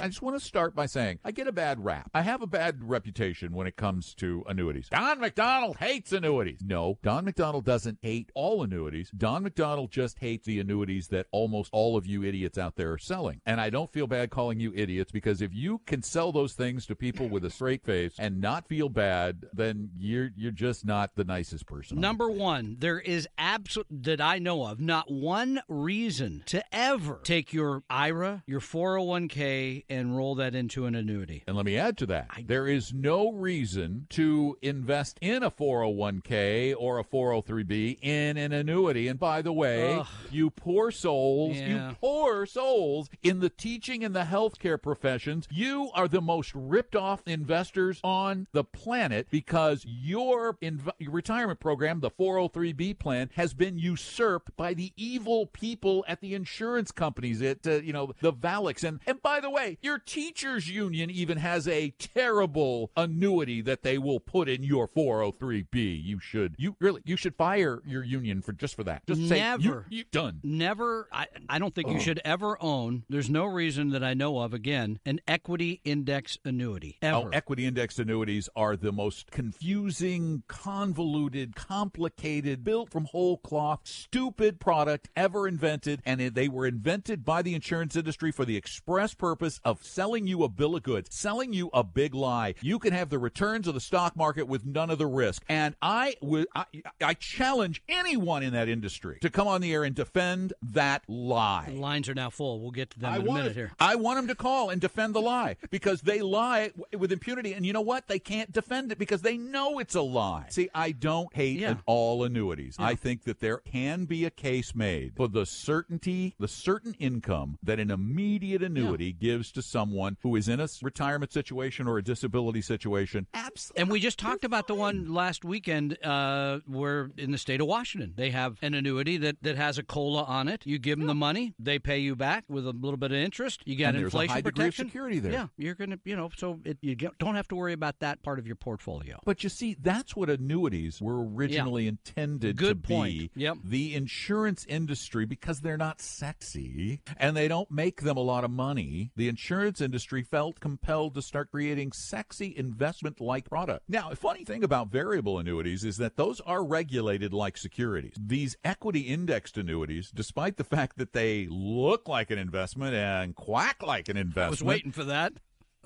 I 0.04 0.08
just 0.08 0.22
want 0.22 0.38
to 0.38 0.46
start 0.46 0.76
by 0.76 0.86
saying 0.86 1.20
I 1.24 1.32
get 1.32 1.48
a 1.48 1.54
bad 1.54 1.82
rap. 1.82 2.12
I 2.14 2.24
have 2.24 2.42
a 2.42 2.48
bad 2.48 2.80
reputation 2.82 3.54
when 3.54 3.68
it 3.68 3.78
comes 3.78 4.14
to 4.16 4.44
annuities. 4.50 4.90
Don 4.90 5.22
McDonald 5.22 5.78
hates 5.78 6.12
annuities. 6.12 6.60
No, 6.62 7.00
Don 7.04 7.24
McDonald 7.24 7.64
doesn't 7.64 8.00
hate 8.02 8.30
all 8.36 8.64
annuities. 8.64 9.10
Don 9.16 9.44
McDonald 9.44 9.92
just 9.92 10.20
hates 10.20 10.46
the 10.46 10.60
annuities 10.60 11.08
that 11.08 11.28
almost 11.32 11.70
all 11.72 11.96
of 11.96 12.06
you 12.06 12.22
idiots 12.22 12.58
out 12.58 12.76
there 12.76 12.92
are 12.92 12.98
selling. 12.98 13.40
And 13.46 13.62
I 13.62 13.70
don't 13.70 13.94
feel 13.94 14.06
bad 14.06 14.30
calling 14.30 14.60
you 14.60 14.74
idiots 14.76 15.10
because 15.10 15.42
if 15.42 15.54
you 15.54 15.80
can 15.86 16.04
sell 16.04 16.34
those 16.34 16.52
things 16.52 16.86
to 16.88 16.96
people 16.98 17.30
with 17.30 17.46
a 17.46 17.50
straight 17.50 17.86
face 17.86 18.16
and 18.20 18.42
not 18.42 18.68
feel 18.68 18.90
bad, 18.90 19.46
then 19.54 19.90
you're 19.98 20.32
you're 20.36 20.52
just 20.52 20.86
not 20.86 21.16
the 21.16 21.24
nicest 21.24 21.66
person. 21.66 22.02
Number 22.02 22.30
one, 22.30 22.76
there 22.78 23.00
is 23.00 23.26
absolute 23.38 23.88
that 23.90 24.20
I 24.20 24.40
know 24.40 24.66
of 24.66 24.82
not 24.82 25.10
one 25.10 25.62
reason 25.70 26.44
to 26.48 26.62
ever 26.76 27.22
take 27.24 27.54
your 27.54 27.84
IRA, 27.90 28.44
your 28.46 28.60
401k, 28.60 29.86
and 29.94 30.16
roll 30.18 30.36
that 30.36 30.56
into 30.56 30.86
an 30.86 30.96
annuity. 30.96 31.44
And 31.48 31.56
let 31.56 31.66
me 31.66 31.78
add 31.78 31.98
to 32.00 32.06
that. 32.08 32.30
There 32.46 32.68
is 32.68 32.94
no 32.94 33.32
reason 33.32 34.08
to 34.12 34.58
invest 34.62 35.18
in 35.22 35.44
a 35.44 35.52
401k 35.52 36.76
or 36.78 37.00
a 37.00 37.04
403b 37.04 38.00
in 38.02 38.38
an 38.38 38.52
annuity. 38.52 39.08
And 39.08 39.20
by 39.20 39.42
the 39.42 39.54
way, 39.54 39.96
Ugh. 39.96 40.08
you 40.32 40.50
poor 40.50 40.92
souls, 40.92 41.58
Yeah. 41.58 41.90
you 41.90 41.96
poor 42.02 42.46
souls 42.46 43.10
in 43.22 43.40
the 43.40 43.50
teaching 43.50 44.04
and 44.04 44.16
the 44.16 44.24
healthcare 44.24 44.82
professions, 44.82 45.48
you 45.52 45.90
are 45.94 46.08
the 46.08 46.22
most 46.22 46.52
ripped 46.56 46.96
off 46.96 47.22
investors 47.28 48.00
on 48.04 48.48
the 48.52 48.64
planet 48.64 49.28
because 49.30 49.86
your, 49.88 50.56
inv- 50.56 50.92
your 51.00 51.12
retirement 51.12 51.60
program, 51.60 52.00
the 52.00 52.12
403b 52.12 52.98
plan, 53.00 53.30
has 53.36 53.54
been 53.54 53.78
usurped 53.78 54.56
by 54.58 54.74
the 54.74 54.92
evil 54.98 55.46
people 55.48 56.04
at 56.08 56.22
the 56.22 56.34
insurance 56.34 56.92
companies, 56.92 57.42
at 57.42 57.66
uh, 57.68 57.74
you 57.76 57.94
know 57.94 58.14
the 58.22 58.34
VALICs. 58.34 58.84
And 58.84 59.00
and 59.06 59.22
by 59.22 59.40
the 59.40 59.50
way, 59.50 59.78
your 59.84 60.00
teachers 60.00 60.70
union 60.70 61.10
even 61.10 61.38
has 61.38 61.68
a 61.68 61.92
terrible 61.92 62.92
annuity 62.96 63.62
that 63.62 63.84
they 63.84 63.98
will 63.98 64.20
put 64.20 64.50
in 64.50 64.64
your 64.64 64.88
403b. 64.88 66.04
You 66.04 66.20
should 66.20 66.56
you 66.58 66.76
really 66.80 67.02
you 67.06 67.18
should 67.18 67.36
fire 67.36 67.82
your 67.86 68.04
union 68.04 68.42
for 68.42 68.54
just 68.54 68.76
for 68.76 68.84
that. 68.86 69.06
Just 69.08 69.28
say 69.28 69.38
you, 69.60 69.70
Never. 69.70 69.86
you 69.90 70.04
done. 70.12 70.40
Never, 70.44 71.08
I, 71.12 71.28
I 71.50 71.60
don't 71.60 71.74
think 71.74 71.90
you 71.90 72.00
should 72.00 72.22
ever 72.24 72.58
own, 72.62 73.04
there's 73.10 73.30
no 73.30 73.46
reason 73.46 73.90
that 73.90 74.04
I 74.04 74.14
know 74.14 74.40
of, 74.40 74.54
again, 74.54 75.00
an 75.06 75.20
equity 75.28 75.82
index 75.84 76.38
annuity. 76.46 76.98
Ever. 77.02 77.18
Oh, 77.18 77.30
equity 77.34 77.66
index 77.66 78.00
annuities 78.00 78.50
are 78.56 78.76
the 78.76 78.92
most 78.92 79.32
confusing, 79.32 80.44
convoluted, 80.48 81.56
complicated, 81.56 82.64
built 82.64 82.92
from 82.92 83.06
whole 83.06 83.38
cloth, 83.38 83.82
stupid 83.84 84.60
product 84.60 85.10
ever 85.16 85.48
invented. 85.48 86.02
And 86.06 86.22
they 86.22 86.48
were 86.48 86.66
invented 86.66 87.26
by 87.26 87.42
the 87.42 87.56
insurance 87.56 87.96
industry 87.96 88.32
for 88.32 88.46
the 88.46 88.58
express 88.58 89.14
purpose 89.14 89.60
of 89.64 89.73
selling 89.82 90.28
you 90.28 90.44
a 90.44 90.50
bill 90.50 90.76
of 90.76 90.84
goods, 90.84 91.16
selling 91.16 91.54
you 91.54 91.70
a 91.74 91.84
big 91.84 92.14
lie. 92.14 92.56
You 92.62 92.80
can 92.80 92.94
have 92.94 93.10
the 93.10 93.20
returns 93.20 93.68
of 93.68 93.74
the 93.74 93.80
stock 93.80 94.16
market 94.16 94.48
with 94.48 94.66
none 94.66 94.90
of 94.90 94.98
the 94.98 95.08
risk. 95.08 95.44
And 95.50 95.76
I 95.82 96.16
would, 96.22 96.48
I, 96.56 96.66
I 97.02 97.14
challenge 97.14 97.82
anyone 97.90 98.44
in 98.44 98.54
that 98.54 98.68
industry 98.70 99.18
to 99.22 99.30
come 99.30 99.48
on 99.48 99.62
the 99.62 99.74
air 99.74 99.84
and 99.84 99.96
defend 99.96 100.54
that 100.62 101.04
lie. 101.08 101.66
The 101.70 101.80
lines 101.80 102.10
are 102.10 102.14
now 102.14 102.30
full. 102.30 102.60
We'll 102.62 102.72
get 102.72 102.90
to 102.92 103.00
them 103.00 103.12
I 103.14 103.16
in 103.18 103.22
a 103.22 103.26
want 103.26 103.42
minute 103.44 103.56
here. 103.56 103.72
I 103.80 103.96
want 103.96 104.18
them 104.18 104.28
to 104.28 104.36
call 104.36 104.70
and 104.70 104.82
defend 104.82 105.16
the 105.16 105.22
lie 105.22 105.58
because 105.72 106.02
they 106.02 106.22
lie 106.22 106.72
with 106.98 107.12
impunity, 107.12 107.54
and 107.54 107.66
you 107.66 107.74
know 107.74 107.82
what? 107.82 108.08
They 108.08 108.20
can't 108.20 108.52
defend 108.52 108.92
it 108.92 108.98
because 108.98 109.22
they 109.22 109.38
know 109.38 109.80
it's 109.80 109.96
a 109.96 110.02
lie. 110.02 110.48
See, 110.50 110.70
I 110.76 110.92
don't 110.92 111.34
hate 111.34 111.60
Yeah. 111.60 111.76
all 111.86 112.24
annuities. 112.24 112.76
I 112.80 112.96
think 112.96 113.24
that 113.24 113.40
there 113.40 113.58
can 113.58 114.06
be 114.06 114.26
a 114.26 114.30
case 114.30 114.76
made 114.76 115.14
for 115.16 115.28
the 115.28 115.46
certainty, 115.46 116.36
the 116.40 116.48
certain 116.48 116.94
income 117.00 117.58
that 117.64 117.80
an 117.80 117.90
immediate 117.92 118.62
annuity 118.62 119.12
gives 119.14 119.52
to 119.54 119.62
someone 119.62 120.18
who 120.22 120.36
is 120.36 120.48
in 120.48 120.60
a 120.60 120.68
retirement 120.82 121.32
situation 121.32 121.88
or 121.88 121.98
a 121.98 122.04
disability 122.04 122.62
situation, 122.62 123.28
absolutely. 123.34 123.82
And 123.82 123.92
we 123.92 124.00
just 124.00 124.20
talked 124.20 124.44
about 124.44 124.68
the 124.68 124.76
one 124.76 125.14
last 125.14 125.46
weekend 125.46 125.98
uh, 126.04 126.60
where 126.68 127.10
in 127.18 127.32
the 127.32 127.38
state 127.38 127.62
of 127.62 127.68
Washington 127.68 128.14
they 128.16 128.30
have 128.32 128.58
an 128.62 128.74
annuity 128.74 129.18
that, 129.18 129.38
that 129.42 129.56
has 129.58 129.78
a 129.78 129.84
cola 129.84 130.24
on 130.24 130.48
it. 130.48 130.66
You 130.66 130.80
give 130.80 130.98
them 131.00 131.08
the 131.08 131.14
money, 131.16 131.54
they 131.60 131.80
pay 131.80 132.00
you 132.00 132.16
back 132.16 132.46
with 132.50 132.66
a 132.68 132.72
little 132.72 132.98
bit 132.98 133.12
of 133.12 133.18
interest. 133.18 133.62
You 133.66 133.76
get 133.76 133.90
And 133.90 133.98
there's 134.04 134.14
a 134.14 134.18
inflation 134.18 134.34
high 134.34 134.42
degree 134.42 134.50
of 134.50 134.56
protection. 134.56 134.88
security 134.88 135.20
there. 135.20 135.32
Yeah, 135.32 135.48
you're 135.58 135.76
gonna, 135.76 136.00
you 136.06 136.16
know, 136.16 136.30
so 136.36 136.60
it, 136.66 136.78
you 136.82 136.96
get, 136.96 137.18
don't 137.20 137.36
have 137.36 137.48
to 137.50 137.56
worry 137.56 137.74
about 137.74 138.00
that 138.00 138.24
part 138.24 138.40
of 138.40 138.48
your 138.48 138.56
portfolio. 138.56 139.20
But 139.26 139.44
you 139.44 139.50
see, 139.50 139.76
that's 139.80 140.16
what 140.16 140.30
annuities 140.30 141.02
were 141.02 141.24
originally 141.24 141.88
intended 141.88 142.58
Good 142.58 142.84
to 142.84 142.88
point. 142.88 143.34
be. 143.36 143.42
Yep. 143.42 143.58
The 143.64 143.96
insurance 143.96 144.66
industry, 144.68 145.26
because 145.26 145.62
they're 145.62 145.78
not 145.78 146.02
sexy 146.02 147.02
and 147.18 147.36
they 147.38 147.48
don't 147.48 147.70
make 147.72 148.02
them 148.02 148.18
a 148.18 148.22
lot 148.22 148.44
of 148.44 148.52
money, 148.52 149.12
the 149.16 149.28
insurance 149.28 149.43
industry 149.52 150.24
felt 150.24 150.60
compelled 150.60 151.16
to 151.16 151.22
start 151.22 151.52
creating 151.52 151.92
sexy 151.92 152.54
investment 152.56 153.20
like 153.20 153.50
product. 153.50 153.84
Now, 153.90 154.10
a 154.12 154.16
funny 154.16 154.46
thing 154.46 154.64
about 154.64 154.90
variable 154.90 155.40
annuities 155.40 155.84
is 155.84 155.98
that 155.98 156.16
those 156.16 156.40
are 156.42 156.64
regulated 156.64 157.34
like 157.34 157.58
securities. 157.58 158.16
These 158.18 158.56
equity 158.64 159.02
indexed 159.02 159.58
annuities, 159.58 160.12
despite 160.14 160.58
the 160.58 160.64
fact 160.64 160.98
that 160.98 161.14
they 161.14 161.48
look 161.50 162.08
like 162.08 162.32
an 162.32 162.40
investment 162.40 162.96
and 162.96 163.36
quack 163.36 163.84
like 163.84 164.10
an 164.10 164.18
investment, 164.18 164.48
I 164.48 164.50
was 164.50 164.64
waiting 164.64 164.92
for 164.92 165.04
that. 165.04 165.34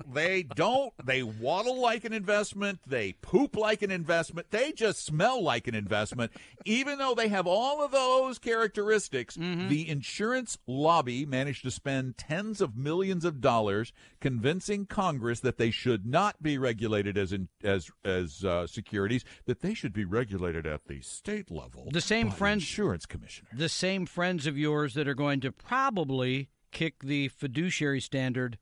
They 0.06 0.42
don't. 0.42 0.92
They 1.04 1.22
waddle 1.22 1.80
like 1.80 2.04
an 2.04 2.12
investment. 2.12 2.80
They 2.86 3.12
poop 3.20 3.56
like 3.56 3.82
an 3.82 3.90
investment. 3.90 4.50
They 4.50 4.72
just 4.72 5.04
smell 5.04 5.42
like 5.42 5.66
an 5.66 5.74
investment. 5.74 6.32
Even 6.64 6.98
though 6.98 7.14
they 7.14 7.28
have 7.28 7.46
all 7.46 7.82
of 7.84 7.90
those 7.90 8.38
characteristics, 8.38 9.34
the 9.34 9.88
insurance 9.88 10.58
lobby 10.66 11.24
managed 11.26 11.62
to 11.64 11.70
spend 11.70 12.16
tens 12.18 12.60
of 12.60 12.76
millions 12.76 13.24
of 13.24 13.40
dollars 13.40 13.92
convincing 14.20 14.86
Congress 14.86 15.40
that 15.40 15.56
they 15.58 15.70
should 15.70 16.06
not 16.06 16.42
be 16.42 16.58
regulated 16.58 17.16
as 17.18 17.32
in, 17.32 17.48
as 17.62 17.90
as 18.04 18.44
uh, 18.44 18.66
securities. 18.66 19.24
That 19.46 19.60
they 19.60 19.74
should 19.74 19.92
be 19.92 20.04
regulated 20.04 20.66
at 20.66 20.86
the 20.86 21.00
state 21.00 21.50
level. 21.50 21.88
The 21.92 22.00
same 22.00 22.30
friends- 22.30 22.62
insurance 22.62 23.06
commissioner. 23.06 23.48
The 23.52 23.68
same 23.68 24.06
friends 24.06 24.46
of 24.46 24.56
yours 24.58 24.94
that 24.94 25.08
are 25.08 25.14
going 25.14 25.40
to 25.40 25.52
probably 25.52 26.48
kick 26.70 27.00
the 27.02 27.28
fiduciary 27.28 28.00
standard 28.00 28.58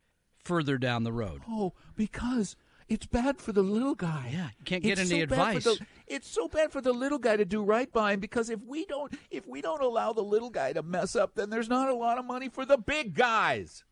further 0.47 0.78
down 0.78 1.05
the 1.05 1.12
road. 1.12 1.42
Oh, 1.49 1.72
because 1.97 2.57
it's 2.88 3.05
bad 3.07 3.38
for 3.40 3.53
the 3.53 3.62
little 3.62 3.94
guy. 3.94 4.30
Yeah, 4.32 4.49
you 4.59 4.64
can't 4.64 4.82
get 4.82 4.99
It's 4.99 5.11
any 5.11 5.20
so 5.20 5.24
advice. 5.24 5.64
the- 5.64 5.86
it's 6.07 6.28
so 6.28 6.47
bad 6.49 6.70
for 6.72 6.80
the 6.80 6.92
little 6.92 7.18
guy 7.18 7.36
to 7.36 7.44
do 7.44 7.62
right 7.62 7.92
by 7.92 8.12
him 8.12 8.20
because 8.20 8.49
if 8.49 8.61
we 8.64 8.86
don't 8.86 9.12
if 9.30 9.47
we 9.47 9.61
don't 9.61 9.82
allow 9.82 10.12
the 10.12 10.22
little 10.22 10.51
guy 10.51 10.72
to 10.72 10.82
mess 10.82 11.16
up, 11.16 11.34
then 11.34 11.51
there's 11.51 11.68
not 11.68 11.88
a 11.90 11.94
lot 11.94 12.16
of 12.18 12.24
money 12.24 12.49
for 12.49 12.64
the 12.64 12.78
big 12.78 13.14
guys. 13.14 13.84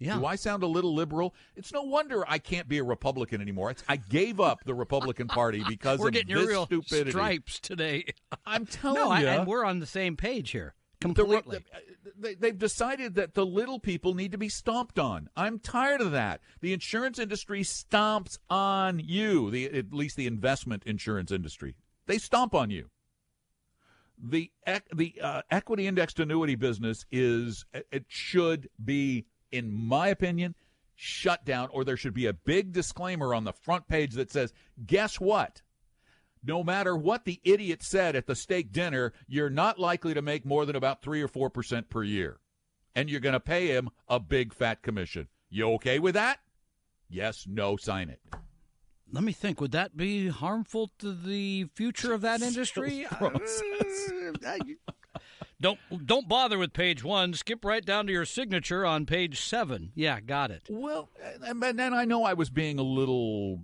Yeah. 0.00 0.18
Do 0.18 0.26
I 0.26 0.34
sound 0.34 0.64
a 0.64 0.66
little 0.66 0.92
liberal? 0.92 1.34
It's 1.56 1.72
no 1.72 1.82
wonder 1.82 2.24
I 2.28 2.38
can't 2.38 2.68
be 2.68 2.78
a 2.78 2.84
Republican 2.84 3.40
anymore. 3.40 3.70
It's, 3.70 3.84
I 3.88 3.96
gave 3.96 4.40
up 4.40 4.58
the 4.66 4.74
Republican 4.74 5.28
Party 5.28 5.62
because 5.68 6.00
We're 6.00 6.08
of 6.08 6.14
getting 6.14 6.34
this 6.34 6.42
your 6.42 6.50
real 6.50 6.66
stupidity. 6.66 7.10
stripes 7.12 7.60
today. 7.60 8.04
I'm 8.44 8.66
telling 8.82 9.00
no, 9.00 9.10
I, 9.10 9.20
you, 9.20 9.26
and 9.28 9.46
we're 9.46 9.64
on 9.64 9.78
the 9.78 9.86
same 9.86 10.16
page 10.16 10.50
here 10.50 10.74
completely. 11.04 11.58
the- 11.58 11.64
they, 12.16 12.34
they've 12.34 12.58
decided 12.58 13.14
that 13.16 13.34
the 13.34 13.44
little 13.44 13.78
people 13.78 14.14
need 14.14 14.32
to 14.32 14.38
be 14.38 14.48
stomped 14.48 14.98
on. 14.98 15.28
I'm 15.36 15.58
tired 15.58 16.00
of 16.00 16.12
that. 16.12 16.40
The 16.60 16.72
insurance 16.72 17.18
industry 17.18 17.62
stomps 17.62 18.38
on 18.48 19.00
you. 19.00 19.50
The 19.50 19.66
at 19.66 19.92
least 19.92 20.16
the 20.16 20.26
investment 20.26 20.84
insurance 20.86 21.32
industry. 21.32 21.74
They 22.06 22.18
stomp 22.18 22.54
on 22.54 22.70
you. 22.70 22.90
The 24.22 24.50
the 24.94 25.14
uh, 25.20 25.42
equity 25.50 25.86
indexed 25.86 26.20
annuity 26.20 26.54
business 26.54 27.04
is 27.10 27.64
it 27.90 28.04
should 28.08 28.68
be, 28.82 29.26
in 29.50 29.72
my 29.72 30.08
opinion, 30.08 30.54
shut 30.94 31.44
down, 31.44 31.68
or 31.72 31.84
there 31.84 31.96
should 31.96 32.14
be 32.14 32.26
a 32.26 32.32
big 32.32 32.72
disclaimer 32.72 33.34
on 33.34 33.44
the 33.44 33.52
front 33.52 33.88
page 33.88 34.12
that 34.14 34.30
says, 34.30 34.52
"Guess 34.86 35.18
what." 35.18 35.62
No 36.44 36.62
matter 36.62 36.96
what 36.96 37.24
the 37.24 37.40
idiot 37.44 37.82
said 37.82 38.16
at 38.16 38.26
the 38.26 38.34
steak 38.34 38.72
dinner, 38.72 39.12
you're 39.26 39.50
not 39.50 39.78
likely 39.78 40.14
to 40.14 40.22
make 40.22 40.44
more 40.44 40.66
than 40.66 40.76
about 40.76 41.02
3 41.02 41.22
or 41.22 41.28
4% 41.28 41.88
per 41.88 42.02
year. 42.02 42.38
And 42.94 43.10
you're 43.10 43.20
going 43.20 43.32
to 43.32 43.40
pay 43.40 43.68
him 43.68 43.90
a 44.08 44.20
big 44.20 44.54
fat 44.54 44.82
commission. 44.82 45.28
You 45.50 45.70
okay 45.72 45.98
with 45.98 46.14
that? 46.14 46.38
Yes, 47.08 47.46
no, 47.48 47.76
sign 47.76 48.08
it. 48.08 48.20
Let 49.10 49.24
me 49.24 49.32
think. 49.32 49.60
Would 49.60 49.72
that 49.72 49.96
be 49.96 50.28
harmful 50.28 50.90
to 50.98 51.12
the 51.12 51.66
future 51.74 52.12
of 52.12 52.22
that 52.22 52.42
industry? 52.42 53.06
Don't 55.60 55.78
don't 56.04 56.28
bother 56.28 56.58
with 56.58 56.72
page 56.72 57.04
one. 57.04 57.32
Skip 57.32 57.64
right 57.64 57.84
down 57.84 58.06
to 58.06 58.12
your 58.12 58.24
signature 58.24 58.84
on 58.84 59.06
page 59.06 59.40
seven. 59.40 59.92
Yeah, 59.94 60.20
got 60.20 60.50
it. 60.50 60.62
Well, 60.68 61.10
and 61.42 61.62
and 61.62 61.78
then 61.78 61.94
I 61.94 62.04
know 62.04 62.24
I 62.24 62.34
was 62.34 62.50
being 62.50 62.78
a 62.78 62.82
little 62.82 63.60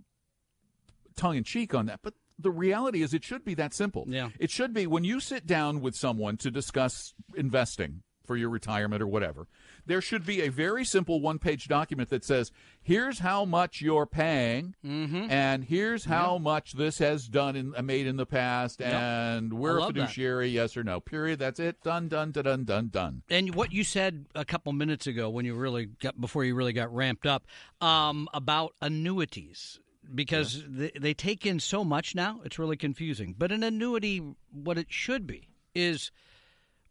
tongue 1.17 1.37
in 1.37 1.45
cheek 1.45 1.75
on 1.75 1.87
that, 1.87 2.01
but 2.03 2.15
the 2.41 2.51
reality 2.51 3.03
is 3.03 3.15
it 3.15 3.25
should 3.25 3.45
be 3.45 3.55
that 3.55 3.75
simple. 3.75 4.05
Yeah. 4.09 4.31
It 4.39 4.51
should 4.51 4.73
be 4.73 4.87
when 4.87 5.05
you 5.05 5.21
sit 5.21 5.47
down 5.47 5.81
with 5.81 5.95
someone 5.95 6.37
to 6.39 6.51
discuss 6.51 7.15
investing 7.37 8.03
for 8.27 8.37
your 8.37 8.51
retirement 8.51 9.03
or 9.03 9.09
whatever, 9.09 9.49
there 9.87 10.01
should 10.01 10.25
be 10.25 10.43
a 10.43 10.51
very 10.51 10.85
simple 10.85 11.21
one 11.21 11.41
page 11.41 11.67
document 11.67 12.11
that 12.11 12.25
says, 12.25 12.53
here's 12.81 13.19
how 13.19 13.45
much 13.45 13.81
you're 13.81 14.07
paying, 14.07 14.77
Mm-hmm. 14.87 15.29
and 15.33 15.65
here's 15.65 16.05
how 16.05 16.39
much 16.39 16.75
this 16.75 16.99
has 16.99 17.27
done 17.27 17.57
in, 17.57 17.75
uh, 17.77 17.83
made 17.83 18.07
in 18.07 18.17
the 18.17 18.27
past, 18.27 18.81
and 18.81 19.53
we're 19.53 19.79
a 19.79 19.81
love 19.81 19.95
that. 19.95 20.01
fiduciary, 20.03 20.49
yes 20.49 20.77
or 20.77 20.85
no. 20.85 21.01
Period. 21.01 21.41
That's 21.41 21.59
it. 21.59 21.83
Done, 21.83 22.07
done, 22.07 22.31
done, 22.31 22.45
done, 22.45 22.65
done, 22.65 22.89
done. 22.89 23.23
And 23.29 23.53
what 23.57 23.73
you 23.73 23.83
said 23.83 24.27
a 24.37 24.45
couple 24.45 24.73
minutes 24.75 25.09
ago, 25.09 25.29
when 25.29 25.45
you 25.45 25.55
really 25.57 25.87
got 25.87 26.21
before 26.21 26.45
you 26.45 26.55
really 26.55 26.75
got 26.75 26.95
ramped 26.95 27.27
up, 27.27 27.47
um, 27.81 28.29
about 28.33 28.75
annuities, 28.81 29.81
because 30.15 30.65
they, 30.69 30.91
they 30.99 31.15
take 31.15 31.47
in 31.47 31.61
so 31.61 31.85
much 31.85 32.15
now, 32.15 32.41
it's 32.45 32.59
really 32.59 32.77
confusing. 32.77 33.35
But 33.37 33.53
an 33.53 33.63
annuity, 33.63 34.23
what 34.53 34.79
it 34.79 34.87
should 34.91 35.27
be, 35.27 35.49
is 35.75 36.11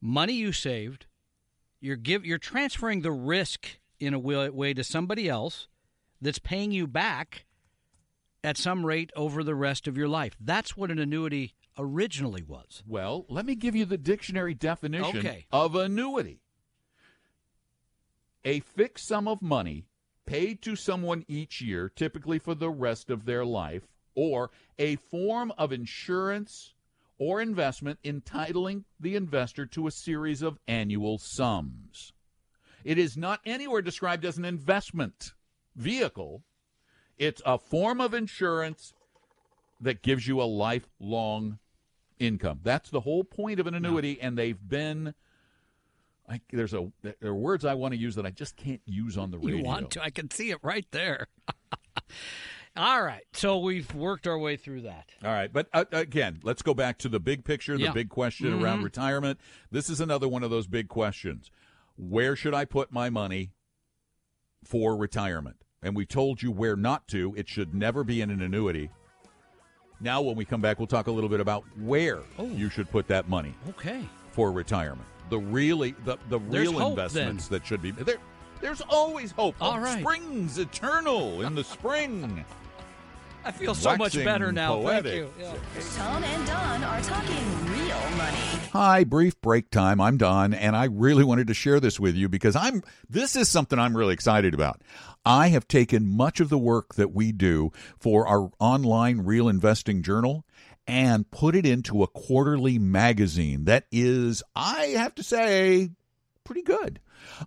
money 0.02 0.34
you 0.34 0.52
saved. 0.52 1.06
You're 1.82 1.96
give 1.96 2.26
you're 2.26 2.38
transferring 2.38 3.02
the 3.02 3.12
risk 3.12 3.80
in 4.00 4.14
a 4.14 4.20
way, 4.20 4.50
way 4.50 4.74
to 4.74 4.84
somebody 4.84 5.30
else 5.30 5.68
that's 6.22 6.40
paying 6.40 6.72
you 6.72 6.88
back 6.88 7.46
at 8.44 8.58
some 8.58 8.86
rate 8.86 9.12
over 9.16 9.44
the 9.44 9.56
rest 9.56 9.88
of 9.88 9.98
your 9.98 10.08
life. 10.08 10.36
That's 10.40 10.76
what 10.76 10.92
an 10.92 11.00
annuity 11.00 11.56
originally 11.78 12.44
was. 12.44 12.84
Well, 12.88 13.26
let 13.30 13.46
me 13.46 13.56
give 13.56 13.76
you 13.76 13.86
the 13.86 13.98
dictionary 13.98 14.54
definition 14.54 15.18
Okay. 15.20 15.46
of 15.52 15.76
annuity. 15.76 16.42
A 18.46 18.62
fixed 18.62 19.08
sum 19.08 19.28
of 19.28 19.42
money 19.42 19.86
paid 20.30 20.62
to 20.62 20.76
someone 20.76 21.26
each 21.28 21.60
year, 21.60 21.90
typically 21.90 22.38
for 22.38 22.54
the 22.54 22.70
rest 22.70 23.10
of 23.10 23.26
their 23.26 23.44
life, 23.44 23.88
or 24.14 24.52
a 24.78 24.96
form 24.98 25.52
of 25.58 25.72
insurance 25.72 26.74
or 27.18 27.42
investment 27.42 27.98
entitling 28.04 28.86
the 29.00 29.16
investor 29.16 29.66
to 29.66 29.88
a 29.88 29.92
series 29.92 30.44
of 30.44 30.60
annual 30.68 31.18
sums. 31.18 32.14
It 32.84 33.00
is 33.00 33.18
not 33.18 33.42
anywhere 33.44 33.82
described 33.82 34.24
as 34.24 34.38
an 34.38 34.46
investment 34.46 35.34
vehicle. 35.76 36.44
It's 37.18 37.42
a 37.44 37.58
form 37.58 38.00
of 38.00 38.14
insurance 38.14 38.94
that 39.82 40.04
gives 40.04 40.28
you 40.28 40.40
a 40.40 40.44
lifelong 40.44 41.58
income. 42.20 42.60
That's 42.64 42.92
the 42.92 43.02
whole 43.02 43.24
point 43.24 43.60
of 43.60 43.66
an 43.66 43.74
annuity, 43.74 44.20
and 44.22 44.38
they've 44.38 44.70
been. 44.70 45.16
I, 46.30 46.40
there's 46.52 46.74
a 46.74 46.92
there 47.02 47.16
are 47.24 47.36
words 47.36 47.66
I 47.66 47.74
want 47.74 47.94
to 47.94 48.00
use 48.00 48.16
that 48.16 48.26
I 48.26 48.30
just 48.32 48.56
can't 48.56 48.82
use 48.86 49.18
on 49.18 49.32
the 49.32 49.38
radio. 49.40 49.58
You 49.58 49.64
want 49.64 49.92
to? 49.92 50.04
I 50.04 50.10
can 50.12 50.30
see 50.30 50.52
it 50.52 50.60
right 50.62 50.86
there. 50.92 51.28
All 52.78 53.02
right. 53.02 53.24
So 53.34 53.58
we've 53.60 53.94
worked 53.96 54.28
our 54.28 54.38
way 54.38 54.56
through 54.56 54.82
that. 54.82 55.10
All 55.24 55.32
right, 55.32 55.52
but 55.52 55.68
uh, 55.74 55.86
again, 55.92 56.40
let's 56.44 56.62
go 56.62 56.74
back 56.74 56.98
to 57.00 57.10
the 57.10 57.20
big 57.20 57.44
picture, 57.44 57.78
the 57.78 57.86
Yeah. 57.86 57.92
big 57.94 58.10
question 58.10 58.54
around 58.62 58.84
retirement. 58.84 59.40
This 59.72 59.90
is 59.90 60.00
another 60.00 60.28
one 60.28 60.44
of 60.44 60.50
those 60.52 60.68
big 60.68 60.88
questions. 60.88 61.50
Where 61.98 62.36
should 62.36 62.54
I 62.54 62.66
put 62.66 62.92
my 62.92 63.10
money 63.10 63.52
for 64.64 64.96
retirement? 64.96 65.58
And 65.82 65.96
we 65.96 66.06
told 66.06 66.42
you 66.42 66.52
where 66.52 66.76
not 66.76 67.08
to. 67.10 67.34
It 67.36 67.50
should 67.50 67.74
never 67.74 68.04
be 68.04 68.22
in 68.22 68.30
an 68.30 68.42
annuity. 68.42 68.90
Now, 70.00 70.22
when 70.22 70.36
we 70.38 70.46
come 70.46 70.62
back, 70.62 70.78
we'll 70.80 70.88
talk 70.88 71.08
a 71.08 71.12
little 71.12 71.30
bit 71.30 71.40
about 71.42 71.66
where 71.78 72.20
Oh. 72.38 72.46
you 72.48 72.70
should 72.70 72.90
put 72.90 73.08
that 73.08 73.28
money 73.28 73.54
Okay. 73.70 74.02
for 74.32 74.52
retirement. 74.52 75.08
The 75.30 75.40
really 75.40 75.96
the 76.06 76.18
the 76.30 76.40
There's 76.40 76.70
real 76.70 76.80
hope, 76.80 76.90
investments 76.92 77.48
that 77.50 77.66
should 77.66 77.82
be 77.82 77.92
there. 77.92 78.18
There's 78.62 78.82
always 78.82 79.32
hope. 79.32 79.56
All 79.62 79.80
right. 79.80 80.00
Spring's 80.00 80.58
eternal 80.58 81.42
in 81.42 81.56
the 81.56 81.64
spring. 81.64 82.44
I 83.46 83.52
feel 83.52 83.74
so 83.74 83.96
much 83.96 84.16
better 84.16 84.52
now. 84.52 84.76
poetic. 84.76 85.30
Thank 85.30 85.40
you. 85.40 85.46
Yeah. 85.46 85.82
Tom 85.96 86.24
and 86.24 86.46
Don 86.46 86.84
are 86.84 87.02
talking 87.02 87.66
real 87.72 88.18
money. 88.18 88.38
Hi, 88.74 89.04
brief 89.06 89.40
break 89.42 89.70
time. 89.70 90.02
I'm 90.02 90.18
Don, 90.18 90.54
and 90.54 90.76
I 90.76 90.86
really 90.86 91.24
wanted 91.24 91.48
to 91.48 91.54
share 91.54 91.80
this 91.80 92.00
with 92.00 92.16
you 92.16 92.28
because 92.28 92.56
I'm 92.56 92.84
this 93.10 93.36
is 93.36 93.48
something 93.48 93.80
I'm 93.80 93.96
really 93.96 94.14
excited 94.14 94.54
about. 94.54 94.82
I 95.26 95.50
have 95.50 95.68
taken 95.68 96.10
much 96.10 96.40
of 96.40 96.50
the 96.50 96.58
work 96.58 96.96
that 96.96 97.14
we 97.14 97.32
do 97.32 97.72
for 97.98 98.28
our 98.28 98.52
online 98.60 99.22
real 99.22 99.48
investing 99.48 100.02
journal 100.04 100.46
and 100.90 101.30
put 101.30 101.56
it 101.56 101.68
into 101.68 102.02
a 102.02 102.08
quarterly 102.08 102.80
magazine 102.80 103.66
that 103.66 103.86
is, 103.92 104.42
I 104.56 104.96
have 104.98 105.14
to 105.16 105.24
say, 105.24 105.92
pretty 106.44 106.64
good 106.64 107.00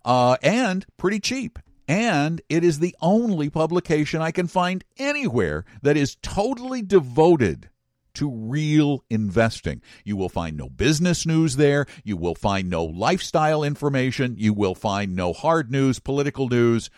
uh, 0.04 0.36
and 0.42 0.86
pretty 0.96 1.18
cheap. 1.18 1.58
And 1.88 2.40
it 2.48 2.62
is 2.62 2.78
the 2.78 2.94
only 3.00 3.50
publication 3.50 4.22
I 4.22 4.30
can 4.30 4.46
find 4.46 4.84
anywhere 4.96 5.64
that 5.82 5.96
is 5.96 6.16
totally 6.22 6.82
devoted 6.82 7.68
to 8.14 8.30
real 8.30 9.02
investing. 9.10 9.82
You 10.04 10.16
will 10.16 10.28
find 10.28 10.56
no 10.56 10.68
business 10.68 11.26
news 11.26 11.56
there. 11.56 11.86
You 12.04 12.16
will 12.16 12.36
find 12.36 12.70
no 12.70 12.84
lifestyle 12.84 13.64
information. 13.64 14.36
You 14.38 14.52
will 14.52 14.76
find 14.76 15.16
no 15.16 15.32
hard 15.32 15.72
news, 15.72 15.98
political 15.98 16.48
news 16.48 16.90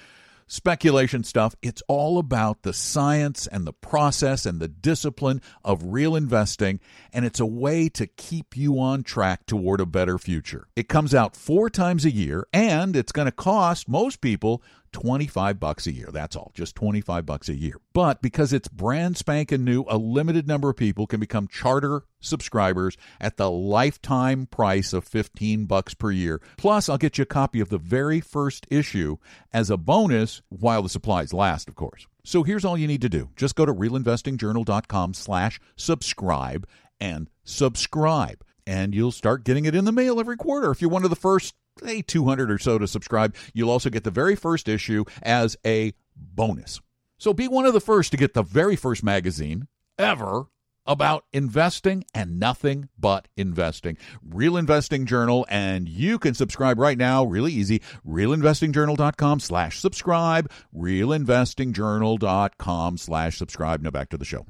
speculation 0.47 1.25
stuff. 1.25 1.55
It's 1.63 1.83
all 1.89 2.19
about 2.19 2.63
the 2.63 2.73
science 2.73 3.47
and 3.47 3.67
the 3.67 3.73
process 3.73 4.47
and 4.47 4.61
the 4.61 4.69
discipline 4.69 5.41
of 5.65 5.83
real 5.85 6.17
investing, 6.17 6.81
and 7.13 7.25
it's 7.25 7.41
a 7.41 7.47
way 7.47 7.89
to 7.91 8.07
keep 8.07 8.57
you 8.57 8.79
on 8.79 9.03
track 9.03 9.47
toward 9.47 9.81
a 9.81 9.87
better 9.87 10.19
future. 10.19 10.69
It 10.77 10.89
comes 10.89 11.15
out 11.15 11.37
four 11.37 11.71
times 11.71 12.05
a 12.05 12.11
year, 12.11 12.47
and 12.53 12.97
it's 12.97 13.13
going 13.13 13.27
to 13.27 13.33
cost 13.33 13.89
most 13.89 14.21
people 14.21 14.63
25 14.95 15.61
bucks 15.61 15.87
a 15.87 15.93
year. 15.93 16.09
That's 16.11 16.37
all, 16.37 16.53
just 16.55 16.75
25 16.77 17.27
bucks 17.27 17.49
a 17.51 17.55
year. 17.55 17.75
But 17.93 18.23
because 18.23 18.53
it's 18.53 18.69
brand 18.69 19.19
spanking 19.19 19.65
new, 19.65 19.85
a 19.89 19.99
limited 19.99 20.49
number 20.49 20.71
of 20.71 20.77
people 20.77 21.07
can 21.07 21.21
become 21.21 21.49
charter 21.49 22.05
subscribers 22.21 22.97
at 23.21 23.37
the 23.37 23.51
lifetime 23.51 24.47
price 24.47 24.95
of 24.95 25.05
15 25.05 25.67
bucks 25.67 25.93
per 25.93 26.11
year. 26.11 26.41
Plus, 26.57 26.89
I'll 26.89 26.97
get 26.97 27.19
you 27.19 27.23
a 27.23 27.27
copy 27.27 27.61
of 27.61 27.69
the 27.69 27.77
very 27.77 28.21
first 28.21 28.67
issue 28.71 29.19
as 29.53 29.69
a 29.69 29.77
bonus 29.77 30.41
while 30.49 30.83
the 30.83 30.89
supplies 30.89 31.35
last, 31.35 31.69
of 31.69 31.75
course. 31.75 32.07
So 32.25 32.43
here's 32.43 32.65
all 32.65 32.79
you 32.79 32.87
need 32.87 33.03
to 33.03 33.09
do. 33.11 33.29
Just 33.37 33.57
go 33.57 33.67
to 33.67 33.75
realinvestingjournal.com 33.75 35.13
slash 35.13 35.61
subscribe 35.77 36.67
and 37.01 37.29
subscribe. 37.43 38.43
And 38.67 38.95
you'll 38.95 39.13
start 39.13 39.45
getting 39.45 39.67
it 39.67 39.75
in 39.75 39.85
the 39.85 39.93
mail 39.93 40.19
every 40.19 40.39
quarter. 40.39 40.71
If 40.71 40.81
you're 40.81 40.91
one 40.91 41.05
of 41.05 41.11
the 41.11 41.17
first 41.17 41.55
say 41.83 42.03
200 42.03 42.51
or 42.51 42.59
so 42.59 42.79
to 42.79 42.87
subscribe. 42.87 43.35
You'll 43.53 43.71
also 43.71 43.91
get 43.91 44.05
the 44.05 44.11
very 44.11 44.37
first 44.37 44.69
issue 44.69 45.05
as 45.23 45.57
a 45.65 45.93
bonus. 46.17 46.81
So 47.19 47.33
be 47.33 47.49
one 47.49 47.67
of 47.67 47.73
the 47.73 47.81
first 47.81 48.13
to 48.13 48.17
get 48.17 48.35
the 48.35 48.43
very 48.43 48.77
first 48.77 49.03
magazine 49.03 49.67
ever 49.99 50.47
about 50.87 51.25
investing 51.33 52.05
and 52.15 52.39
nothing 52.39 52.91
but 52.99 53.27
investing. 53.37 53.97
Real 54.23 54.59
Investing 54.59 55.07
Journal, 55.07 55.47
and 55.49 55.89
you 55.89 56.19
can 56.19 56.35
subscribe 56.35 56.79
right 56.79 56.99
now, 56.99 57.25
really 57.25 57.53
easy. 57.53 57.81
RealInvestingJournal.com 58.07 59.41
slash 59.41 59.81
subscribe. 59.81 60.51
RealInvestingJournal.com 60.77 62.99
slash 62.99 63.39
subscribe. 63.39 63.81
Now 63.83 63.91
back 63.91 64.11
to 64.11 64.19
the 64.19 64.27
show. 64.27 64.47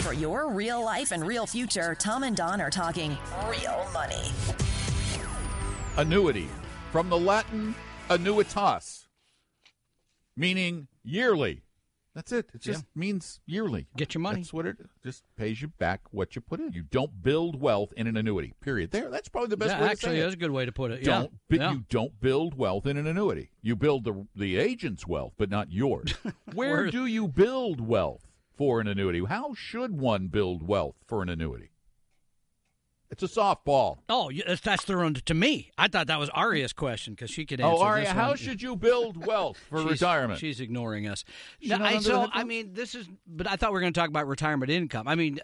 For 0.00 0.14
your 0.14 0.50
real 0.50 0.82
life 0.82 1.12
and 1.12 1.26
real 1.26 1.46
future, 1.46 1.94
Tom 1.94 2.22
and 2.22 2.34
Don 2.34 2.62
are 2.62 2.70
talking 2.70 3.18
real 3.46 3.86
money. 3.92 4.32
Annuity, 5.96 6.48
from 6.92 7.10
the 7.10 7.18
Latin 7.18 7.74
annuitas, 8.08 9.06
meaning 10.36 10.88
yearly. 11.02 11.62
That's 12.14 12.32
it. 12.32 12.50
It 12.54 12.60
just 12.62 12.82
Yeah. 12.82 13.00
means 13.00 13.40
yearly. 13.46 13.86
Get 13.96 14.14
your 14.14 14.20
money. 14.20 14.40
That's 14.40 14.52
what 14.52 14.66
it 14.66 14.78
just 15.04 15.22
pays 15.36 15.62
you 15.62 15.68
back 15.68 16.00
what 16.10 16.34
you 16.34 16.40
put 16.40 16.58
in. 16.58 16.72
You 16.72 16.82
don't 16.82 17.22
build 17.22 17.60
wealth 17.60 17.92
in 17.96 18.06
an 18.06 18.16
annuity. 18.16 18.54
Period. 18.60 18.90
There. 18.90 19.10
That's 19.10 19.28
probably 19.28 19.50
the 19.50 19.56
best 19.56 19.72
yeah, 19.76 19.82
way 19.82 19.88
actually, 19.88 20.10
to 20.10 20.16
say 20.16 20.22
that's 20.22 20.34
a 20.34 20.38
good 20.38 20.50
way 20.50 20.64
to 20.64 20.72
put 20.72 20.90
it. 20.90 21.04
Don't 21.04 21.32
yeah. 21.48 21.72
you 21.72 21.84
don't 21.88 22.20
build 22.20 22.54
wealth 22.54 22.86
in 22.86 22.96
an 22.96 23.06
annuity. 23.06 23.50
You 23.62 23.76
build 23.76 24.04
the 24.04 24.26
the 24.34 24.56
agent's 24.56 25.06
wealth, 25.06 25.34
but 25.36 25.50
not 25.50 25.70
yours. 25.70 26.12
Where- 26.52 26.90
do 26.90 27.06
you 27.06 27.28
build 27.28 27.80
wealth 27.80 28.26
for 28.56 28.80
an 28.80 28.88
annuity? 28.88 29.24
How 29.24 29.54
should 29.54 29.92
one 30.00 30.28
build 30.28 30.66
wealth 30.66 30.96
for 31.06 31.22
an 31.22 31.28
annuity? 31.28 31.69
It's 33.10 33.24
a 33.24 33.26
softball. 33.26 33.98
Oh, 34.08 34.30
that's, 34.46 34.60
that's 34.60 34.84
thrown 34.84 35.14
to 35.14 35.34
me. 35.34 35.72
I 35.76 35.88
thought 35.88 36.06
that 36.06 36.20
was 36.20 36.30
Aria's 36.30 36.72
question 36.72 37.14
because 37.14 37.28
she 37.28 37.44
could 37.44 37.60
answer. 37.60 37.74
Oh, 37.76 37.82
Aria, 37.82 38.12
how 38.12 38.36
should 38.36 38.62
you 38.62 38.76
build 38.76 39.26
wealth 39.26 39.58
for 39.68 39.78
She's- 39.80 39.90
retirement? 39.90 40.38
She's 40.38 40.60
ignoring 40.60 41.08
us. 41.08 41.24
She 41.60 41.70
No, 41.70 41.84
I, 41.84 41.98
so 41.98 42.28
I 42.32 42.44
mean, 42.44 42.72
this 42.72 42.94
is. 42.94 43.08
But 43.26 43.48
I 43.48 43.56
thought 43.56 43.70
we 43.70 43.74
were 43.74 43.80
going 43.80 43.92
to 43.92 43.98
talk 43.98 44.08
about 44.10 44.28
retirement 44.28 44.70
income. 44.70 45.08
I 45.08 45.16
mean, 45.16 45.40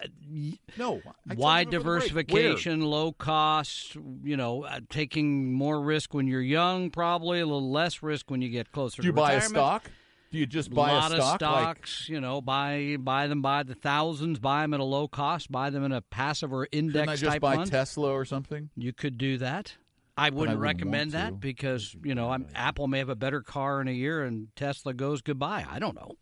no. 0.77 1.01
I 1.29 1.33
wide 1.33 1.73
you 1.73 1.79
before 1.79 1.99
the 1.99 2.13
break. 2.13 2.31
Where? 2.31 2.41
diversification, 2.43 2.81
low 2.81 3.11
cost. 3.11 3.95
You 4.23 4.37
know, 4.37 4.63
uh, 4.63 4.79
taking 4.89 5.51
more 5.51 5.81
risk 5.81 6.13
when 6.13 6.25
you're 6.25 6.41
young, 6.41 6.89
probably 6.89 7.41
a 7.41 7.45
little 7.45 7.69
less 7.69 8.01
risk 8.01 8.31
when 8.31 8.41
you 8.41 8.47
get 8.49 8.71
closer. 8.71 9.01
Do 9.01 9.07
you 9.07 9.13
buy 9.13 9.33
a 9.33 9.35
retirement. 9.35 9.49
stock? 9.55 9.91
Do 10.31 10.37
you 10.37 10.45
just 10.45 10.73
buy 10.73 10.91
lot 10.91 11.11
a 11.13 11.15
stock? 11.15 11.33
of 11.41 11.47
stocks, 11.47 12.09
you 12.09 12.19
know, 12.19 12.41
buy 12.41 12.97
buy 12.99 13.27
them 13.27 13.41
by 13.41 13.63
the 13.63 13.75
thousands, 13.75 14.39
buy 14.39 14.61
them 14.63 14.73
at 14.73 14.79
a 14.81 14.83
low 14.83 15.07
cost, 15.07 15.51
buy 15.51 15.69
them 15.69 15.83
in 15.85 15.91
a 15.93 16.01
passive 16.01 16.51
or 16.51 16.67
index 16.71 17.07
I 17.07 17.15
just 17.15 17.31
type 17.31 17.41
buy 17.41 17.55
fund. 17.55 17.71
Tesla 17.71 18.11
or 18.11 18.25
something? 18.25 18.69
You 18.75 18.91
could 18.91 19.17
do 19.17 19.37
that. 19.37 19.75
I 20.17 20.29
wouldn't 20.29 20.39
wouldn't 20.39 20.59
recommend 20.59 21.13
want 21.13 21.25
to. 21.27 21.31
that 21.33 21.39
because 21.39 21.95
you 22.03 22.13
know 22.15 22.29
I'm, 22.31 22.47
Apple 22.55 22.87
may 22.87 22.97
have 22.99 23.09
a 23.09 23.15
better 23.15 23.41
car 23.41 23.79
in 23.81 23.87
a 23.87 23.91
year 23.91 24.23
and 24.23 24.47
Tesla 24.55 24.93
goes 24.93 25.21
goodbye. 25.21 25.65
I 25.69 25.79
don't 25.79 25.95
know. 25.95 26.17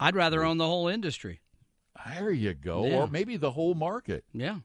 I'd 0.00 0.16
rather 0.16 0.42
own 0.44 0.58
the 0.58 0.66
whole 0.66 0.88
industry. 0.88 1.40
There 2.06 2.30
you 2.30 2.54
go. 2.54 2.86
Yeah. 2.86 2.96
Or 3.02 3.06
maybe 3.08 3.36
the 3.36 3.50
whole 3.50 3.74
market. 3.74 4.24
Yeah. 4.32 4.58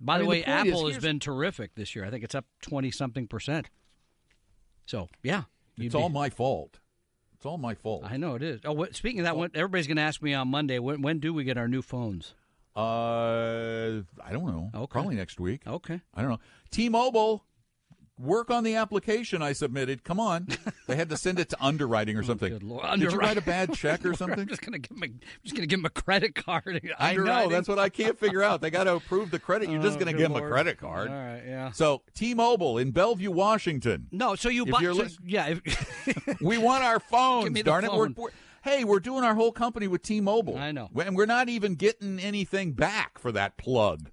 By 0.00 0.16
I 0.16 0.18
the 0.18 0.22
mean, 0.24 0.28
way, 0.30 0.40
the 0.40 0.44
point 0.46 0.66
is, 0.66 0.72
Apple 0.74 0.88
has 0.88 0.98
been 0.98 1.20
terrific 1.20 1.74
this 1.74 1.94
year. 1.96 2.04
I 2.04 2.10
think 2.10 2.22
it's 2.22 2.34
up 2.34 2.44
twenty 2.60 2.90
something 2.90 3.26
percent. 3.26 3.70
So 4.84 5.08
yeah, 5.22 5.44
It's 5.78 5.94
be- 5.94 6.00
all 6.00 6.08
my 6.08 6.28
fault. 6.30 6.78
It's 7.46 7.50
all 7.52 7.58
my 7.58 7.76
fault. 7.76 8.02
I 8.04 8.16
know 8.16 8.34
it 8.34 8.42
is. 8.42 8.62
Oh, 8.64 8.72
what, 8.72 8.96
speaking 8.96 9.20
of 9.20 9.24
that, 9.26 9.36
when, 9.36 9.52
everybody's 9.54 9.86
going 9.86 9.98
to 9.98 10.02
ask 10.02 10.20
me 10.20 10.34
on 10.34 10.48
Monday 10.48 10.80
when, 10.80 11.00
when 11.00 11.20
do 11.20 11.32
we 11.32 11.44
get 11.44 11.56
our 11.56 11.68
new 11.68 11.80
phones? 11.80 12.34
Uh, 12.74 14.00
I 14.20 14.32
don't 14.32 14.46
know. 14.46 14.70
Okay. 14.74 14.90
Probably 14.90 15.14
next 15.14 15.38
week. 15.38 15.60
Okay. 15.64 16.00
I 16.12 16.22
don't 16.22 16.30
know. 16.32 16.40
T-Mobile, 16.72 17.44
work 18.18 18.50
on 18.50 18.64
the 18.64 18.74
application 18.76 19.42
I 19.42 19.52
submitted. 19.52 20.02
Come 20.04 20.18
on. 20.18 20.48
they 20.86 20.96
had 20.96 21.08
to 21.10 21.16
send 21.16 21.38
it 21.38 21.48
to 21.50 21.56
underwriting 21.60 22.16
or 22.16 22.20
oh, 22.22 22.24
something. 22.24 22.52
Oh, 22.54 22.58
Lord. 22.62 23.00
Did 23.00 23.12
you 23.12 23.18
write 23.18 23.36
a 23.36 23.42
bad 23.42 23.72
check 23.74 24.04
or 24.04 24.08
I'm 24.10 24.14
something? 24.14 24.46
just 24.48 24.62
going 24.62 24.72
to 24.72 24.78
give 24.78 24.96
him. 24.96 25.02
A, 25.02 25.06
I'm 25.06 25.20
just 25.44 25.54
going 25.54 25.62
to 25.62 25.66
give 25.66 25.78
him 25.80 25.84
a 25.86 25.90
credit 25.90 26.34
card. 26.34 26.94
I 26.98 27.14
know. 27.16 27.48
That's 27.48 27.68
what 27.68 27.78
I 27.78 27.88
can't 27.88 28.18
figure 28.18 28.42
out. 28.42 28.60
They 28.60 28.70
got 28.70 28.84
to 28.84 28.94
approve 28.96 29.30
the 29.30 29.38
credit. 29.38 29.68
You're 29.68 29.82
just 29.82 29.96
Oh, 29.96 30.00
going 30.00 30.12
to 30.14 30.18
give 30.18 30.32
them 30.32 30.42
a 30.42 30.48
credit 30.48 30.78
card. 30.78 31.08
All 31.08 31.14
right. 31.14 31.42
Yeah. 31.46 31.72
So 31.72 32.02
T-Mobile 32.14 32.78
in 32.78 32.90
Bellevue, 32.92 33.30
Washington. 33.30 34.06
No. 34.12 34.34
So 34.34 34.48
you 34.48 34.66
buy. 34.66 34.80
so- 34.82 35.06
yeah. 35.24 35.54
If, 35.64 36.40
We 36.40 36.58
want 36.58 36.84
our 36.84 37.00
phones. 37.00 37.44
Give 37.44 37.52
me 37.52 37.60
the 37.62 37.70
darn 37.70 37.84
it. 37.84 37.92
We're, 37.92 38.06
phone. 38.06 38.14
we're- 38.16 38.32
hey, 38.62 38.84
we're 38.84 39.00
doing 39.00 39.24
our 39.24 39.34
whole 39.34 39.52
company 39.52 39.88
with 39.88 40.02
T-Mobile. 40.02 40.56
I 40.58 40.72
know. 40.72 40.88
And 41.04 41.14
we're 41.16 41.26
not 41.26 41.48
even 41.48 41.74
getting 41.76 42.18
anything 42.18 42.72
back 42.72 43.18
for 43.18 43.30
that 43.32 43.56
plug. 43.56 44.10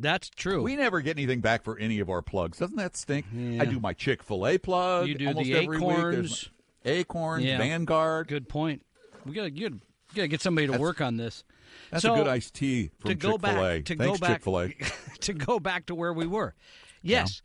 That's 0.00 0.30
true. 0.30 0.62
We 0.62 0.76
never 0.76 1.00
get 1.00 1.16
anything 1.16 1.40
back 1.40 1.62
for 1.64 1.78
any 1.78 2.00
of 2.00 2.08
our 2.10 2.22
plugs. 2.22 2.58
Doesn't 2.58 2.76
that 2.76 2.96
stink? 2.96 3.26
Yeah. 3.32 3.62
I 3.62 3.64
do 3.66 3.80
my 3.80 3.92
Chick 3.92 4.22
Fil 4.22 4.46
A 4.46 4.58
plug. 4.58 5.08
You 5.08 5.14
do 5.14 5.28
almost 5.28 5.46
the 5.46 5.54
every 5.56 5.78
week. 5.78 5.88
There's 5.88 5.96
Acorns. 6.04 6.50
Acorns, 6.84 7.44
Yeah. 7.44 7.58
Vanguard. 7.58 8.28
Good 8.28 8.48
point. 8.48 8.82
We 9.26 9.32
got 9.34 9.44
to 9.44 9.50
get. 9.50 9.72
Got 10.14 10.22
to 10.22 10.28
get 10.28 10.40
somebody 10.40 10.66
to 10.66 10.72
That's- 10.72 10.80
work 10.82 11.00
on 11.00 11.16
this. 11.16 11.44
That's 11.90 12.02
So, 12.02 12.14
a 12.14 12.16
good 12.16 12.28
iced 12.28 12.54
tea 12.54 12.90
from 12.98 13.10
to 13.10 13.14
go 13.14 13.32
Chick 13.32 13.40
Fil 13.42 13.50
A. 13.50 13.76
back 13.78 13.84
to 13.86 13.96
Thanks, 13.96 14.20
Chick 14.20 14.42
Fil 14.42 14.60
A. 14.60 14.68
to 15.20 15.32
go 15.34 15.60
back 15.60 15.86
to 15.86 15.94
where 15.94 16.12
we 16.12 16.26
were. 16.26 16.54
Yes, 17.02 17.42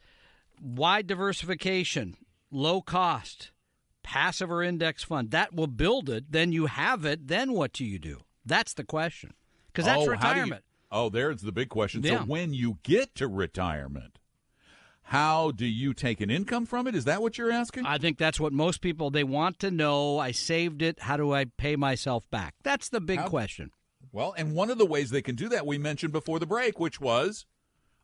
wide 0.62 1.08
diversification, 1.08 2.16
low 2.51 2.82
cost, 2.82 3.51
passive 4.01 4.49
or 4.51 4.64
index 4.64 5.04
fund. 5.04 5.32
That 5.32 5.54
will 5.54 5.68
build 5.68 6.10
it. 6.10 6.32
Then 6.32 6.51
you 6.51 6.68
have 6.68 7.04
it. 7.06 7.28
Then 7.28 7.51
what 7.54 7.74
do 7.74 7.84
you 7.86 7.99
do? 7.99 8.22
That's 8.45 8.74
the 8.74 8.84
question. 8.86 9.34
Because 9.68 9.86
that's 9.86 10.08
oh, 10.08 10.16
how 10.16 10.34
do 10.34 10.39
you- 10.39 10.43
retirement. 10.45 10.64
Oh, 10.94 11.10
there's 11.10 11.41
the 11.41 11.52
big 11.52 11.68
question. 11.70 12.02
Yeah. 12.04 12.20
So 12.20 12.24
when 12.26 12.54
you 12.54 12.78
get 12.84 13.16
to 13.16 13.28
retirement, 13.28 14.20
how 15.08 15.52
do 15.52 15.66
you 15.66 15.94
take 15.94 16.22
an 16.22 16.30
income 16.30 16.66
from 16.66 16.88
it? 16.88 16.96
Is 16.96 17.04
that 17.06 17.22
what 17.22 17.38
you're 17.38 17.52
asking? 17.52 17.86
I 17.86 17.98
think 17.98 18.18
that's 18.18 18.39
what 18.39 18.54
most 18.54 18.80
people 18.82 19.10
they 19.10 19.24
want 19.26 19.60
to 19.60 19.70
know. 19.72 20.18
I 20.20 20.32
saved 20.32 20.82
it. 20.82 21.02
How 21.02 21.18
do 21.18 21.34
I 21.34 21.46
pay 21.46 21.76
myself 21.76 22.30
back? 22.32 22.56
That's 22.64 22.88
the 22.89 23.02
big 23.02 23.20
How- 23.20 23.28
question. 23.28 23.72
well, 24.14 24.34
and 24.38 24.54
one 24.56 24.70
of 24.70 24.78
the 24.78 24.86
ways 24.86 25.10
they 25.10 25.22
can 25.22 25.36
do 25.36 25.50
that 25.50 25.66
we 25.66 25.78
mentioned 25.78 26.14
before 26.14 26.39
the 26.39 26.46
break, 26.46 26.80
which 26.80 27.02
was 27.02 27.46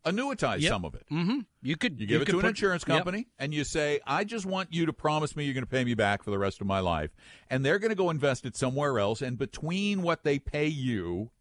annuitize 0.06 0.62
Yep. 0.62 0.70
some 0.72 0.86
of 0.86 0.96
it. 0.96 1.06
Mm-hmm. 1.12 1.40
You 1.62 1.76
could 1.78 2.00
You 2.00 2.08
give 2.08 2.22
it 2.22 2.26
could 2.26 2.32
to 2.34 2.38
an 2.40 2.42
put- 2.44 2.50
insurance 2.50 2.84
Yep. 2.88 2.98
company 2.98 3.28
and 3.38 3.54
you 3.54 3.64
say, 3.66 4.00
I 4.08 4.24
just 4.24 4.46
want 4.46 4.74
you 4.74 4.86
to 4.86 4.94
promise 4.94 5.36
me 5.36 5.44
you're 5.46 5.54
going 5.54 5.64
to 5.66 5.70
pay 5.70 5.84
me 5.84 5.94
back 5.94 6.24
for 6.24 6.32
the 6.32 6.38
rest 6.40 6.62
of 6.62 6.68
my 6.68 6.80
life. 6.80 7.12
And 7.50 7.66
they're 7.66 7.80
going 7.80 7.90
to 7.90 7.96
go 7.96 8.10
invest 8.10 8.46
it 8.46 8.56
somewhere 8.56 8.98
else. 9.00 9.22
And 9.22 9.38
between 9.38 10.02
what 10.02 10.24
they 10.24 10.40
pay 10.40 10.68
you 10.68 11.32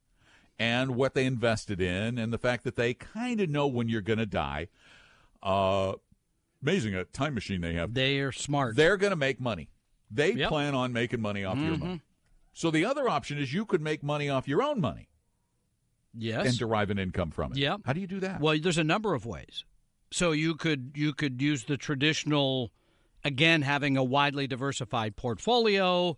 and 0.59 0.97
what 0.97 1.15
they 1.15 1.25
invested 1.25 1.81
in 1.81 2.19
and 2.19 2.33
the 2.33 2.39
fact 2.39 2.65
that 2.65 2.77
they 2.77 2.95
kind 2.95 3.41
of 3.41 3.49
know 3.49 3.67
when 3.67 3.89
you're 3.89 4.01
going 4.01 4.19
to 4.19 4.27
die, 4.27 4.69
uh, 5.43 5.93
amazing 6.63 6.95
a 6.95 7.05
time 7.05 7.35
machine 7.35 7.61
they 7.61 7.75
have. 7.75 7.95
They 7.95 8.19
are 8.19 8.33
smart. 8.33 8.77
They're 8.77 8.97
going 8.97 9.11
to 9.13 9.17
make 9.17 9.41
money. 9.41 9.69
They 10.11 10.33
Yep. 10.33 10.49
plan 10.49 10.75
on 10.75 10.93
making 10.93 11.21
money 11.21 11.45
off 11.45 11.59
your 11.59 11.77
Mhm. 11.77 11.81
money. 11.81 12.03
So 12.53 12.71
the 12.71 12.85
other 12.85 13.09
option 13.09 13.39
is 13.39 13.53
you 13.53 13.65
could 13.65 13.81
make 13.81 14.03
money 14.03 14.29
off 14.29 14.49
your 14.49 14.63
own 14.63 14.81
money 14.81 15.09
yes. 16.13 16.47
and 16.49 16.59
derive 16.59 16.91
an 16.91 16.99
income 16.99 17.31
from 17.31 17.53
it. 17.53 17.59
Yeah. 17.59 17.77
How 17.85 17.93
do 17.93 18.01
you 18.01 18.07
do 18.07 18.19
that? 18.21 18.41
Well, 18.41 18.59
there's 18.59 18.79
a 18.79 18.85
number 18.85 19.15
of 19.15 19.27
ways. 19.27 19.65
So 20.11 20.33
you 20.33 20.55
could 20.57 20.93
you 20.97 21.13
could 21.13 21.41
use 21.43 21.65
the 21.65 21.77
traditional, 21.77 22.73
again 23.23 23.63
having 23.63 23.97
a 23.97 24.03
widely 24.03 24.47
diversified 24.47 25.15
portfolio, 25.17 26.17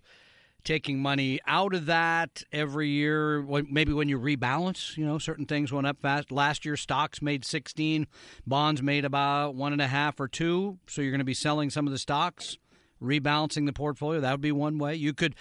taking 0.64 1.00
money 1.00 1.40
out 1.46 1.74
of 1.74 1.86
that 1.86 2.42
every 2.52 2.88
year. 2.88 3.42
Maybe 3.42 3.92
when 3.92 4.08
you 4.08 4.18
rebalance, 4.18 4.96
you 4.96 5.04
know, 5.04 5.18
certain 5.18 5.46
things 5.46 5.72
went 5.72 5.86
up 5.86 6.00
fast. 6.00 6.30
Last 6.30 6.64
year, 6.64 6.76
stocks 6.76 7.22
made 7.22 7.44
16, 7.44 8.06
bonds 8.46 8.82
made 8.82 9.04
about 9.04 9.54
one 9.54 9.72
and 9.72 9.82
a 9.82 9.86
half 9.86 10.20
or 10.20 10.28
two. 10.28 10.78
So 10.86 11.02
you're 11.02 11.10
going 11.10 11.20
to 11.20 11.24
be 11.24 11.34
selling 11.34 11.70
some 11.70 11.86
of 11.86 11.92
the 11.92 11.98
stocks 11.98 12.58
rebalancing 13.02 13.66
the 13.66 13.72
portfolio. 13.72 14.20
That 14.20 14.32
would 14.32 14.40
be 14.40 14.52
one 14.52 14.78
way. 14.78 14.94
You 14.94 15.12
could. 15.12 15.34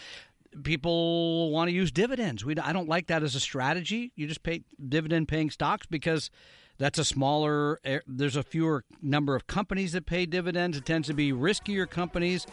People 0.63 1.51
want 1.51 1.69
to 1.69 1.75
use 1.75 1.91
dividends. 1.91 2.43
We, 2.43 2.57
I 2.57 2.73
don't 2.73 2.89
like 2.89 3.05
that 3.07 3.21
as 3.21 3.35
a 3.35 3.39
strategy. 3.39 4.11
You 4.15 4.25
just 4.25 4.41
pay 4.41 4.63
dividend 4.87 5.27
paying 5.27 5.51
stocks 5.51 5.85
because 5.85 6.31
that's 6.79 6.97
a 6.97 7.05
smaller. 7.05 7.79
There's 8.07 8.35
a 8.35 8.41
fewer 8.41 8.83
number 9.01 9.35
of 9.35 9.45
companies 9.45 9.91
that 9.91 10.07
pay 10.07 10.25
dividends. 10.25 10.75
It 10.75 10.85
tends 10.85 11.07
to 11.07 11.13
be 11.13 11.31
riskier 11.31 11.87
companies 11.87 12.47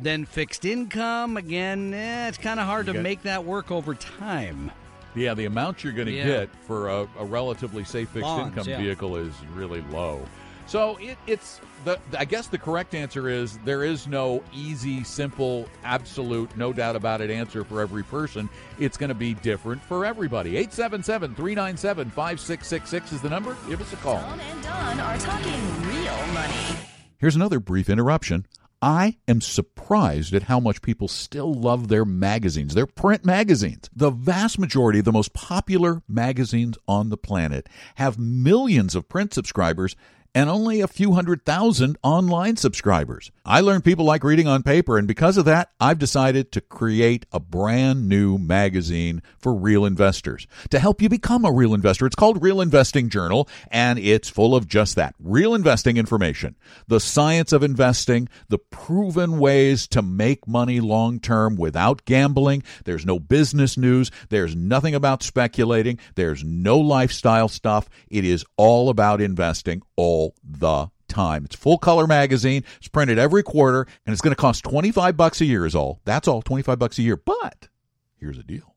than 0.00 0.24
fixed 0.24 0.64
income. 0.64 1.36
Again, 1.36 1.92
eh, 1.94 2.28
it's 2.28 2.38
kind 2.38 2.58
of 2.60 2.66
hard 2.66 2.86
to 2.86 2.92
got- 2.92 3.02
make 3.02 3.22
that 3.22 3.44
work 3.44 3.70
over 3.70 3.94
time. 3.94 4.70
Yeah, 5.14 5.34
the 5.34 5.44
amount 5.44 5.84
you're 5.84 5.92
going 5.92 6.06
to 6.06 6.12
Yeah. 6.14 6.24
get 6.24 6.48
for 6.66 6.88
a, 6.88 7.06
a 7.18 7.24
relatively 7.24 7.84
safe 7.84 8.08
fixed 8.08 8.22
Bonds, 8.22 8.56
income 8.56 8.70
yeah. 8.70 8.78
vehicle 8.80 9.16
is 9.16 9.34
really 9.54 9.82
low. 9.90 10.24
So 10.66 10.96
it, 11.00 11.18
it's 11.26 11.60
the. 11.84 11.98
I 12.16 12.24
guess 12.24 12.46
the 12.46 12.56
correct 12.56 12.94
answer 12.94 13.28
is 13.28 13.58
there 13.64 13.84
is 13.84 14.06
no 14.06 14.42
easy, 14.54 15.04
simple, 15.04 15.68
absolute, 15.84 16.56
no 16.56 16.72
doubt 16.72 16.96
about 16.96 17.20
it 17.20 17.30
answer 17.30 17.62
for 17.64 17.82
every 17.82 18.04
person. 18.04 18.48
It's 18.78 18.96
going 18.96 19.08
to 19.08 19.14
be 19.14 19.34
different 19.34 19.82
for 19.82 20.06
everybody. 20.06 20.56
877 20.56 21.34
397 21.34 22.08
5666 22.10 23.12
is 23.12 23.20
the 23.20 23.28
number. 23.28 23.54
Give 23.68 23.82
us 23.82 23.92
a 23.92 23.96
call. 23.96 24.18
Tom 24.20 24.40
and 24.40 24.62
Don 24.62 25.00
are 25.00 25.18
talking 25.18 25.82
real 25.88 26.26
money. 26.32 26.78
Here's 27.18 27.36
another 27.36 27.60
brief 27.60 27.90
interruption. 27.90 28.46
I 28.82 29.18
am 29.28 29.40
surprised 29.40 30.34
at 30.34 30.42
how 30.42 30.58
much 30.58 30.82
people 30.82 31.06
still 31.06 31.54
love 31.54 31.86
their 31.86 32.04
magazines, 32.04 32.74
their 32.74 32.86
print 32.86 33.24
magazines. 33.24 33.88
The 33.94 34.10
vast 34.10 34.58
majority 34.58 34.98
of 34.98 35.04
the 35.04 35.12
most 35.12 35.32
popular 35.32 36.02
magazines 36.08 36.76
on 36.88 37.08
the 37.08 37.16
planet 37.16 37.68
have 37.94 38.18
millions 38.18 38.96
of 38.96 39.08
print 39.08 39.32
subscribers 39.32 39.94
and 40.34 40.48
only 40.48 40.80
a 40.80 40.88
few 40.88 41.12
hundred 41.12 41.44
thousand 41.44 41.98
online 42.02 42.56
subscribers. 42.56 43.30
I 43.44 43.60
learned 43.60 43.84
people 43.84 44.04
like 44.04 44.24
reading 44.24 44.48
on 44.48 44.62
paper, 44.62 44.96
and 44.96 45.06
because 45.06 45.36
of 45.36 45.44
that, 45.44 45.72
I've 45.80 45.98
decided 45.98 46.52
to 46.52 46.60
create 46.60 47.26
a 47.32 47.40
brand 47.40 48.08
new 48.08 48.38
magazine 48.38 49.22
for 49.38 49.54
real 49.54 49.84
investors 49.84 50.46
to 50.70 50.78
help 50.78 51.02
you 51.02 51.08
become 51.08 51.44
a 51.44 51.52
real 51.52 51.74
investor. 51.74 52.06
It's 52.06 52.16
called 52.16 52.42
Real 52.42 52.60
Investing 52.60 53.08
Journal, 53.08 53.48
and 53.70 53.98
it's 53.98 54.28
full 54.28 54.54
of 54.54 54.68
just 54.68 54.96
that 54.96 55.14
real 55.18 55.54
investing 55.54 55.96
information, 55.96 56.56
the 56.86 57.00
science 57.00 57.52
of 57.52 57.62
investing, 57.62 58.28
the 58.48 58.58
proven 58.58 59.38
ways 59.38 59.86
to 59.88 60.02
make 60.02 60.48
money 60.48 60.80
long 60.80 61.20
term 61.20 61.56
without 61.56 62.04
gambling. 62.04 62.62
There's 62.84 63.04
no 63.04 63.18
business 63.18 63.76
news, 63.76 64.10
there's 64.30 64.56
nothing 64.56 64.94
about 64.94 65.22
speculating, 65.22 65.98
there's 66.14 66.42
no 66.44 66.78
lifestyle 66.78 67.48
stuff. 67.48 67.88
It 68.08 68.24
is 68.24 68.44
all 68.56 68.88
about 68.88 69.20
investing 69.20 69.82
all 69.96 70.21
the 70.44 70.88
time. 71.08 71.44
It's 71.44 71.56
full 71.56 71.78
color 71.78 72.06
magazine. 72.06 72.64
It's 72.78 72.88
printed 72.88 73.18
every 73.18 73.42
quarter 73.42 73.86
and 74.06 74.12
it's 74.12 74.22
going 74.22 74.34
to 74.34 74.40
cost 74.40 74.64
25 74.64 75.16
bucks 75.16 75.40
a 75.40 75.44
year 75.44 75.66
is 75.66 75.74
all. 75.74 76.00
That's 76.04 76.28
all, 76.28 76.42
25 76.42 76.78
bucks 76.78 76.98
a 76.98 77.02
year. 77.02 77.16
But 77.16 77.68
here's 78.16 78.36
the 78.36 78.42
deal. 78.42 78.74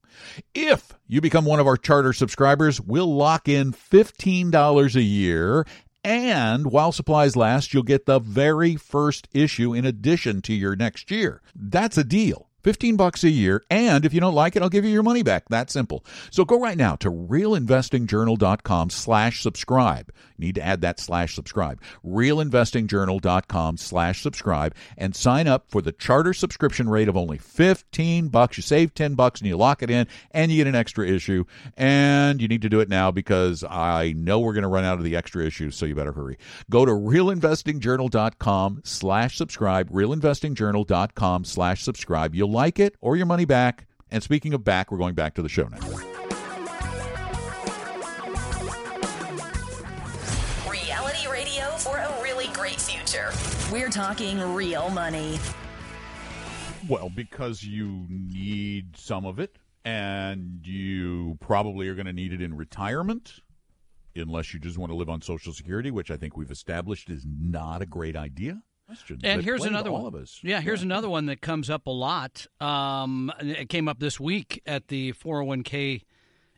If 0.53 0.93
you 1.07 1.21
become 1.21 1.45
one 1.45 1.59
of 1.59 1.67
our 1.67 1.77
charter 1.77 2.13
subscribers, 2.13 2.79
we'll 2.79 3.13
lock 3.13 3.49
in 3.49 3.73
$15 3.73 4.95
a 4.95 5.01
year 5.01 5.65
and 6.05 6.67
while 6.67 6.91
supplies 6.91 7.35
last, 7.35 7.73
you'll 7.73 7.81
get 7.81 8.05
the 8.05 8.19
very 8.19 8.75
first 8.75 9.27
issue 9.33 9.73
in 9.73 9.85
addition 9.85 10.43
to 10.43 10.53
your 10.53 10.75
next 10.75 11.09
year. 11.09 11.41
That's 11.55 11.97
a 11.97 12.03
deal. 12.03 12.44
15 12.66 12.95
bucks 12.95 13.24
a 13.24 13.30
year 13.30 13.63
and 13.70 14.05
if 14.05 14.13
you 14.13 14.20
don't 14.20 14.34
like 14.34 14.55
it 14.55 14.63
i'll 14.63 14.70
give 14.70 14.84
you 14.84 14.89
your 14.89 15.03
money 15.03 15.22
back. 15.22 15.47
That 15.49 15.70
simple. 15.70 16.03
So 16.32 16.43
go 16.43 16.59
right 16.59 16.78
now 16.78 16.95
to 16.95 17.11
realinvestingjournal.com 17.11 18.89
slash 18.89 19.43
subscribe. 19.43 20.11
You 20.38 20.47
need 20.47 20.55
to 20.55 20.66
add 20.66 20.82
that 20.82 20.99
slash 20.99 21.36
subscribe. 21.36 21.80
realinvestingjournal.com 22.03 23.78
slash 23.78 24.24
subscribe 24.24 24.74
and 24.97 25.16
sign 25.16 25.47
up 25.47 25.70
for 25.70 25.84
the 25.84 25.91
charter 25.91 26.34
subscription 26.34 26.89
rate 26.89 27.07
of 27.07 27.16
only 27.16 27.38
15 27.38 28.30
bucks. 28.30 28.57
You 28.57 28.63
save 28.63 28.95
10 28.95 29.13
bucks 29.13 29.41
and 29.41 29.47
you 29.47 29.57
lock 29.57 29.84
it 29.84 29.91
in 29.91 30.07
and 30.32 30.51
you 30.51 30.57
get 30.57 30.68
an 30.68 30.76
extra 30.76 31.07
issue. 31.07 31.45
And 31.78 32.41
you 32.41 32.47
need 32.47 32.63
to 32.63 32.70
do 32.70 32.80
it 32.80 32.89
now 32.89 33.11
because 33.11 33.63
i 33.63 34.13
know 34.13 34.39
we're 34.39 34.53
going 34.53 34.63
to 34.63 34.68
run 34.68 34.86
out 34.86 34.97
of 34.97 35.03
the 35.03 35.16
extra 35.16 35.45
issues 35.45 35.76
so 35.76 35.86
you 35.86 35.93
better 35.93 36.13
hurry. 36.13 36.39
Go 36.72 36.84
to 36.84 36.91
realinvestingjournal.com 36.91 38.82
slash 38.84 39.38
subscribe 39.38 39.91
realinvestingjournal.com 39.91 41.45
slash 41.45 41.84
subscribe. 41.84 42.34
You'll 42.34 42.51
like 42.56 42.80
it 42.80 42.95
or 43.01 43.18
your 43.18 43.26
money 43.26 43.45
back 43.45 43.86
and 44.10 44.24
speaking 44.24 44.53
of 44.53 44.64
back 44.64 44.91
we're 44.91 44.97
going 44.97 45.14
back 45.14 45.34
to 45.36 45.41
the 45.41 45.49
show 45.49 45.68
now 45.68 45.78
Reality 50.70 51.28
radio 51.30 51.66
for 51.78 51.97
a 51.97 52.24
really 52.24 52.47
great 52.53 52.80
future. 52.80 53.30
We're 53.72 53.89
talking 53.89 54.39
real 54.53 54.89
money. 54.89 55.38
Well, 56.88 57.10
because 57.10 57.64
you 57.64 58.06
need 58.10 58.95
some 58.95 59.26
of 59.26 59.39
it, 59.39 59.58
and 59.84 60.60
you 60.64 61.38
probably 61.41 61.88
are 61.89 61.95
going 61.95 62.06
to 62.06 62.14
need 62.14 62.32
it 62.32 62.41
in 62.41 62.56
retirement, 62.56 63.39
unless 64.16 64.53
you 64.53 64.60
just 64.60 64.78
want 64.78 64.91
to 64.91 64.95
live 64.95 65.10
on 65.10 65.22
Social 65.22 65.51
Security, 65.51 65.91
which 65.91 66.12
I 66.12 66.18
think 66.18 66.38
we've 66.38 66.51
established 66.51 67.10
is 67.10 67.26
not 67.28 67.82
a 67.82 67.86
great 67.86 68.16
idea. 68.16 68.62
And 69.23 69.43
here's 69.43 69.65
another 69.65 69.91
one. 69.91 70.05
of 70.05 70.15
us. 70.15 70.39
Yeah, 70.43 70.61
here's 70.61 70.83
another 70.83 71.09
one 71.09 71.25
that 71.27 71.41
comes 71.41 71.69
up 71.69 71.88
a 71.88 71.91
lot. 71.91 72.45
Um, 72.61 73.31
it 73.39 73.69
came 73.69 73.88
up 73.88 73.99
this 73.99 74.19
week 74.19 74.61
at 74.65 74.88
the 74.89 75.13
401k 75.13 76.03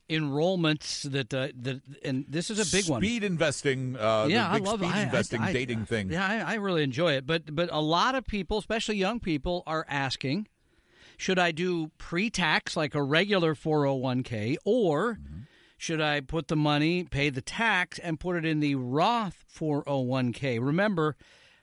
enrollments 0.10 1.04
that 1.12 1.34
uh, 1.34 1.50
that 1.62 1.82
and 2.04 2.26
this 2.30 2.50
is 2.50 2.60
a 2.60 2.76
big 2.76 2.90
one. 2.90 3.02
Speed 3.02 3.24
investing. 3.24 3.96
Uh, 3.98 4.28
yeah, 4.30 4.48
I 4.50 4.58
love 4.58 4.80
speed 4.80 4.92
I- 4.92 5.00
I- 5.00 5.04
investing 5.04 5.42
I- 5.42 5.54
dating 5.54 5.86
thing. 5.86 6.10
Yeah, 6.12 6.26
I, 6.26 6.54
I 6.54 6.56
really 6.56 6.84
enjoy 6.84 7.14
it. 7.14 7.26
But 7.26 7.54
but 7.56 7.70
a 7.72 7.82
lot 7.82 8.16
of 8.16 8.26
people, 8.26 8.58
especially 8.58 8.96
young 8.98 9.20
people, 9.20 9.64
are 9.68 9.86
asking, 9.90 10.48
should 11.18 11.40
I 11.40 11.52
do 11.52 11.92
pre-tax 11.98 12.78
like 12.78 12.96
a 12.96 13.04
regular 13.04 13.54
401k, 13.56 14.58
or 14.66 15.16
Mm-hmm. 15.16 15.40
should 15.78 16.02
I 16.02 16.22
put 16.22 16.48
the 16.48 16.56
money, 16.56 17.04
pay 17.04 17.30
the 17.30 17.42
tax, 17.42 18.00
and 18.00 18.20
put 18.20 18.36
it 18.38 18.46
in 18.46 18.60
the 18.62 18.76
Roth 18.76 19.44
401k? 19.54 20.60
Remember, 20.62 21.16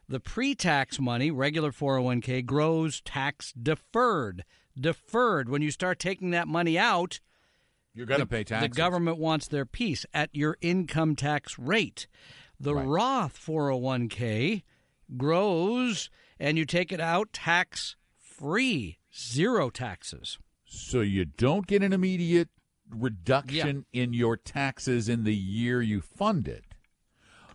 the 0.08 0.20
pre-tax 0.20 1.00
money, 1.00 1.30
regular 1.30 1.72
401k, 1.72 2.44
grows 2.44 3.00
tax 3.00 3.52
deferred. 3.52 4.44
Deferred. 4.78 5.48
When 5.48 5.62
you 5.62 5.70
start 5.70 5.98
taking 5.98 6.30
that 6.30 6.48
money 6.48 6.78
out, 6.78 7.20
You're 7.94 8.06
going 8.06 8.20
to 8.20 8.26
pay 8.26 8.44
tax. 8.44 8.62
The 8.62 8.68
government 8.68 9.18
wants 9.18 9.48
their 9.48 9.64
piece 9.64 10.04
at 10.12 10.30
your 10.32 10.56
income 10.60 11.16
tax 11.16 11.58
rate. 11.58 12.06
The 12.58 12.74
Roth 12.74 13.38
401k 13.38 14.62
grows 15.16 16.10
and 16.38 16.58
you 16.58 16.64
take 16.64 16.92
it 16.92 17.00
out 17.00 17.32
tax 17.32 17.96
free, 18.18 18.98
zero 19.16 19.70
taxes. 19.70 20.38
So 20.64 21.00
you 21.00 21.24
don't 21.24 21.66
get 21.66 21.82
an 21.82 21.92
immediate 21.92 22.48
reduction 22.90 23.86
in 23.92 24.12
your 24.12 24.36
taxes 24.36 25.08
in 25.08 25.24
the 25.24 25.34
year 25.34 25.80
you 25.82 26.00
fund 26.00 26.48
it, 26.48 26.64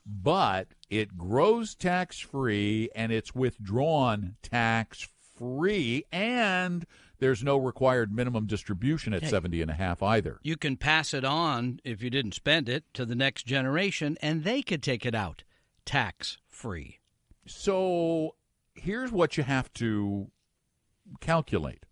but 0.10 0.70
it 0.90 1.18
grows 1.18 1.76
tax 1.76 2.20
free 2.20 2.90
and 2.96 3.12
it's 3.12 3.36
withdrawn 3.36 4.36
tax 4.42 5.08
free 5.38 6.04
and 6.12 6.86
there's 7.20 7.44
no 7.44 7.58
required 7.58 8.12
minimum 8.14 8.46
distribution 8.46 9.14
at 9.14 9.18
Okay. 9.24 9.30
70 9.30 9.62
and 9.62 9.72
a 9.72 9.76
half 9.76 10.02
either. 10.02 10.40
You 10.42 10.58
can 10.58 10.78
pass 10.78 11.14
it 11.14 11.24
on 11.26 11.80
if 11.84 12.02
you 12.02 12.10
didn't 12.10 12.34
spend 12.34 12.68
it 12.70 12.86
to 12.94 13.06
the 13.06 13.16
next 13.16 13.46
generation 13.46 14.18
and 14.22 14.44
they 14.44 14.62
could 14.62 14.82
take 14.82 15.06
it 15.06 15.14
out 15.14 15.44
tax 15.86 16.38
free. 16.48 17.00
So 17.46 18.36
here's 18.74 19.12
what 19.12 19.38
you 19.38 19.44
have 19.44 19.72
to 19.74 20.32
calculate. 21.20 21.86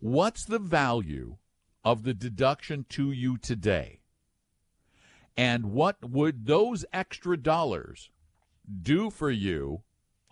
What's 0.00 0.44
the 0.44 0.58
value 0.58 1.36
of 1.84 2.02
the 2.02 2.14
deduction 2.14 2.84
to 2.90 3.10
you 3.10 3.38
today? 3.38 4.00
And 5.38 5.66
what 5.66 5.96
would 6.02 6.46
those 6.46 6.84
extra 6.92 7.36
dollars 7.36 8.10
do 8.82 9.08
for 9.08 9.30
you 9.30 9.82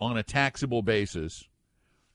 on 0.01 0.17
a 0.17 0.21
taxable 0.21 0.81
basis 0.81 1.47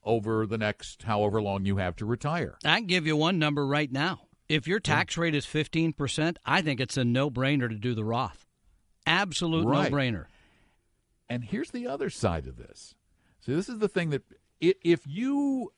over 0.04 0.46
the 0.46 0.58
next 0.58 1.04
however 1.04 1.40
long 1.40 1.64
you 1.64 1.78
have 1.78 1.96
to 1.96 2.04
retire? 2.04 2.58
I 2.62 2.76
can 2.76 2.86
give 2.86 3.06
you 3.06 3.16
one 3.16 3.38
number 3.38 3.66
right 3.66 3.90
now. 3.90 4.26
If 4.46 4.68
your 4.68 4.78
tax 4.78 5.14
mm. 5.14 5.22
rate 5.22 5.34
is 5.34 5.46
15%, 5.46 6.36
I 6.44 6.60
think 6.60 6.80
it's 6.80 6.98
a 6.98 7.04
no 7.04 7.30
brainer 7.30 7.66
to 7.66 7.74
do 7.74 7.94
the 7.94 8.04
Roth. 8.04 8.46
Absolute 9.06 9.66
Right. 9.66 9.90
no 9.90 9.96
brainer. 9.96 10.26
And 11.30 11.44
here's 11.44 11.70
the 11.70 11.86
other 11.86 12.10
side 12.10 12.46
of 12.46 12.58
this. 12.58 12.94
See, 13.40 13.54
this 13.54 13.70
is 13.70 13.78
the 13.78 13.88
thing 13.88 14.10
that 14.10 14.22
if 14.60 15.06
you 15.06 15.72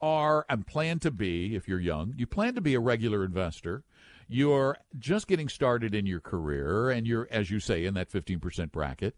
are 0.00 0.46
and 0.48 0.66
plan 0.66 0.98
to 1.00 1.10
be, 1.10 1.54
if 1.54 1.68
you're 1.68 1.78
young, 1.78 2.14
you 2.16 2.26
plan 2.26 2.54
to 2.54 2.62
be 2.62 2.72
a 2.72 2.80
regular 2.80 3.22
investor, 3.22 3.84
you're 4.34 4.76
just 4.98 5.26
getting 5.26 5.48
started 5.48 5.94
in 5.94 6.06
your 6.06 6.20
career, 6.20 6.90
and 6.90 7.06
you're, 7.06 7.28
as 7.30 7.50
you 7.50 7.60
say, 7.60 7.84
in 7.84 7.94
that 7.94 8.10
15% 8.10 8.72
bracket. 8.72 9.14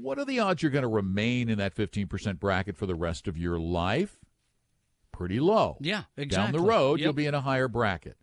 What 0.00 0.18
are 0.18 0.24
the 0.24 0.38
odds 0.40 0.62
you're 0.62 0.70
going 0.70 0.82
to 0.82 0.88
remain 0.88 1.48
in 1.48 1.58
that 1.58 1.74
15% 1.74 2.38
bracket 2.38 2.76
for 2.76 2.86
the 2.86 2.94
rest 2.94 3.26
of 3.28 3.36
your 3.36 3.58
life? 3.58 4.18
Pretty 5.12 5.40
low. 5.40 5.76
Yeah, 5.80 6.04
exactly. 6.16 6.52
Down 6.52 6.62
the 6.64 6.68
road, 6.68 7.00
Yep. 7.00 7.04
you'll 7.04 7.12
be 7.14 7.26
in 7.26 7.34
a 7.34 7.40
higher 7.40 7.66
bracket. 7.68 8.16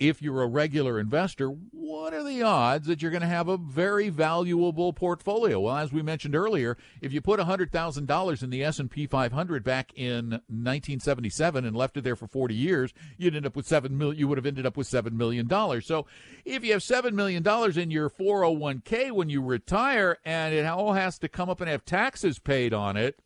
If 0.00 0.22
you're 0.22 0.42
a 0.42 0.46
regular 0.46 0.98
investor, 0.98 1.48
what 1.48 2.14
are 2.14 2.24
the 2.24 2.42
odds 2.42 2.86
that 2.86 3.02
you're 3.02 3.10
going 3.10 3.20
to 3.20 3.26
have 3.26 3.48
a 3.48 3.58
very 3.58 4.08
valuable 4.08 4.94
portfolio? 4.94 5.60
Well, 5.60 5.76
as 5.76 5.92
we 5.92 6.00
mentioned 6.00 6.34
earlier, 6.34 6.78
if 7.02 7.12
you 7.12 7.20
put 7.20 7.38
$100,000 7.38 8.42
in 8.42 8.50
the 8.50 8.64
S&P 8.64 9.06
500 9.06 9.62
back 9.62 9.92
in 9.94 10.30
1977 10.30 11.66
and 11.66 11.76
left 11.76 11.98
it 11.98 12.04
there 12.04 12.16
for 12.16 12.26
40 12.26 12.54
years, 12.54 12.94
you'd 13.18 13.36
end 13.36 13.44
up 13.44 13.54
with 13.54 13.66
7 13.66 13.96
million 13.96 14.18
you 14.18 14.26
would 14.26 14.38
have 14.38 14.46
ended 14.46 14.64
up 14.64 14.76
with 14.76 14.86
7 14.86 15.16
million 15.16 15.46
dollars. 15.46 15.86
So, 15.86 16.06
if 16.44 16.64
you 16.64 16.72
have 16.72 16.82
7 16.82 17.14
million 17.14 17.42
dollars 17.42 17.76
in 17.76 17.90
your 17.90 18.08
401k 18.08 19.12
when 19.12 19.28
you 19.28 19.42
retire 19.42 20.16
and 20.24 20.54
it 20.54 20.64
all 20.64 20.94
has 20.94 21.18
to 21.18 21.28
come 21.28 21.50
up 21.50 21.60
and 21.60 21.68
have 21.68 21.84
taxes 21.84 22.38
paid 22.38 22.72
on 22.72 22.96
it, 22.96 23.18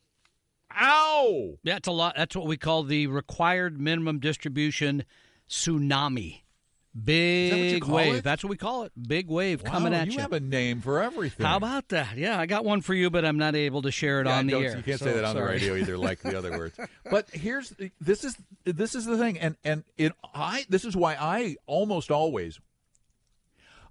ow. 0.79 1.59
That's 1.63 1.89
a 1.89 1.93
lot 1.93 2.17
that's 2.17 2.35
what 2.35 2.47
we 2.47 2.57
call 2.57 2.83
the 2.83 3.07
required 3.07 3.81
minimum 3.81 4.19
distribution 4.19 5.05
tsunami. 5.49 6.44
Big 7.03 7.83
call 7.83 7.95
wave. 7.97 8.15
it? 8.17 8.25
That's 8.25 8.45
what 8.45 8.51
we 8.51 8.57
call 8.57 8.85
it. 8.85 8.93
Big 9.09 9.29
wave 9.29 9.63
Wow, 9.65 9.71
coming 9.73 9.95
at 9.95 10.07
you 10.07 10.13
you. 10.15 10.19
have 10.21 10.33
a 10.33 10.39
name 10.39 10.81
for 10.81 11.03
everything. 11.03 11.45
How 11.45 11.57
about 11.57 11.89
that? 11.89 12.17
Yeah, 12.17 12.39
I 12.39 12.47
got 12.47 12.65
one 12.65 12.83
for 12.83 12.95
you, 12.95 13.11
but 13.11 13.25
I'm 13.25 13.37
not 13.37 13.57
able 13.57 13.83
to 13.83 13.91
share 13.91 14.21
it 14.21 14.27
Yeah, 14.27 14.39
on 14.39 14.47
the 14.47 14.55
air. 14.55 14.77
You 14.77 14.83
can't 14.85 14.99
so 15.01 15.07
say 15.07 15.13
that 15.15 15.25
on 15.25 15.35
sorry. 15.35 15.59
the 15.59 15.67
radio 15.71 15.75
either, 15.83 15.99
like 15.99 16.21
the 16.23 16.39
other 16.39 16.57
words. 16.57 16.79
But 17.11 17.29
here's 17.31 17.75
this 18.01 18.23
is 18.25 18.37
this 18.65 18.95
is 18.95 19.07
the 19.07 19.19
thing, 19.19 19.39
and 19.39 19.57
and 19.65 19.83
it 19.99 20.13
I 20.35 20.65
this 20.69 20.85
is 20.85 20.97
why 20.97 21.15
I 21.17 21.57
almost 21.67 22.11
always. 22.13 22.61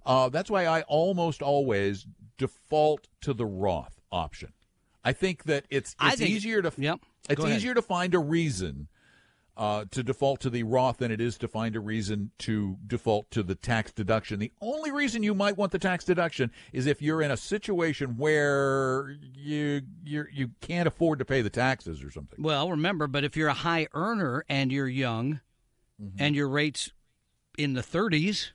Uh, 0.06 0.28
that's 0.30 0.50
why 0.50 0.66
I 0.66 0.82
almost 0.82 1.42
always 1.42 2.06
default 2.38 3.08
to 3.22 3.32
the 3.34 3.46
Roth 3.46 4.00
option. 4.10 4.52
I 5.04 5.12
think 5.12 5.44
that 5.44 5.66
it's 5.70 5.94
it's 6.00 6.16
think- 6.16 6.30
easier 6.30 6.62
to 6.62 6.72
Yep. 6.76 7.00
it's 7.28 7.44
easier 7.44 7.74
to 7.74 7.82
find 7.82 8.14
a 8.14 8.18
reason 8.18 8.88
uh, 9.56 9.84
to 9.92 10.02
default 10.02 10.40
to 10.40 10.50
the 10.50 10.62
Roth 10.64 10.96
than 10.98 11.10
it 11.12 11.20
is 11.20 11.38
to 11.38 11.46
find 11.48 11.76
a 11.76 11.80
reason 11.80 12.30
to 12.38 12.76
default 12.86 13.30
to 13.30 13.42
the 13.42 13.54
tax 13.54 13.92
deduction. 13.92 14.40
The 14.40 14.50
only 14.60 14.90
reason 14.90 15.22
you 15.22 15.34
might 15.34 15.56
want 15.56 15.70
the 15.70 15.78
tax 15.78 16.04
deduction 16.04 16.50
is 16.72 16.86
if 16.86 17.00
you're 17.00 17.22
in 17.22 17.30
a 17.30 17.36
situation 17.36 18.16
where 18.16 19.14
you 19.36 19.82
you 20.04 20.24
you 20.32 20.50
can't 20.60 20.88
afford 20.88 21.20
to 21.20 21.24
pay 21.24 21.40
the 21.40 21.50
taxes 21.50 22.02
or 22.02 22.10
something. 22.10 22.42
Well, 22.42 22.68
remember, 22.70 23.06
but 23.06 23.22
if 23.22 23.36
you're 23.36 23.48
a 23.48 23.54
high 23.54 23.86
earner 23.94 24.44
and 24.48 24.72
you're 24.72 24.88
young 24.88 25.40
Mm-hmm. 26.02 26.16
and 26.18 26.34
your 26.34 26.48
rates 26.48 26.90
in 27.56 27.74
the 27.74 27.80
30s, 27.80 28.48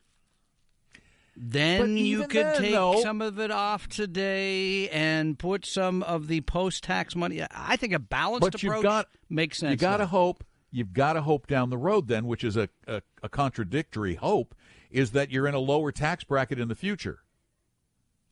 then 1.36 1.96
you 1.96 2.26
could 2.26 2.44
then, 2.44 2.60
take 2.60 2.72
though- 2.72 3.00
some 3.00 3.22
of 3.22 3.38
it 3.38 3.50
off 3.50 3.88
today 3.88 4.88
and 4.90 5.38
put 5.38 5.64
some 5.64 6.02
of 6.02 6.26
the 6.28 6.42
post-tax 6.42 7.16
money. 7.16 7.42
I 7.50 7.76
think 7.76 7.94
a 7.94 7.98
balanced 7.98 8.42
But 8.52 8.62
you've 8.62 8.72
approach 8.72 8.82
got- 8.82 9.08
makes 9.30 9.56
sense. 9.58 9.70
You 9.70 9.76
got 9.78 9.98
to 9.98 10.06
hope. 10.06 10.44
You've 10.70 10.92
got 10.92 11.14
to 11.14 11.22
hope 11.22 11.46
down 11.46 11.70
the 11.70 11.78
road 11.78 12.06
then, 12.08 12.26
which 12.26 12.44
is 12.44 12.56
a, 12.56 12.68
a 12.86 13.02
a 13.22 13.28
contradictory 13.28 14.14
hope, 14.14 14.54
is 14.90 15.10
that 15.12 15.30
you're 15.30 15.46
in 15.46 15.54
a 15.54 15.58
lower 15.58 15.90
tax 15.92 16.24
bracket 16.24 16.58
in 16.60 16.68
the 16.68 16.74
future 16.74 17.20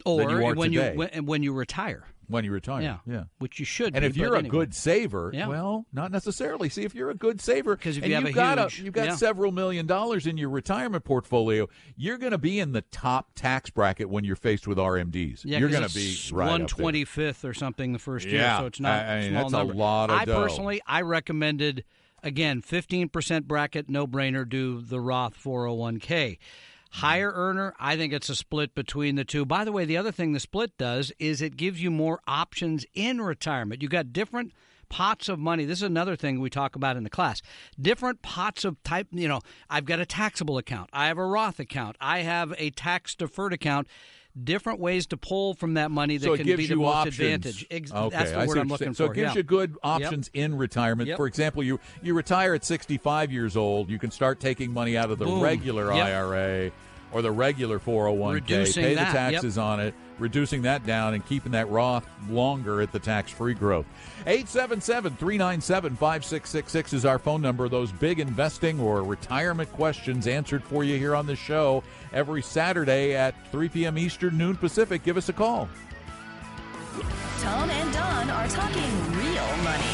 or 0.04 0.30
you 0.30 0.54
when 0.54 0.70
today. 0.70 0.92
you 0.92 0.98
when, 0.98 1.26
when 1.26 1.42
you 1.42 1.52
retire. 1.52 2.04
when 2.28 2.44
you 2.44 2.52
retire. 2.52 2.82
Yeah, 2.82 2.98
yeah. 3.06 3.24
which 3.38 3.58
you 3.58 3.64
should. 3.64 3.94
And 3.96 4.02
be, 4.02 4.06
if 4.06 4.16
you're 4.16 4.34
a 4.34 4.38
anyway. 4.38 4.50
good 4.50 4.74
saver, 4.74 5.32
Yeah. 5.34 5.48
well, 5.48 5.86
not 5.92 6.12
necessarily. 6.12 6.68
See, 6.68 6.84
if 6.84 6.94
you're 6.94 7.10
a 7.10 7.14
good 7.16 7.40
saver, 7.40 7.74
'Cause 7.76 7.96
if 7.96 8.04
and 8.04 8.10
you 8.10 8.14
have 8.14 8.22
you've 8.24 8.32
a 8.32 8.34
got 8.34 8.58
huge- 8.70 8.84
you've 8.84 8.94
got 8.94 9.06
yeah. 9.08 9.16
several 9.16 9.50
million 9.50 9.86
dollars 9.86 10.26
in 10.26 10.36
your 10.36 10.50
retirement 10.50 11.04
portfolio, 11.04 11.68
you're 11.96 12.18
going 12.18 12.30
to 12.32 12.38
be 12.38 12.60
in 12.60 12.70
the 12.72 12.82
top 12.82 13.30
tax 13.34 13.70
bracket 13.70 14.08
when 14.08 14.22
you're 14.24 14.36
faced 14.36 14.68
with 14.68 14.78
RMDs. 14.78 15.40
Yeah, 15.44 15.58
you're 15.58 15.68
going 15.70 15.86
to 15.88 15.92
be 15.94 16.10
it's 16.12 16.30
right 16.30 16.44
up 16.46 16.50
one 16.52 16.66
twenty 16.68 17.04
fifth 17.04 17.44
or 17.44 17.52
something 17.54 17.92
the 17.92 17.98
first 17.98 18.26
year, 18.26 18.40
Yeah, 18.42 18.60
so 18.60 18.66
it's 18.66 18.78
not 18.80 18.92
I- 19.04 19.16
I 19.16 19.20
mean, 19.22 19.26
a 19.26 19.30
small 19.30 19.42
that's 19.42 19.52
a 19.54 19.56
number. 19.58 19.74
lot 19.74 20.10
of 20.10 20.16
I 20.20 20.24
dough. 20.26 20.40
personally, 20.42 20.80
I 20.86 21.00
recommended 21.02 21.84
again 22.28 22.62
fifteen 22.62 23.08
percent 23.08 23.48
bracket, 23.48 23.90
no 23.90 24.06
brainer. 24.06 24.48
Do 24.48 24.80
the 24.80 25.00
Roth 25.00 25.34
four 25.34 25.66
hundred 25.66 25.74
one 25.78 25.98
k. 25.98 26.38
Higher 26.90 27.30
earner, 27.34 27.74
I 27.78 27.96
think 27.96 28.14
it's 28.14 28.30
a 28.30 28.36
split 28.36 28.74
between 28.74 29.16
the 29.16 29.24
two. 29.24 29.44
By 29.44 29.64
the 29.64 29.72
way, 29.72 29.84
the 29.84 29.98
other 29.98 30.12
thing 30.12 30.32
the 30.32 30.40
split 30.40 30.78
does 30.78 31.12
is 31.18 31.42
it 31.42 31.56
gives 31.56 31.82
you 31.82 31.90
more 31.90 32.20
options 32.26 32.86
in 32.94 33.20
retirement. 33.20 33.82
You 33.82 33.88
got 33.88 34.12
different 34.12 34.52
pots 34.88 35.28
of 35.28 35.38
money. 35.38 35.66
This 35.66 35.80
is 35.80 35.82
another 35.82 36.16
thing 36.16 36.40
we 36.40 36.48
talk 36.48 36.76
about 36.76 36.96
in 36.96 37.04
the 37.04 37.10
class. 37.10 37.42
Different 37.78 38.22
pots 38.22 38.64
of 38.64 38.82
type, 38.84 39.08
you 39.10 39.28
know, 39.28 39.40
I've 39.68 39.84
got 39.84 40.00
a 40.00 40.06
taxable 40.06 40.56
account. 40.56 40.88
I 40.94 41.08
have 41.08 41.18
a 41.18 41.26
Roth 41.26 41.60
account. 41.60 41.96
I 42.00 42.20
have 42.20 42.54
a 42.56 42.70
tax 42.70 43.14
deferred 43.14 43.52
account. 43.52 43.86
Different 44.44 44.80
ways 44.80 45.06
to 45.08 45.16
pull 45.16 45.54
from 45.54 45.74
that 45.74 45.90
money 45.90 46.16
that 46.16 46.24
so 46.24 46.36
can 46.36 46.46
be 46.46 46.54
the 46.54 46.62
you 46.62 46.76
most 46.76 46.94
options. 46.94 47.18
advantage. 47.18 47.66
Ex- 47.70 47.92
okay, 47.92 48.16
that's 48.16 48.30
the 48.30 48.38
I 48.38 48.46
word 48.46 48.58
I'm 48.58 48.68
looking. 48.68 48.94
So 48.94 49.06
for. 49.06 49.12
it 49.12 49.16
gives 49.16 49.34
yeah. 49.34 49.38
you 49.38 49.42
good 49.42 49.76
options 49.82 50.30
in 50.32 50.56
retirement. 50.56 51.08
Yep. 51.08 51.16
For 51.16 51.26
example, 51.26 51.62
you 51.62 51.80
you 52.02 52.14
retire 52.14 52.54
at 52.54 52.64
65 52.64 53.32
years 53.32 53.56
old, 53.56 53.90
you 53.90 53.98
can 53.98 54.10
start 54.10 54.40
taking 54.40 54.72
money 54.72 54.96
out 54.96 55.10
of 55.10 55.18
the 55.18 55.24
Boom. 55.24 55.40
regular 55.40 55.92
Yep. 55.92 56.06
IRA 56.06 56.70
or 57.12 57.22
the 57.22 57.30
regular 57.30 57.78
401k, 57.78 58.34
Reducing 58.34 58.82
pay 58.82 58.94
that, 58.94 59.12
the 59.12 59.18
yep. 59.18 59.32
taxes 59.32 59.58
on 59.58 59.80
it, 59.80 59.94
reducing 60.18 60.62
that 60.62 60.84
down 60.84 61.14
and 61.14 61.24
keeping 61.24 61.52
that 61.52 61.68
Roth 61.68 62.08
longer 62.28 62.80
at 62.80 62.92
the 62.92 62.98
tax-free 62.98 63.54
growth. 63.54 63.86
877-397-5666 64.26 66.92
is 66.92 67.04
our 67.04 67.18
phone 67.18 67.40
number. 67.40 67.68
Those 67.68 67.92
big 67.92 68.20
investing 68.20 68.80
or 68.80 69.02
retirement 69.02 69.70
questions 69.72 70.26
answered 70.26 70.64
for 70.64 70.84
you 70.84 70.98
here 70.98 71.14
on 71.14 71.26
the 71.26 71.36
show 71.36 71.82
every 72.12 72.42
Saturday 72.42 73.14
at 73.14 73.34
3 73.50 73.68
p.m. 73.68 73.98
Eastern, 73.98 74.36
noon 74.36 74.56
Pacific. 74.56 75.02
Give 75.02 75.16
us 75.16 75.28
a 75.28 75.32
call. 75.32 75.68
Tom 77.40 77.70
and 77.70 77.92
Don 77.92 78.30
are 78.30 78.48
talking 78.48 79.16
real 79.16 79.56
money. 79.58 79.84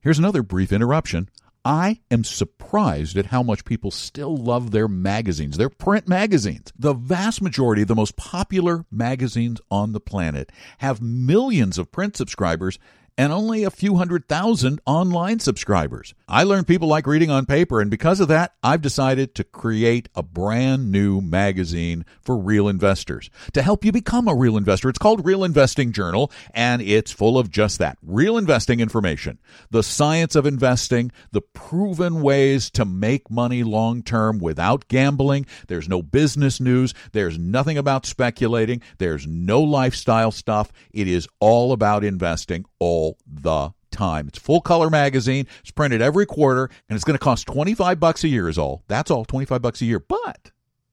Here's 0.00 0.18
another 0.18 0.42
brief 0.42 0.72
interruption. 0.72 1.28
I 1.64 2.00
am 2.10 2.24
surprised 2.24 3.16
at 3.16 3.26
how 3.26 3.44
much 3.44 3.64
people 3.64 3.92
still 3.92 4.36
love 4.36 4.72
their 4.72 4.88
magazines, 4.88 5.56
their 5.56 5.68
print 5.68 6.08
magazines. 6.08 6.72
The 6.76 6.94
vast 6.94 7.40
majority 7.40 7.82
of 7.82 7.88
the 7.88 7.94
most 7.94 8.16
popular 8.16 8.84
magazines 8.90 9.60
on 9.70 9.92
the 9.92 10.00
planet 10.00 10.50
have 10.78 11.00
millions 11.00 11.78
of 11.78 11.92
print 11.92 12.16
subscribers 12.16 12.80
and 13.16 13.32
only 13.32 13.64
a 13.64 13.70
few 13.70 13.96
hundred 13.96 14.28
thousand 14.28 14.80
online 14.86 15.38
subscribers. 15.38 16.14
I 16.28 16.44
learned 16.44 16.66
people 16.66 16.88
like 16.88 17.06
reading 17.06 17.30
on 17.30 17.46
paper, 17.46 17.80
and 17.80 17.90
because 17.90 18.20
of 18.20 18.28
that, 18.28 18.54
I've 18.62 18.82
decided 18.82 19.34
to 19.34 19.44
create 19.44 20.08
a 20.14 20.22
brand 20.22 20.90
new 20.90 21.20
magazine 21.20 22.04
for 22.20 22.36
real 22.36 22.68
investors 22.68 23.30
to 23.52 23.62
help 23.62 23.84
you 23.84 23.92
become 23.92 24.28
a 24.28 24.34
real 24.34 24.56
investor. 24.56 24.88
It's 24.88 24.98
called 24.98 25.26
Real 25.26 25.44
Investing 25.44 25.92
Journal, 25.92 26.30
and 26.54 26.80
it's 26.80 27.12
full 27.12 27.38
of 27.38 27.50
just 27.50 27.78
that 27.78 27.98
real 28.02 28.38
investing 28.38 28.80
information, 28.80 29.38
the 29.70 29.82
science 29.82 30.34
of 30.34 30.46
investing, 30.46 31.12
the 31.32 31.42
proven 31.42 32.22
ways 32.22 32.70
to 32.70 32.84
make 32.84 33.30
money 33.30 33.62
long 33.62 34.02
term 34.02 34.38
without 34.38 34.88
gambling. 34.88 35.46
There's 35.68 35.88
no 35.88 36.02
business 36.02 36.60
news, 36.60 36.94
there's 37.12 37.38
nothing 37.38 37.78
about 37.78 38.06
speculating, 38.06 38.80
there's 38.98 39.26
no 39.26 39.60
lifestyle 39.60 40.30
stuff. 40.30 40.72
It 40.92 41.08
is 41.08 41.28
all 41.40 41.72
about 41.72 42.04
investing 42.04 42.64
all 42.82 43.16
the 43.26 43.70
time. 43.90 44.26
It's 44.28 44.38
full 44.38 44.60
color 44.60 44.90
magazine. 44.90 45.46
It's 45.60 45.70
printed 45.70 46.02
every 46.02 46.26
quarter 46.26 46.64
and 46.88 46.96
it's 46.96 47.04
going 47.04 47.18
to 47.18 47.24
cost 47.24 47.46
25 47.46 48.00
bucks 48.00 48.24
a 48.24 48.28
year 48.28 48.48
is 48.48 48.58
all. 48.58 48.82
That's 48.88 49.10
all 49.10 49.24
25 49.24 49.62
bucks 49.62 49.80
a 49.80 49.84
year. 49.84 50.00
But 50.00 50.50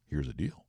here's 0.07 0.27
the 0.27 0.33
deal. 0.33 0.65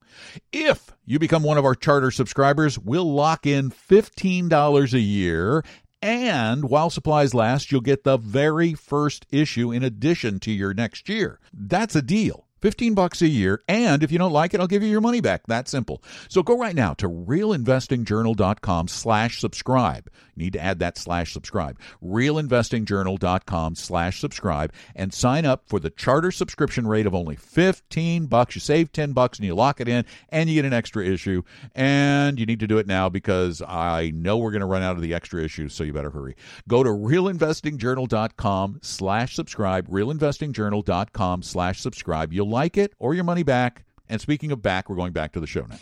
If 0.52 0.90
you 1.04 1.18
become 1.18 1.42
one 1.42 1.58
of 1.58 1.64
our 1.64 1.74
charter 1.74 2.10
subscribers, 2.10 2.78
we'll 2.78 3.12
lock 3.12 3.46
in 3.46 3.70
$15 3.70 4.92
a 4.92 4.98
year 4.98 5.64
and 6.02 6.70
while 6.70 6.88
supplies 6.88 7.34
last, 7.34 7.70
you'll 7.70 7.82
get 7.82 8.04
the 8.04 8.16
very 8.16 8.72
first 8.72 9.26
issue 9.30 9.70
in 9.70 9.82
addition 9.82 10.40
to 10.40 10.50
your 10.50 10.72
next 10.72 11.08
year. 11.08 11.38
That's 11.52 11.94
a 11.94 12.02
deal. 12.02 12.46
15 12.60 12.94
bucks 12.94 13.22
a 13.22 13.28
year 13.28 13.62
and 13.68 14.02
if 14.02 14.12
you 14.12 14.18
don't 14.18 14.32
like 14.32 14.54
it 14.54 14.60
i'll 14.60 14.66
give 14.66 14.82
you 14.82 14.88
your 14.88 15.00
money 15.00 15.20
back. 15.20 15.46
That 15.46 15.68
simple. 15.68 16.02
So 16.28 16.42
go 16.42 16.56
right 16.56 16.74
now 16.74 16.94
to 16.94 17.08
realinvestingjournal.com 17.08 18.88
slash 18.88 19.40
subscribe. 19.40 20.10
Need 20.36 20.52
to 20.54 20.60
add 20.60 20.78
that 20.78 20.96
slash 20.96 21.32
subscribe. 21.32 21.78
realinvestingjournal.com 22.02 23.74
slash 23.74 24.20
subscribe 24.20 24.72
and 24.94 25.12
sign 25.12 25.44
up 25.44 25.64
for 25.66 25.78
the 25.78 25.90
charter 25.90 26.30
subscription 26.30 26.86
rate 26.86 27.06
of 27.06 27.14
only 27.14 27.36
15 27.36 28.26
bucks. 28.26 28.54
You 28.54 28.60
save 28.60 28.92
10 28.92 29.12
bucks 29.12 29.38
and 29.38 29.46
you 29.46 29.54
lock 29.54 29.80
it 29.80 29.88
in 29.88 30.04
and 30.30 30.48
you 30.48 30.54
get 30.56 30.64
an 30.64 30.72
extra 30.72 31.04
issue. 31.04 31.42
And 31.74 32.38
you 32.38 32.46
need 32.46 32.60
to 32.60 32.66
do 32.66 32.78
it 32.78 32.86
now 32.86 33.08
because 33.08 33.62
i 33.66 34.10
know 34.14 34.38
we're 34.38 34.50
going 34.50 34.60
to 34.60 34.66
run 34.66 34.82
out 34.82 34.96
of 34.96 35.02
the 35.02 35.14
extra 35.14 35.42
issues 35.42 35.74
so 35.74 35.84
you 35.84 35.92
better 35.92 36.10
hurry. 36.10 36.36
Go 36.68 36.82
to 36.82 36.90
realinvestingjournal.com 36.90 38.80
slash 38.82 39.34
subscribe 39.34 39.88
realinvestingjournal.com 39.88 41.42
slash 41.42 41.80
subscribe. 41.80 42.32
You'll 42.32 42.48
like 42.50 42.76
it 42.76 42.92
or 42.98 43.14
your 43.14 43.24
money 43.24 43.42
back 43.42 43.84
and 44.08 44.20
speaking 44.20 44.50
of 44.52 44.60
back 44.60 44.88
we're 44.90 44.96
going 44.96 45.12
back 45.12 45.32
to 45.32 45.40
the 45.40 45.46
show 45.46 45.64
now 45.66 45.76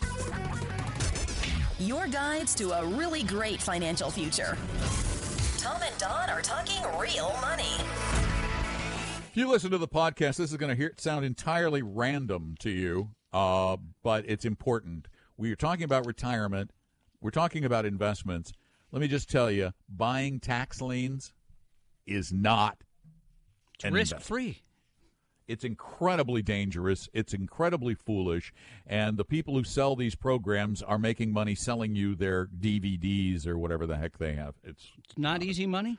Your 1.79 2.07
guides 2.07 2.53
to 2.55 2.71
a 2.71 2.85
really 2.85 3.23
great 3.23 3.61
financial 3.61 4.11
future. 4.11 4.57
Tom 5.57 5.81
and 5.81 5.97
Don 5.97 6.29
are 6.29 6.41
talking 6.41 6.81
real 6.99 7.33
money. 7.41 7.63
If 9.29 9.31
you 9.35 9.47
listen 9.49 9.71
to 9.71 9.77
the 9.77 9.87
podcast, 9.87 10.37
this 10.37 10.51
is 10.51 10.57
going 10.57 10.69
to 10.69 10.75
hear 10.75 10.93
sound 10.97 11.23
entirely 11.25 11.81
random 11.81 12.55
to 12.59 12.69
you, 12.69 13.11
uh, 13.31 13.77
but 14.03 14.25
it's 14.27 14.43
important. 14.43 15.07
We 15.37 15.51
are 15.51 15.55
talking 15.55 15.83
about 15.85 16.05
retirement. 16.05 16.71
We're 17.21 17.29
talking 17.31 17.63
about 17.63 17.85
investments. 17.85 18.51
Let 18.91 19.01
me 19.01 19.07
just 19.07 19.29
tell 19.29 19.49
you, 19.49 19.71
buying 19.87 20.39
tax 20.39 20.81
liens 20.81 21.33
is 22.05 22.33
not 22.33 22.83
It's 23.75 23.85
risk 23.85 24.13
investment. 24.13 24.23
free. 24.23 24.61
It's 25.49 25.63
incredibly 25.63 26.43
dangerous. 26.43 27.09
It's 27.11 27.33
incredibly 27.33 27.95
foolish. 27.95 28.53
And 28.85 29.17
the 29.17 29.25
people 29.25 29.55
who 29.55 29.63
sell 29.63 29.95
these 29.95 30.13
programs 30.13 30.83
are 30.83 30.99
making 30.99 31.33
money 31.33 31.55
selling 31.55 31.95
you 31.95 32.13
their 32.13 32.45
DVDs 32.45 33.47
or 33.47 33.57
whatever 33.57 33.87
the 33.87 33.97
heck 33.97 34.19
they 34.19 34.35
have. 34.35 34.53
It's, 34.63 34.91
It's 35.03 35.17
not 35.17 35.41
easy 35.41 35.65
money. 35.65 35.97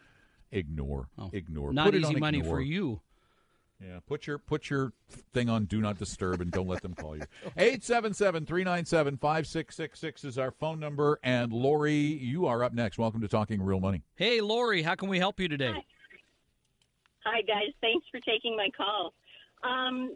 ignore. 0.53 1.09
Oh. 1.19 1.31
Ignore. 1.33 1.73
Not 1.73 1.87
Put 1.87 1.97
easy 1.97 2.15
money 2.15 2.39
ignore. 2.39 2.55
for 2.57 2.61
you. 2.61 3.01
Yeah, 3.85 3.99
put 4.07 4.27
your 4.27 4.37
put 4.39 4.69
your 4.69 4.93
thing 5.33 5.49
on 5.49 5.65
do 5.65 5.81
not 5.81 5.99
disturb 5.99 6.43
and 6.43 6.51
don't 6.53 6.69
let 6.69 6.83
them 6.83 6.95
call 6.95 7.17
you. 7.17 7.23
877-397-5666 7.57 10.25
is 10.27 10.37
our 10.39 10.51
phone 10.51 10.79
number 10.79 11.19
and 11.23 11.51
Lori, 11.51 11.95
you 11.97 12.45
are 12.47 12.63
up 12.63 12.75
next. 12.75 12.99
Welcome 12.99 13.23
to 13.23 13.29
Talking 13.29 13.63
Real 13.63 13.81
Money. 13.81 14.03
Hey, 14.17 14.43
Lori, 14.43 14.83
how 14.83 14.95
can 14.97 15.09
we 15.09 15.19
help 15.19 15.41
you 15.41 15.49
today? 15.49 15.73
Hi, 17.25 17.41
guys. 17.41 17.73
Thanks 17.81 18.07
for 18.11 18.21
taking 18.21 18.55
my 18.55 18.69
call. 18.77 19.15
Um, 19.63 20.15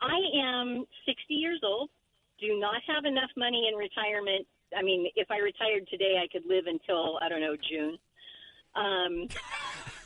I 0.00 0.18
am 0.34 0.84
60 1.06 1.34
years 1.34 1.60
old, 1.62 1.90
do 2.40 2.58
not 2.58 2.82
have 2.86 3.04
enough 3.04 3.30
money 3.36 3.68
in 3.70 3.78
retirement. 3.78 4.46
I 4.76 4.82
mean, 4.82 5.08
if 5.14 5.30
I 5.30 5.38
retired 5.38 5.88
today, 5.88 6.20
I 6.22 6.26
could 6.30 6.46
live 6.46 6.66
until, 6.66 7.18
I 7.22 7.28
don't 7.28 7.40
know, 7.40 7.56
June. 7.68 7.98
Um, 8.74 9.28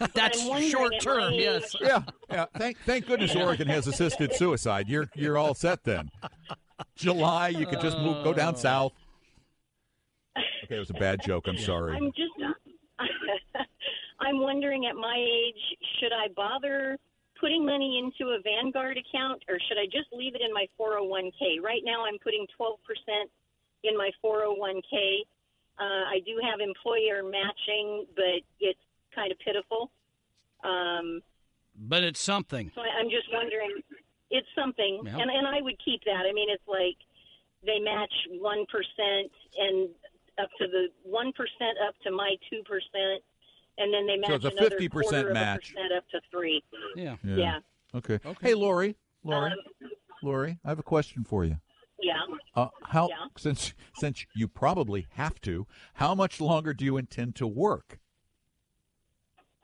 That's 0.14 0.40
short 0.70 0.94
term, 1.00 1.32
my 1.32 1.36
yes. 1.36 1.74
Yeah, 1.80 2.02
yeah. 2.30 2.46
Thank 2.56 2.78
thank 2.86 3.06
goodness 3.06 3.34
Oregon 3.34 3.68
has 3.68 3.86
assisted 3.86 4.32
suicide. 4.34 4.88
You're 4.88 5.10
you're 5.14 5.36
all 5.36 5.54
set 5.54 5.84
then. 5.84 6.10
July, 6.96 7.48
you 7.48 7.66
could 7.66 7.80
just 7.80 7.98
move 7.98 8.24
go 8.24 8.32
down 8.32 8.56
south. 8.56 8.92
Okay, 10.64 10.76
it 10.76 10.78
was 10.78 10.90
a 10.90 10.94
bad 10.94 11.20
joke. 11.22 11.48
I'm 11.48 11.58
sorry. 11.58 11.96
I'm 11.96 12.12
just, 12.12 12.32
I'm 14.20 14.40
wondering 14.40 14.86
at 14.86 14.94
my 14.94 15.16
age, 15.18 15.78
should 15.98 16.12
I 16.12 16.28
bother 16.34 16.96
putting 17.40 17.64
money 17.64 17.98
into 17.98 18.32
a 18.32 18.38
Vanguard 18.44 18.98
account 18.98 19.42
or 19.48 19.58
should 19.66 19.78
I 19.78 19.86
just 19.86 20.12
leave 20.12 20.34
it 20.34 20.42
in 20.42 20.52
my 20.52 20.66
401k? 20.78 21.62
Right 21.62 21.80
now, 21.84 22.04
I'm 22.04 22.18
putting 22.22 22.46
12% 22.60 22.76
in 23.84 23.96
my 23.96 24.10
401k. 24.22 25.24
Uh, 25.78 25.82
I 26.12 26.20
do 26.26 26.38
have 26.44 26.60
employer 26.60 27.22
matching, 27.24 28.04
but 28.14 28.44
it's 28.60 28.78
kind 29.14 29.32
of 29.32 29.38
pitiful. 29.38 29.90
Um, 30.62 31.22
But 31.74 32.04
it's 32.04 32.20
something. 32.20 32.70
so 32.74 32.82
I, 32.82 33.00
I'm 33.00 33.08
just 33.08 33.32
wondering, 33.32 33.80
it's 34.30 34.46
something, 34.54 35.00
Yeah. 35.04 35.16
and 35.18 35.30
and 35.30 35.46
I 35.48 35.62
would 35.62 35.78
keep 35.82 36.04
that. 36.04 36.26
I 36.28 36.32
mean, 36.32 36.50
it's 36.50 36.68
like 36.68 36.98
they 37.64 37.78
match 37.80 38.12
one 38.38 38.66
percent 38.66 39.32
and 39.58 39.88
up 40.38 40.50
to 40.58 40.66
the 40.68 40.88
one 41.02 41.32
percent 41.32 41.78
up 41.88 41.94
to 42.04 42.10
my 42.10 42.36
two 42.50 42.62
percent, 42.68 43.24
and 43.80 43.92
then 43.92 44.06
they 44.06 44.16
match 44.16 44.28
So 44.42 44.48
it's 44.48 44.60
a 44.60 44.70
50% 44.78 44.90
quarter 44.90 45.18
of 45.18 45.26
a 45.30 45.34
match. 45.34 45.72
percent 45.74 45.92
up 45.96 46.04
to 46.10 46.20
three. 46.30 46.62
Yeah. 46.96 47.16
Yeah. 47.24 47.58
Okay. 47.94 48.14
okay. 48.24 48.34
Hey, 48.40 48.54
Lori. 48.54 48.96
Lori. 49.24 49.50
Um, 49.52 49.58
Lori, 50.22 50.58
I 50.64 50.68
have 50.68 50.78
a 50.78 50.82
question 50.84 51.24
for 51.24 51.44
you. 51.44 51.56
Yeah. 52.02 52.14
Uh, 52.54 52.68
how 52.84 53.08
Yeah. 53.08 53.26
since 53.36 53.74
since 53.94 54.24
you 54.34 54.48
probably 54.48 55.06
have 55.14 55.40
to, 55.42 55.66
how 55.94 56.14
much 56.14 56.40
longer 56.40 56.72
do 56.74 56.84
you 56.84 56.96
intend 56.96 57.34
to 57.36 57.46
work? 57.46 57.98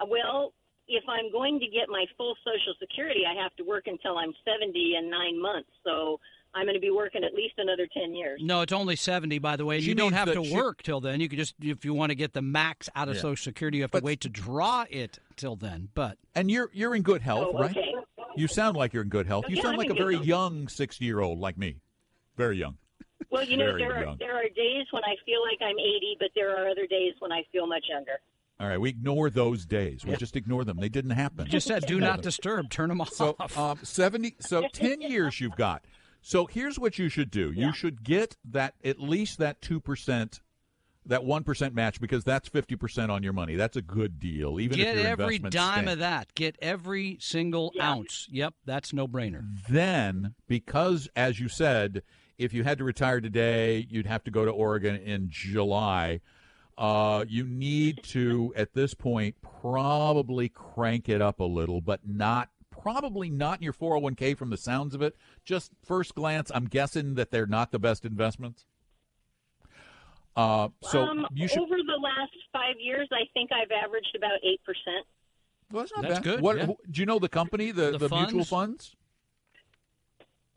Uh, 0.00 0.06
Well, 0.08 0.52
if 0.88 1.04
I'm 1.08 1.30
going 1.32 1.58
to 1.60 1.66
get 1.66 1.88
my 1.88 2.04
full 2.16 2.36
Social 2.44 2.74
Security, 2.78 3.22
I 3.26 3.34
have 3.42 3.54
to 3.56 3.64
work 3.64 3.86
until 3.86 4.18
I'm 4.18 4.32
70 4.44 4.94
and 4.96 5.10
nine 5.10 5.40
months. 5.40 5.70
So 5.84 6.20
I'm 6.56 6.64
going 6.64 6.74
to 6.74 6.80
be 6.80 6.90
working 6.90 7.22
at 7.22 7.34
least 7.34 7.54
another 7.58 7.86
10 7.92 8.14
years. 8.14 8.40
No, 8.42 8.62
it's 8.62 8.72
only 8.72 8.96
70, 8.96 9.38
by 9.40 9.56
the 9.56 9.64
way. 9.66 9.80
She 9.80 9.88
you 9.88 9.94
don't 9.94 10.14
have 10.14 10.28
that 10.28 10.34
to 10.34 10.44
she- 10.44 10.54
work 10.54 10.82
till 10.82 11.00
then. 11.00 11.20
You 11.20 11.28
could 11.28 11.38
just, 11.38 11.54
if 11.60 11.84
you 11.84 11.92
want 11.94 12.10
to 12.10 12.14
get 12.16 12.32
the 12.32 12.42
max 12.42 12.88
out 12.96 13.08
of 13.08 13.16
Yeah. 13.16 13.20
Social 13.22 13.44
Security, 13.44 13.78
you 13.78 13.82
have 13.84 13.90
But- 13.90 14.00
to 14.00 14.04
wait 14.06 14.20
to 14.22 14.28
draw 14.28 14.84
it 14.90 15.18
till 15.36 15.54
then. 15.56 15.90
But 15.94 16.16
And 16.34 16.50
you're 16.50 16.70
you're 16.72 16.94
in 16.96 17.02
good 17.02 17.20
health, 17.22 17.48
Oh, 17.54 17.58
right? 17.58 17.70
okay. 17.70 17.94
You 18.36 18.48
sound 18.48 18.76
like 18.76 18.92
you're 18.92 19.02
in 19.02 19.08
good 19.08 19.26
health. 19.26 19.44
You 19.48 19.56
Yeah, 19.56 19.62
sound 19.62 19.74
I'm 19.74 19.78
like 19.78 19.90
a 19.90 19.94
very 19.94 20.14
health. 20.16 20.26
young 20.26 20.66
60-year-old 20.66 21.38
like 21.38 21.56
me. 21.58 21.76
Very 22.36 22.56
young. 22.58 22.76
Well, 23.30 23.44
you 23.44 23.56
know, 23.56 23.66
Very 23.66 23.82
there 23.82 23.96
are 23.96 24.04
young. 24.04 24.16
there 24.18 24.36
are 24.36 24.48
days 24.54 24.86
when 24.90 25.02
I 25.04 25.16
feel 25.24 25.40
like 25.42 25.58
I'm 25.62 25.78
80, 25.78 26.16
but 26.20 26.28
there 26.34 26.50
are 26.56 26.68
other 26.68 26.86
days 26.86 27.14
when 27.18 27.32
I 27.32 27.42
feel 27.52 27.66
much 27.66 27.84
younger. 27.88 28.18
All 28.60 28.68
right, 28.68 28.78
we 28.80 28.88
ignore 28.90 29.28
those 29.30 29.66
days. 29.66 30.04
We 30.06 30.16
just 30.16 30.34
ignore 30.36 30.64
them. 30.64 30.78
They 30.78 30.88
didn't 30.88 31.10
happen. 31.10 31.44
You 31.46 31.52
just 31.52 31.66
said, 31.66 31.84
do 31.86 31.98
not 32.00 32.16
them. 32.16 32.22
disturb. 32.22 32.70
Turn 32.70 32.88
them 32.88 33.00
off. 33.02 33.10
So 33.12 33.36
um, 33.56 33.78
seventy, 33.82 34.34
so 34.40 34.66
ten 34.72 35.00
years 35.02 35.40
you've 35.40 35.56
got. 35.56 35.84
So 36.26 36.46
here's 36.46 36.76
what 36.76 36.98
you 36.98 37.08
should 37.08 37.30
do. 37.30 37.52
You 37.52 37.72
should 37.72 38.02
get 38.02 38.36
that 38.50 38.74
at 38.82 38.98
least 38.98 39.38
that 39.38 39.62
two 39.62 39.78
percent, 39.78 40.40
that 41.04 41.22
one 41.22 41.44
percent 41.44 41.72
match 41.72 42.00
because 42.00 42.24
that's 42.24 42.48
fifty 42.48 42.74
percent 42.74 43.12
on 43.12 43.22
your 43.22 43.32
money. 43.32 43.54
That's 43.54 43.76
a 43.76 43.80
good 43.80 44.18
deal. 44.18 44.58
Even 44.58 44.76
Get 44.76 44.96
if 44.96 45.04
your 45.04 45.06
every 45.06 45.38
dime 45.38 45.84
stink. 45.84 45.88
of 45.88 45.98
that. 46.00 46.34
Get 46.34 46.56
every 46.60 47.16
single 47.20 47.72
ounce. 47.80 48.26
Yep, 48.32 48.54
that's 48.64 48.92
no 48.92 49.06
brainer. 49.06 49.44
Then, 49.68 50.34
because 50.48 51.08
as 51.14 51.38
you 51.38 51.48
said, 51.48 52.02
if 52.38 52.52
you 52.52 52.64
had 52.64 52.78
to 52.78 52.84
retire 52.84 53.20
today, 53.20 53.86
you'd 53.88 54.06
have 54.06 54.24
to 54.24 54.32
go 54.32 54.44
to 54.44 54.50
Oregon 54.50 54.96
in 54.96 55.28
July. 55.30 56.22
Uh, 56.76 57.24
you 57.28 57.44
need 57.44 58.02
to, 58.02 58.52
at 58.56 58.74
this 58.74 58.94
point, 58.94 59.36
probably 59.60 60.48
crank 60.48 61.08
it 61.08 61.22
up 61.22 61.38
a 61.38 61.44
little, 61.44 61.80
but 61.80 62.00
not 62.04 62.50
probably 62.86 63.28
not 63.28 63.58
in 63.58 63.64
your 63.64 63.72
401k 63.72 64.36
from 64.36 64.50
the 64.50 64.56
sounds 64.56 64.94
of 64.94 65.02
it. 65.02 65.16
Just 65.44 65.72
first 65.84 66.14
glance, 66.14 66.52
I'm 66.54 66.66
guessing 66.66 67.14
that 67.16 67.32
they're 67.32 67.46
not 67.46 67.72
the 67.72 67.80
best 67.80 68.04
investments. 68.04 68.64
Uh, 70.36 70.68
so 70.82 71.02
um, 71.02 71.26
you 71.34 71.48
should. 71.48 71.58
over 71.58 71.76
the 71.78 71.98
last 72.00 72.30
five 72.52 72.76
years, 72.78 73.08
I 73.10 73.24
think 73.34 73.50
I've 73.52 73.72
averaged 73.72 74.14
about 74.16 74.38
eight 74.44 74.60
percent. 74.64 75.04
Well, 75.72 75.82
that's 75.82 75.92
not 75.96 76.02
That's 76.02 76.14
bad. 76.20 76.24
good, 76.24 76.40
What, 76.40 76.58
yeah. 76.58 76.66
who- 76.66 76.76
do 76.88 77.00
you 77.02 77.06
know 77.06 77.18
the 77.18 77.28
company, 77.28 77.72
the, 77.72 77.90
The 77.92 78.06
the, 78.06 78.08
mutual 78.08 78.44
funds? 78.44 78.94
funds? 78.94 78.96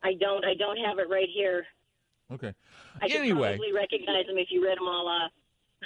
I 0.04 0.14
don't. 0.14 0.44
I 0.44 0.54
don't 0.54 0.76
have 0.76 1.00
it 1.00 1.08
right 1.10 1.28
here. 1.34 1.66
Okay. 2.32 2.54
I 3.02 3.08
could 3.08 3.28
probably 3.28 3.72
recognize 3.74 4.26
them 4.26 4.38
if 4.38 4.48
you 4.50 4.64
read 4.64 4.78
them 4.78 4.86
all 4.86 5.08
off. 5.08 5.32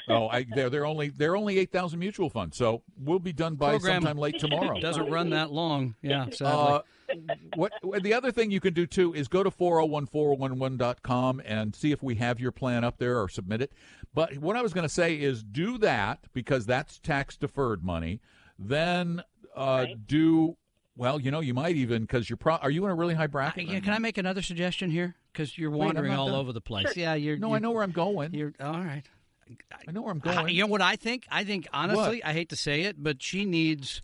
Oh, 0.09 0.29
I, 0.29 0.45
they're 0.55 0.71
they're 0.71 0.87
only 0.87 1.09
they're 1.11 1.37
only 1.37 1.59
eight 1.59 1.71
thousand 1.73 1.99
mutual 1.99 2.31
funds, 2.31 2.57
so 2.57 2.83
we'll 2.99 3.19
be 3.19 3.33
done 3.33 3.55
by 3.55 3.73
Program 3.73 4.03
sometime 4.03 4.19
late 4.19 4.39
tomorrow. 4.39 4.77
It 4.77 4.81
doesn't 4.83 5.11
run 5.11 5.31
that 5.31 5.51
long. 5.53 5.95
Yeah. 6.03 6.27
Uh, 6.41 6.81
what 7.55 7.73
the 8.03 8.15
other 8.15 8.33
thing 8.33 8.51
you 8.51 8.61
can 8.61 8.75
do 8.75 8.87
too 8.87 9.15
is 9.15 9.29
go 9.29 9.43
to 9.43 9.51
401-411.com 9.51 11.43
and 11.45 11.75
see 11.75 11.93
if 11.93 12.03
we 12.03 12.17
have 12.17 12.41
your 12.41 12.53
plan 12.53 12.85
up 12.85 12.99
there 12.99 13.21
or 13.21 13.29
submit 13.29 13.61
it. 13.63 13.73
But 14.15 14.39
what 14.39 14.57
I 14.57 14.63
was 14.63 14.73
going 14.73 14.87
to 14.87 14.93
say 14.93 15.15
is 15.15 15.43
do 15.43 15.79
that 15.79 16.21
because 16.33 16.67
that's 16.67 16.99
tax 16.99 17.37
deferred 17.37 17.85
money. 17.85 18.21
Then 18.59 19.23
uh, 19.55 19.87
do 20.07 20.57
well. 20.97 21.21
You 21.21 21.31
know, 21.31 21.41
you 21.41 21.55
might 21.55 21.77
even 21.77 22.03
because 22.03 22.31
you're 22.31 22.37
pro- 22.37 22.57
are 22.57 22.71
you 22.71 22.85
in 22.85 22.91
a 22.91 22.95
really 22.95 23.15
high 23.15 23.25
I- 23.25 23.29
bracket? 23.29 23.67
yeah, 23.69 23.81
can 23.81 23.93
I 23.93 23.99
make 23.99 24.19
another 24.19 24.43
suggestion 24.43 24.91
here? 24.91 25.17
Because 25.33 25.59
you're 25.59 25.71
wandering 25.71 26.13
not 26.13 26.19
all 26.21 26.27
done. 26.27 26.37
over 26.37 26.53
the 26.53 26.61
place. 26.61 26.97
Yeah, 26.97 27.15
you're. 27.15 27.37
no, 27.37 27.49
you're, 27.49 27.57
I 27.57 27.59
know 27.59 27.73
where 27.73 27.83
I'm 27.83 27.91
going. 27.91 28.35
You're 28.35 28.53
all 28.61 28.79
right. 28.81 29.03
I 29.87 29.93
know 29.93 30.03
where 30.03 30.13
I'm 30.13 30.23
I- 30.25 30.35
going. 30.35 30.55
you 30.55 30.63
know 30.63 30.67
what 30.69 30.83
I 30.83 30.97
think? 30.97 31.27
I 31.31 31.45
think 31.45 31.67
honestly, 31.73 32.23
I 32.25 32.33
hate 32.33 32.49
to 32.51 32.57
say 32.57 32.83
it, 32.83 33.03
but 33.03 33.23
she 33.23 33.45
needs, 33.45 34.03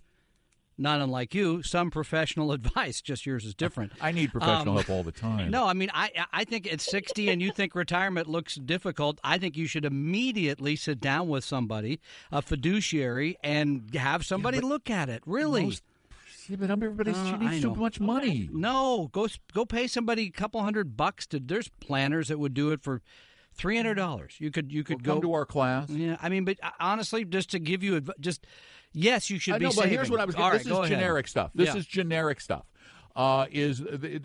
not 0.78 1.00
unlike 1.00 1.34
you, 1.34 1.62
some 1.62 1.90
professional 1.90 2.52
advice. 2.58 3.00
Just 3.00 3.26
yours 3.26 3.44
is 3.44 3.54
different. 3.54 3.92
I 4.00 4.12
need 4.12 4.30
professional 4.32 4.78
Um, 4.78 4.84
help 4.84 4.90
all 4.90 5.02
the 5.02 5.12
time. 5.12 5.50
No, 5.50 5.66
I 5.66 5.72
mean, 5.72 5.90
I 5.94 6.10
I 6.32 6.44
think 6.44 6.70
at 6.72 6.80
60 6.80 7.28
and 7.30 7.40
you 7.42 7.50
think 7.52 7.74
retirement 7.74 8.26
looks 8.28 8.54
difficult, 8.56 9.18
I 9.24 9.38
think 9.38 9.56
you 9.56 9.66
should 9.66 9.84
immediately 9.84 10.76
sit 10.76 11.00
down 11.00 11.28
with 11.28 11.44
somebody, 11.44 12.00
a 12.30 12.42
fiduciary, 12.42 13.36
and 13.42 13.94
have 13.94 14.24
somebody 14.24 14.60
look 14.60 14.90
at 14.90 15.08
it. 15.08 15.22
Really. 15.26 15.64
Most- 15.64 15.82
Yeah, 16.48 16.56
but 16.58 16.70
everybody 16.70 17.12
Uh, 17.12 17.30
she 17.30 17.36
needs 17.36 17.62
too 17.62 17.74
much 17.76 18.00
money. 18.00 18.48
No, 18.52 19.08
go 19.12 19.28
go 19.52 19.64
pay 19.64 19.86
somebody 19.86 20.24
a 20.26 20.30
couple 20.30 20.60
hundred 20.62 20.96
bucks 20.96 21.26
to. 21.28 21.38
There's 21.38 21.68
planners 21.80 22.26
that 22.28 22.38
would 22.38 22.54
do 22.54 22.70
it 22.72 22.82
for 22.82 23.02
three 23.60 23.76
hundred 23.76 23.94
dollars. 23.94 24.34
You 24.38 24.50
could 24.50 24.72
you 24.72 24.82
could 24.84 25.04
Come 25.04 25.16
go 25.16 25.20
to 25.22 25.32
our 25.34 25.46
class. 25.46 25.88
Yeah, 25.90 26.16
I 26.20 26.28
mean, 26.28 26.44
but 26.44 26.58
uh, 26.62 26.70
honestly, 26.80 27.24
just 27.24 27.50
to 27.50 27.58
give 27.58 27.82
you 27.82 27.96
adv- 27.96 28.10
just 28.20 28.46
yes, 28.92 29.30
you 29.30 29.38
should 29.38 29.54
I 29.54 29.58
be. 29.58 29.64
know, 29.66 29.72
but 29.76 29.88
here's 29.88 30.10
what 30.10 30.20
I 30.20 30.24
was. 30.24 30.34
All 30.34 30.50
This 30.50 30.64
right, 30.66 30.72
is 30.72 30.78
ahead. 30.78 30.88
generic 30.88 31.28
stuff. 31.28 31.50
This 31.54 31.68
Yeah. 31.68 31.76
is 31.76 31.86
generic 31.86 32.40
stuff. 32.40 32.66
Uh, 33.16 33.46
is 33.50 33.82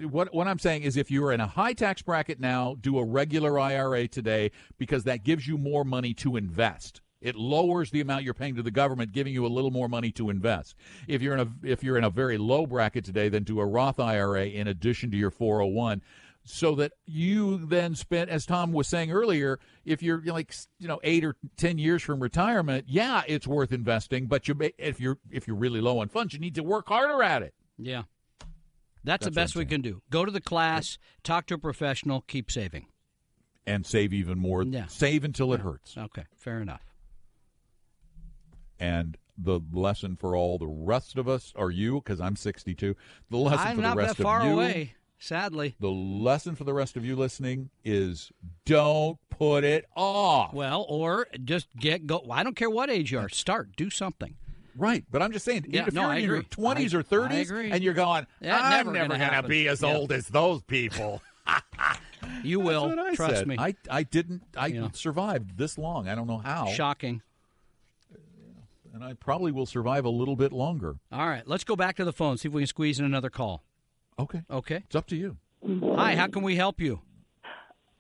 what 0.09 0.33
what 0.33 0.47
I'm 0.47 0.59
saying 0.59 0.83
is 0.83 0.95
if 0.95 1.09
you 1.09 1.23
are 1.25 1.31
in 1.31 1.41
a 1.41 1.47
high 1.47 1.73
tax 1.73 2.01
bracket 2.01 2.39
now, 2.39 2.75
do 2.79 2.97
a 2.99 3.03
regular 3.03 3.59
IRA 3.59 4.07
today 4.07 4.51
because 4.77 5.03
that 5.05 5.23
gives 5.23 5.47
you 5.47 5.57
more 5.57 5.83
money 5.83 6.13
to 6.15 6.35
invest. 6.37 7.01
It 7.21 7.35
lowers 7.35 7.89
the 7.89 8.01
amount 8.01 8.23
you're 8.23 8.35
paying 8.35 8.53
to 8.55 8.61
the 8.61 8.69
government, 8.69 9.11
giving 9.11 9.33
you 9.33 9.47
a 9.47 9.49
little 9.49 9.71
more 9.71 9.89
money 9.89 10.11
to 10.11 10.29
invest. 10.29 10.75
If 11.07 11.23
you're 11.23 11.33
in 11.33 11.39
a 11.39 11.47
if 11.67 11.83
you're 11.83 11.97
in 11.97 12.03
a 12.03 12.09
very 12.11 12.37
low 12.37 12.67
bracket 12.67 13.03
today, 13.03 13.27
then 13.29 13.43
do 13.43 13.59
a 13.59 13.65
Roth 13.65 13.99
IRA 13.99 14.45
in 14.45 14.67
addition 14.67 15.09
to 15.11 15.17
your 15.17 15.31
401 15.31 16.03
so 16.47 16.75
that 16.75 16.91
you 17.05 17.57
then 17.65 17.95
spent, 17.95 18.29
as 18.29 18.45
Tom 18.45 18.71
was 18.71 18.87
saying 18.87 19.11
earlier, 19.11 19.59
if 19.83 20.03
you're 20.03 20.21
like 20.21 20.53
you 20.79 20.87
know 20.87 20.99
8 21.03 21.25
or 21.25 21.35
10 21.57 21.77
years 21.79 22.03
from 22.03 22.21
retirement, 22.21 22.85
yeah, 22.87 23.23
it's 23.27 23.47
worth 23.47 23.71
investing, 23.73 24.27
but 24.27 24.47
you 24.47 24.53
may, 24.53 24.71
if 24.77 24.99
you're 24.99 25.17
if 25.31 25.47
you're 25.47 25.57
really 25.57 25.81
low 25.81 25.99
on 25.99 26.07
funds, 26.07 26.33
you 26.33 26.39
need 26.39 26.55
to 26.55 26.63
work 26.63 26.87
harder 26.87 27.23
at 27.23 27.41
it. 27.41 27.53
Yeah, 27.77 28.03
that's, 29.03 29.23
That's 29.23 29.25
the 29.25 29.31
best 29.31 29.55
we 29.55 29.65
can 29.65 29.81
do. 29.81 30.01
Go 30.09 30.23
to 30.23 30.31
the 30.31 30.39
class, 30.41 30.97
talk 31.23 31.47
to 31.47 31.55
a 31.55 31.57
professional, 31.57 32.21
keep 32.21 32.49
saving. 32.51 32.85
and 33.67 33.85
save 33.85 34.13
even 34.13 34.37
more. 34.37 34.61
Yeah. 34.63 34.85
Save 34.85 35.23
until 35.23 35.51
it 35.53 35.61
hurts. 35.61 35.97
Okay, 35.97 36.25
fair 36.37 36.61
enough. 36.61 36.81
And 38.79 39.17
the 39.37 39.59
lesson 39.71 40.15
for 40.15 40.35
all 40.35 40.57
the 40.57 40.67
rest 40.67 41.17
of 41.17 41.27
us, 41.27 41.53
are 41.55 41.71
you, 41.71 41.95
because 41.95 42.19
I'm 42.21 42.35
62. 42.35 42.95
The 43.29 43.37
lesson 43.37 43.59
I'm 43.59 43.75
for 43.75 43.81
the 43.81 43.87
not 43.87 43.97
rest 43.97 44.17
that 44.17 44.23
far 44.23 44.41
of 44.41 44.45
you, 44.47 44.53
away, 44.53 44.95
sadly. 45.19 45.75
the 45.79 45.89
lesson 45.89 46.55
for 46.55 46.63
the 46.63 46.73
rest 46.73 46.95
of 46.97 47.05
you 47.05 47.15
listening 47.15 47.69
is 47.83 48.31
don't 48.65 49.17
put 49.29 49.63
it 49.63 49.85
off. 49.95 50.53
Well, 50.53 50.85
or 50.89 51.27
just 51.43 51.67
get 51.77 52.05
go. 52.07 52.25
I 52.31 52.43
don't 52.43 52.55
care 52.55 52.69
what 52.69 52.89
age 52.89 53.11
you 53.11 53.19
are. 53.19 53.29
Start. 53.29 53.75
Do 53.75 53.89
something. 53.89 54.35
Right, 54.77 55.05
but 55.09 55.21
I'm 55.21 55.31
just 55.31 55.45
saying, 55.45 55.67
Yeah, 55.69 55.85
if 55.87 55.93
no, 55.93 56.01
you're 56.01 56.09
I 56.11 56.17
in 56.17 56.23
your 56.25 56.35
agree. 56.35 56.49
20s 56.49 56.93
I- 56.93 56.97
or 56.97 57.03
30s 57.03 57.71
and 57.71 57.81
you're 57.83 57.93
going, 57.93 58.27
I'm 58.41 58.47
never 58.47 58.91
never 58.91 58.93
gonna 58.93 59.07
going 59.07 59.19
to 59.21 59.25
happen." 59.25 59.49
be 59.49 59.69
as 59.69 59.81
Yeah. 59.81 59.95
old 59.95 60.11
as 60.11 60.27
those 60.27 60.61
people. 60.63 61.21
You 62.43 62.59
will. 62.59 62.87
That's 62.87 62.97
what 62.97 63.07
I 63.07 63.15
Trust 63.15 63.35
said. 63.37 63.47
me. 63.47 63.55
I, 63.59 63.75
I 63.89 64.01
didn't, 64.03 64.41
I 64.57 64.67
Yeah. 64.67 64.87
survived 64.93 65.57
this 65.57 65.77
long. 65.77 66.07
I 66.07 66.15
don't 66.15 66.25
know 66.27 66.39
how. 66.39 66.67
Shocking. 66.67 67.21
And 68.93 69.03
I 69.03 69.13
probably 69.13 69.51
will 69.51 69.65
survive 69.65 70.05
a 70.05 70.09
little 70.09 70.35
bit 70.35 70.51
longer. 70.51 70.95
All 71.11 71.27
right, 71.27 71.47
let's 71.47 71.63
go 71.63 71.75
back 71.75 71.95
to 71.97 72.05
the 72.05 72.13
phone. 72.13 72.37
See 72.37 72.47
if 72.47 72.53
we 72.53 72.61
can 72.61 72.67
squeeze 72.67 72.99
in 72.99 73.05
another 73.05 73.29
call. 73.29 73.63
Okay. 74.17 74.41
Okay. 74.49 74.81
It's 74.85 74.95
up 74.95 75.07
to 75.07 75.15
you. 75.15 75.37
Hi. 75.95 76.15
How 76.15 76.27
can 76.27 76.43
we 76.43 76.55
help 76.55 76.79
you? 76.79 77.01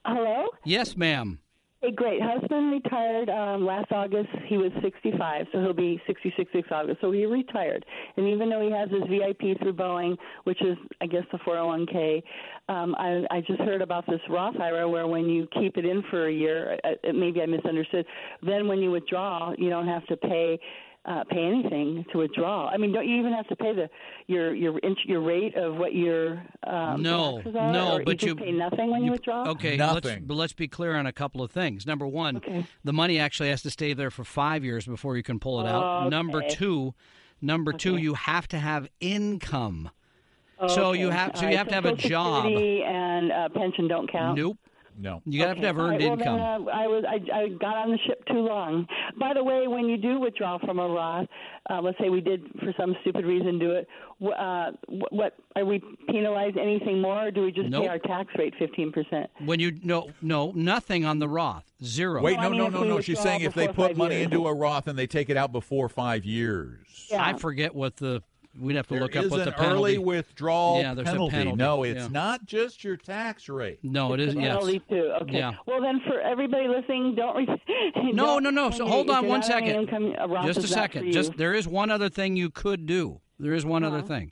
Hello? 0.05 0.45
Yes, 0.63 0.95
ma'am. 0.95 1.39
A 1.83 1.91
great. 1.91 2.19
Husband 2.21 2.71
retired 2.71 3.29
um, 3.29 3.65
last 3.65 3.91
August. 3.91 4.29
He 4.47 4.57
was 4.57 4.71
65, 4.81 5.45
so 5.51 5.61
he'll 5.61 5.73
be 5.73 6.01
66 6.07 6.49
this 6.53 6.63
August. 6.71 6.99
So 7.01 7.11
he 7.11 7.25
retired. 7.25 7.85
And 8.17 8.27
even 8.27 8.49
though 8.49 8.61
he 8.61 8.71
has 8.71 8.89
his 8.89 9.03
VIP 9.03 9.59
through 9.59 9.73
Boeing, 9.73 10.17
which 10.45 10.61
is, 10.61 10.77
I 11.01 11.05
guess, 11.05 11.23
the 11.31 11.37
401k, 11.39 12.23
um, 12.69 12.95
I, 12.97 13.25
I 13.29 13.41
just 13.41 13.59
heard 13.61 13.81
about 13.81 14.05
this 14.07 14.21
Roth 14.29 14.59
IRA 14.59 14.89
where 14.89 15.05
when 15.05 15.25
you 15.25 15.47
keep 15.59 15.77
it 15.77 15.85
in 15.85 16.01
for 16.09 16.27
a 16.27 16.33
year, 16.33 16.79
uh, 16.83 17.07
uh, 17.07 17.13
maybe 17.13 17.41
I 17.41 17.45
misunderstood, 17.45 18.05
then 18.41 18.67
when 18.67 18.79
you 18.79 18.89
withdraw, 18.89 19.53
you 19.57 19.69
don't 19.69 19.87
have 19.87 20.05
to 20.07 20.17
pay. 20.17 20.59
Uh, 21.07 21.23
pay 21.29 21.45
anything 21.45 22.03
to 22.11 22.17
withdraw. 22.17 22.67
I 22.67 22.77
mean, 22.77 22.91
don't 22.91 23.07
you 23.07 23.19
even 23.19 23.31
have 23.31 23.47
to 23.49 23.55
pay 23.55 23.73
the 23.73 23.87
your 24.25 24.55
your 24.55 24.79
int- 24.79 25.05
your 25.05 25.21
rate 25.21 25.55
of 25.55 25.75
what 25.75 25.93
your 25.93 26.43
um, 26.65 27.03
No, 27.03 27.35
taxes 27.35 27.55
are, 27.55 27.71
no, 27.71 27.97
or 27.97 28.03
but 28.03 28.23
you 28.23 28.29
you 28.29 28.35
pay 28.35 28.51
nothing 28.51 28.89
when 28.89 29.03
you, 29.03 29.11
withdraw. 29.11 29.47
Okay, 29.49 29.77
let's, 29.77 30.09
but 30.21 30.33
let's 30.33 30.53
be 30.53 30.67
clear 30.67 30.95
on 30.95 31.05
a 31.05 31.13
couple 31.13 31.43
of 31.43 31.51
things. 31.51 31.85
Number 31.85 32.07
one, 32.07 32.41
the 32.83 32.91
money 32.91 33.19
actually 33.19 33.49
has 33.49 33.61
to 33.61 33.69
stay 33.69 33.93
there 33.93 34.09
for 34.09 34.23
five 34.23 34.63
years 34.63 34.87
before 34.87 35.15
you 35.15 35.21
can 35.21 35.39
pull 35.39 35.61
it 35.61 35.67
out. 35.67 36.07
Okay. 36.07 36.09
Number 36.09 36.41
two, 36.41 36.95
number 37.39 37.71
two, 37.71 37.97
you 37.97 38.15
have 38.15 38.47
to 38.47 38.57
have 38.57 38.89
income. 38.99 39.91
So 40.67 40.93
you 40.93 41.11
have 41.11 41.33
so 41.35 41.41
All 41.41 41.43
you 41.43 41.47
right, 41.49 41.57
have 41.57 41.67
to 41.67 41.73
have 41.75 41.85
a 41.85 41.89
Social 41.89 42.09
job. 42.09 42.45
Security 42.45 42.83
and 42.83 43.31
uh, 43.31 43.49
pension 43.49 43.87
don't 43.87 44.11
count. 44.11 44.37
Nope. 44.39 44.57
No. 44.97 45.21
You 45.25 45.39
gotta 45.39 45.49
have 45.49 45.59
to 45.61 45.67
have 45.67 45.77
earned 45.77 45.91
right, 45.91 46.01
well, 46.01 46.13
income. 46.13 46.37
Then, 46.37 46.73
uh, 46.75 46.77
I 46.77 46.87
was 46.87 47.03
I, 47.07 47.37
I 47.37 47.47
got 47.49 47.75
on 47.77 47.91
the 47.91 47.97
ship 48.07 48.23
too 48.27 48.39
long. 48.39 48.87
By 49.19 49.33
the 49.33 49.43
way, 49.43 49.67
when 49.67 49.89
you 49.89 49.97
do 49.97 50.19
withdraw 50.19 50.57
from 50.59 50.79
a 50.79 50.87
Roth, 50.87 51.27
uh, 51.69 51.81
let's 51.81 51.97
say 51.99 52.09
we 52.09 52.21
did 52.21 52.41
for 52.59 52.73
some 52.79 52.95
stupid 53.01 53.25
reason 53.25 53.59
do 53.59 53.71
it. 53.71 53.87
Uh, 54.21 54.71
wh- 54.87 55.11
what 55.11 55.33
are 55.55 55.65
we 55.65 55.81
penalized 56.07 56.57
anything 56.57 57.01
more, 57.01 57.27
or 57.27 57.31
do 57.31 57.41
we 57.43 57.51
just 57.51 57.69
Nope. 57.69 57.83
pay 57.83 57.89
our 57.89 57.99
tax 57.99 58.29
rate 58.37 58.53
fifteen 58.57 58.91
percent? 58.91 59.29
When 59.43 59.59
you 59.59 59.77
no 59.83 60.11
no 60.21 60.51
nothing 60.55 61.03
on 61.05 61.19
the 61.19 61.27
Roth 61.27 61.65
zero. 61.83 62.21
Wait, 62.21 62.37
No, 62.37 62.43
no, 62.43 62.47
I 62.47 62.49
mean, 62.49 62.57
no, 62.59 62.69
no, 62.69 62.83
no. 62.95 63.01
She's 63.01 63.19
saying 63.19 63.41
if 63.41 63.53
they 63.53 63.67
put 63.67 63.97
money 63.97 64.15
years. 64.15 64.25
into 64.25 64.47
a 64.47 64.53
Roth 64.53 64.87
and 64.87 64.97
they 64.97 65.07
take 65.07 65.29
it 65.29 65.35
out 65.37 65.51
before 65.51 65.89
five 65.89 66.23
years. 66.25 67.11
I 67.17 67.33
forget 67.33 67.75
what 67.75 67.97
the 67.97 68.23
we'd 68.59 68.75
have 68.75 68.87
to 68.87 68.93
There 68.95 69.03
look 69.03 69.15
up 69.15 69.25
what 69.25 69.39
an 69.41 69.45
the 69.45 69.51
penalty. 69.51 69.73
early 69.73 69.97
withdrawal 69.97 70.79
Yeah, 70.81 70.93
there's 70.93 71.07
a 71.07 71.11
penalty. 71.11 71.31
penalty, 71.35 71.57
No, 71.57 71.83
it's 71.83 72.01
yeah. 72.03 72.07
not 72.09 72.45
just 72.45 72.83
your 72.83 72.97
tax 72.97 73.49
rate. 73.49 73.79
No, 73.83 74.13
it 74.13 74.19
is 74.19 74.33
The 74.33 74.41
yes. 74.41 74.49
penalty 74.49 74.79
too. 74.89 75.11
Okay. 75.21 75.37
Yeah. 75.37 75.53
Well, 75.65 75.81
then 75.81 75.99
for 76.07 76.19
everybody 76.21 76.67
listening, 76.67 77.15
don't. 77.15 77.35
Re- 77.35 77.61
No, 78.13 78.25
don't- 78.39 78.43
no, 78.43 78.49
no. 78.49 78.69
So 78.71 78.85
hold 78.87 79.09
on 79.09 79.23
you're 79.23 79.29
one 79.29 79.39
not 79.41 79.51
earning 79.51 79.67
second. 79.89 80.05
Income, 80.09 80.31
a 80.41 80.45
Just 80.45 80.59
a 80.63 80.67
second. 80.67 81.11
Just 81.11 81.37
there 81.37 81.53
is 81.53 81.67
one 81.67 81.89
other 81.91 82.09
thing 82.09 82.35
you 82.35 82.49
could 82.49 82.85
do. 82.85 83.21
There 83.39 83.53
is 83.53 83.65
one 83.65 83.83
other 83.83 83.97
Uh-huh. 83.97 84.07
thing. 84.07 84.31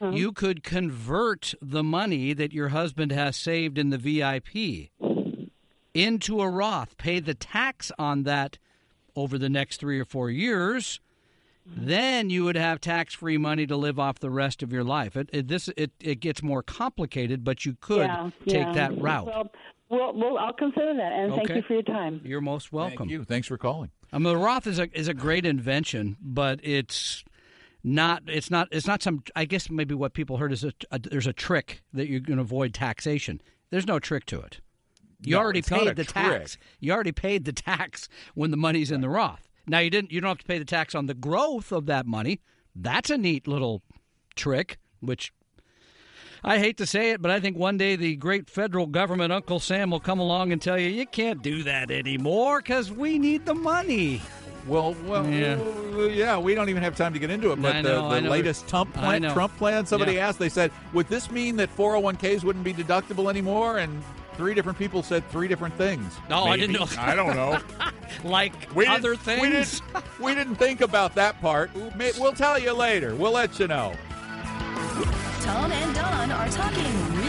Uh-huh. 0.00 0.10
You 0.14 0.32
could 0.32 0.62
convert 0.62 1.54
the 1.62 1.82
money 1.84 2.32
that 2.34 2.52
your 2.52 2.68
husband 2.70 3.12
has 3.12 3.36
saved 3.36 3.78
in 3.78 3.90
the 3.90 3.96
VIP 3.98 4.90
into 5.94 6.40
a 6.40 6.48
Roth. 6.48 6.96
Pay 6.98 7.20
the 7.20 7.34
tax 7.34 7.92
on 7.98 8.24
that 8.24 8.58
over 9.16 9.38
the 9.38 9.48
next 9.48 9.78
three 9.78 10.00
or 10.00 10.04
four 10.04 10.30
years. 10.30 11.00
Then 11.66 12.28
you 12.28 12.44
would 12.44 12.56
have 12.56 12.80
tax-free 12.80 13.38
money 13.38 13.66
to 13.66 13.76
live 13.76 13.98
off 13.98 14.18
the 14.18 14.30
rest 14.30 14.62
of 14.62 14.72
your 14.72 14.84
life. 14.84 15.16
It, 15.16 15.30
it 15.32 15.48
this 15.48 15.68
it, 15.76 15.92
it 16.00 16.20
gets 16.20 16.42
more 16.42 16.62
complicated, 16.62 17.42
but 17.42 17.64
you 17.64 17.76
could 17.80 18.06
yeah, 18.06 18.30
take 18.46 18.66
yeah. 18.66 18.72
that 18.72 19.00
route. 19.00 19.26
Well, 19.26 19.50
well, 19.88 20.12
well, 20.14 20.38
I'll 20.38 20.52
consider 20.52 20.94
that, 20.94 21.12
and 21.12 21.32
thank 21.34 21.48
you 21.48 21.62
for 21.62 21.74
your 21.74 21.82
time. 21.82 22.20
You're 22.24 22.40
most 22.40 22.72
welcome. 22.72 23.08
Thank 23.08 23.10
you. 23.10 23.24
Thanks 23.24 23.48
for 23.48 23.56
calling. 23.56 23.90
I 24.12 24.18
mean, 24.18 24.24
the 24.24 24.36
Roth 24.36 24.66
is 24.66 24.78
a 24.78 24.88
is 24.98 25.08
a 25.08 25.14
great 25.14 25.46
invention, 25.46 26.16
but 26.20 26.60
it's 26.62 27.24
not. 27.82 28.22
It's 28.26 28.50
not. 28.50 28.68
It's 28.70 28.86
not 28.86 29.02
some. 29.02 29.22
I 29.34 29.44
guess 29.46 29.70
maybe 29.70 29.94
what 29.94 30.12
people 30.12 30.36
heard 30.36 30.52
is 30.52 30.64
a, 30.64 30.72
a 30.90 30.98
there's 30.98 31.26
a 31.26 31.32
trick 31.32 31.82
that 31.92 32.08
you 32.08 32.20
can 32.20 32.38
avoid 32.38 32.74
taxation. 32.74 33.40
There's 33.70 33.86
no 33.86 33.98
trick 33.98 34.26
to 34.26 34.40
it. 34.40 34.60
You 35.20 35.32
No, 35.36 35.40
already 35.40 35.62
paid 35.62 35.96
the 35.96 36.04
trick. 36.04 36.08
tax. 36.08 36.58
You 36.80 36.92
already 36.92 37.12
paid 37.12 37.44
the 37.46 37.52
tax 37.52 38.08
when 38.34 38.50
the 38.50 38.56
money's 38.58 38.90
in 38.90 39.00
the 39.00 39.08
Roth. 39.08 39.48
Now 39.66 39.78
you 39.78 39.90
didn't. 39.90 40.12
You 40.12 40.20
don't 40.20 40.28
have 40.28 40.38
to 40.38 40.44
pay 40.44 40.58
the 40.58 40.64
tax 40.64 40.94
on 40.94 41.06
the 41.06 41.14
growth 41.14 41.72
of 41.72 41.86
that 41.86 42.06
money. 42.06 42.40
That's 42.76 43.10
a 43.10 43.16
neat 43.18 43.46
little 43.46 43.82
trick, 44.34 44.78
which 45.00 45.32
I 46.42 46.58
hate 46.58 46.76
to 46.78 46.86
say 46.86 47.12
it, 47.12 47.22
but 47.22 47.30
I 47.30 47.40
think 47.40 47.56
one 47.56 47.78
day 47.78 47.96
the 47.96 48.16
great 48.16 48.50
federal 48.50 48.86
government, 48.86 49.32
Uncle 49.32 49.60
Sam, 49.60 49.90
will 49.90 50.00
come 50.00 50.18
along 50.18 50.52
and 50.52 50.60
tell 50.60 50.78
you 50.78 50.88
you 50.88 51.06
can't 51.06 51.42
do 51.42 51.62
that 51.62 51.90
anymore 51.90 52.58
because 52.60 52.92
we 52.92 53.18
need 53.18 53.46
the 53.46 53.54
money. 53.54 54.20
Well, 54.66 54.94
well, 55.06 55.26
Yeah. 55.26 55.58
yeah. 55.96 56.06
yeah, 56.06 56.38
we 56.38 56.54
don't 56.54 56.68
even 56.68 56.82
have 56.82 56.96
time 56.96 57.12
to 57.14 57.18
get 57.18 57.30
into 57.30 57.52
it. 57.52 57.60
But 57.62 57.82
know, 57.82 58.10
the, 58.10 58.20
the 58.20 58.28
latest 58.28 58.66
Trump 58.68 58.92
plan. 58.94 59.22
Trump 59.32 59.56
plan, 59.56 59.86
somebody 59.86 60.14
Yeah. 60.14 60.28
asked, 60.28 60.38
they 60.38 60.48
said, 60.48 60.70
would 60.92 61.06
this 61.08 61.30
mean 61.30 61.56
that 61.56 61.74
401ks 61.76 62.44
wouldn't 62.44 62.64
be 62.64 62.74
deductible 62.74 63.30
anymore? 63.30 63.78
And 63.78 64.02
three 64.36 64.54
different 64.54 64.78
people 64.78 65.02
said 65.02 65.28
three 65.30 65.48
different 65.48 65.74
things. 65.76 66.12
Oh, 66.30 66.44
I 66.44 66.56
didn't 66.56 66.72
know. 66.72 66.86
I 66.98 67.14
don't 67.14 67.34
know. 67.34 67.58
like 68.24 68.52
We 68.74 68.84
didn't- 68.84 68.98
other 68.98 69.10
We 69.12 69.16
things. 69.16 69.80
didn't, 69.80 70.04
we 70.20 70.34
didn't 70.34 70.56
think 70.56 70.80
about 70.80 71.14
that 71.16 71.40
part. 71.40 71.70
May- 71.96 72.12
We'll 72.18 72.32
tell 72.32 72.58
you 72.58 72.72
later. 72.72 73.14
We'll 73.14 73.32
let 73.32 73.58
you 73.58 73.66
know. 73.68 73.94
Tom 75.40 75.70
and 75.72 75.94
Don 75.94 76.30
are 76.30 76.48
talking 76.48 76.84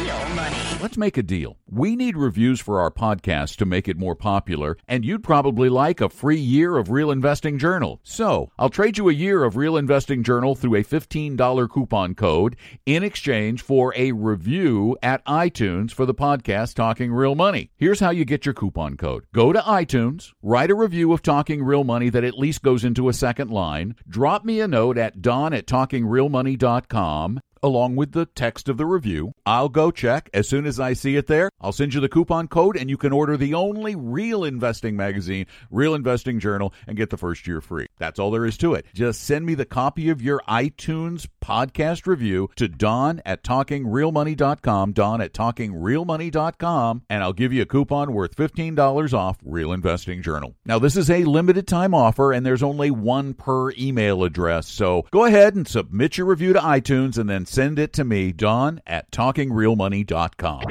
real 0.06 0.30
money. 0.36 0.56
Let's 0.82 0.98
make 0.98 1.18
a 1.18 1.24
deal. 1.24 1.58
We 1.68 1.96
need 1.96 2.16
reviews 2.16 2.60
for 2.60 2.80
our 2.80 2.92
podcast 2.92 3.56
to 3.58 3.66
make 3.66 3.88
it 3.88 3.98
more 3.98 4.16
popular, 4.16 4.78
and 4.88 5.04
you'd 5.04 5.24
probably 5.24 5.68
like 5.68 6.00
a 6.00 6.10
free 6.10 6.40
year 6.40 6.78
of 6.78 6.92
Real 6.92 7.10
Investing 7.10 7.58
Journal. 7.58 8.00
So, 8.04 8.52
I'll 8.60 8.70
trade 8.70 8.98
you 8.98 9.10
a 9.10 9.14
year 9.14 9.44
of 9.44 9.56
Real 9.56 9.78
Investing 9.78 10.24
Journal 10.24 10.54
through 10.54 10.76
a 10.76 10.84
$15 10.84 11.70
coupon 11.70 12.14
code 12.14 12.56
in 12.86 13.04
exchange 13.04 13.64
for 13.64 13.94
a 13.96 14.12
review 14.12 14.96
at 15.02 15.26
iTunes 15.26 15.92
for 15.92 16.06
the 16.06 16.14
podcast 16.14 16.76
Talking 16.76 17.12
Real 17.12 17.36
Money. 17.36 17.72
Here's 17.76 18.00
how 18.00 18.12
you 18.12 18.26
get 18.26 18.46
your 18.46 18.54
coupon 18.54 18.98
code. 18.98 19.26
Go 19.34 19.54
to 19.54 19.60
iTunes, 19.62 20.34
write 20.44 20.70
a 20.72 20.76
review 20.76 21.14
of 21.14 21.24
Talking 21.24 21.64
Real 21.64 21.84
Money 21.84 22.10
that 22.10 22.24
at 22.24 22.38
least 22.38 22.62
goes 22.62 22.86
into 22.86 23.10
a 23.10 23.14
second 23.14 23.50
line, 23.50 23.96
drop 24.08 24.46
me 24.46 24.60
a 24.62 24.68
note 24.68 24.98
at 24.98 25.22
don 25.22 25.54
at 25.54 25.66
talkingrealmoney.com 25.66 27.40
along 27.66 27.96
with 27.96 28.12
the 28.12 28.28
text 28.28 28.70
of 28.70 28.78
the 28.78 28.86
review. 28.86 29.34
I'll 29.46 29.70
go 29.70 29.92
check. 29.92 30.30
As 30.34 30.48
soon 30.48 30.66
as 30.66 30.80
I 30.80 30.94
see 30.94 31.16
it 31.16 31.28
there, 31.28 31.50
I'll 31.60 31.72
send 31.72 31.94
you 31.94 32.00
the 32.00 32.08
coupon 32.08 32.48
code 32.48 32.78
and 32.78 32.90
you 32.90 32.98
can 32.98 33.12
order 33.12 33.38
the 33.38 33.56
only 33.56 33.96
real 33.96 34.44
investing 34.44 34.96
magazine, 34.96 35.48
Real 35.72 35.96
Investing 35.96 36.40
Journal, 36.40 36.74
and 36.88 36.96
get 36.96 37.10
the 37.10 37.18
first 37.18 37.48
year 37.48 37.62
free. 37.62 37.88
That's 37.98 38.20
all 38.20 38.30
there 38.30 38.46
is 38.46 38.58
to 38.60 38.76
it. 38.76 38.86
Just 38.94 39.24
send 39.24 39.46
me 39.46 39.56
the 39.56 39.66
copy 39.66 40.10
of 40.10 40.22
your 40.22 40.42
iTunes 40.48 41.28
podcast 41.44 42.06
review 42.06 42.50
to 42.56 42.68
Don 42.68 43.22
at 43.26 43.44
talkingrealmoney.com, 43.44 44.94
Don 44.94 45.22
at 45.22 45.34
talkingrealmoney.com, 45.34 47.02
and 47.10 47.24
I'll 47.24 47.34
give 47.34 47.52
you 47.52 47.64
a 47.64 47.66
coupon 47.66 48.14
worth 48.14 48.36
$15 48.36 49.14
off 49.14 49.38
Real 49.44 49.74
Investing 49.74 50.22
Journal. 50.22 50.56
Now, 50.66 50.78
this 50.78 50.96
is 50.96 51.10
a 51.10 51.24
limited 51.24 51.68
time 51.68 51.94
offer 51.94 52.32
and 52.32 52.46
there's 52.46 52.64
only 52.64 52.92
one 52.92 53.34
per 53.34 53.72
email 53.72 54.24
address. 54.24 54.68
So 54.68 55.06
go 55.12 55.26
ahead 55.26 55.56
and 55.56 55.68
submit 55.68 56.18
your 56.18 56.28
review 56.28 56.54
to 56.54 56.60
iTunes 56.60 57.18
and 57.18 57.30
then 57.30 57.46
send 57.56 57.80
it 57.80 57.94
to 57.94 58.04
me, 58.04 58.34
Don 58.34 58.82
at 58.86 59.10
talkingrealmoney.com. 59.12 60.64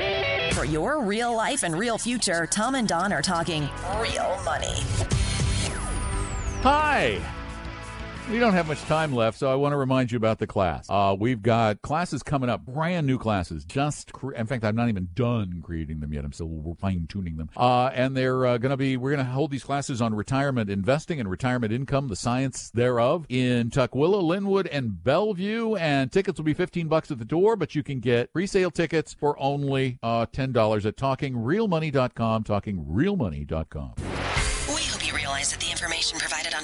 For 0.52 0.66
your 0.66 1.02
real 1.02 1.34
life 1.34 1.62
and 1.62 1.74
real 1.74 1.96
future, 1.96 2.46
Tom 2.46 2.74
and 2.74 2.86
Don 2.86 3.10
are 3.10 3.22
talking 3.22 3.62
real 3.98 4.38
money. 4.44 4.76
Hi. 6.62 7.33
We 8.30 8.38
don't 8.38 8.54
have 8.54 8.66
much 8.66 8.80
time 8.84 9.14
left, 9.14 9.38
so 9.38 9.52
I 9.52 9.54
want 9.54 9.74
to 9.74 9.76
remind 9.76 10.10
you 10.10 10.16
about 10.16 10.38
the 10.38 10.46
class. 10.46 10.86
Uh, 10.88 11.14
we've 11.18 11.42
got 11.42 11.82
classes 11.82 12.22
coming 12.22 12.48
up, 12.48 12.64
brand 12.64 13.06
new 13.06 13.18
classes. 13.18 13.66
Just, 13.66 14.14
cre- 14.14 14.32
in 14.32 14.46
fact, 14.46 14.64
I'm 14.64 14.74
not 14.74 14.88
even 14.88 15.08
done 15.14 15.60
creating 15.62 16.00
them 16.00 16.10
yet. 16.10 16.24
I'm 16.24 16.32
still 16.32 16.74
fine 16.80 17.06
tuning 17.06 17.36
them. 17.36 17.50
Uh, 17.54 17.88
and 17.88 18.16
they're 18.16 18.46
uh, 18.46 18.56
going 18.56 18.70
to 18.70 18.78
be, 18.78 18.96
we're 18.96 19.10
going 19.14 19.24
to 19.24 19.30
hold 19.30 19.50
these 19.50 19.62
classes 19.62 20.00
on 20.00 20.14
retirement 20.14 20.70
investing 20.70 21.20
and 21.20 21.30
retirement 21.30 21.70
income, 21.70 22.08
the 22.08 22.16
science 22.16 22.70
thereof, 22.70 23.26
in 23.28 23.68
Tukwila, 23.68 24.22
Lynnwood, 24.22 24.68
and 24.72 25.04
Bellevue. 25.04 25.74
And 25.74 26.10
tickets 26.10 26.38
will 26.38 26.46
be 26.46 26.54
15 26.54 26.88
bucks 26.88 27.10
at 27.10 27.18
the 27.18 27.26
door, 27.26 27.56
but 27.56 27.74
you 27.74 27.82
can 27.82 28.00
get 28.00 28.30
resale 28.32 28.70
tickets 28.70 29.12
for 29.12 29.38
only 29.38 29.98
uh, 30.02 30.24
$10 30.26 30.86
at 30.86 30.96
talkingrealmoney.com, 30.96 32.44
talkingrealmoney.com. 32.44 33.92
We 34.74 34.82
hope 34.82 35.06
you 35.06 35.14
realize 35.14 35.50
that 35.50 35.60
the 35.60 35.70
information 35.70 36.18
provided 36.18 36.54
on 36.54 36.63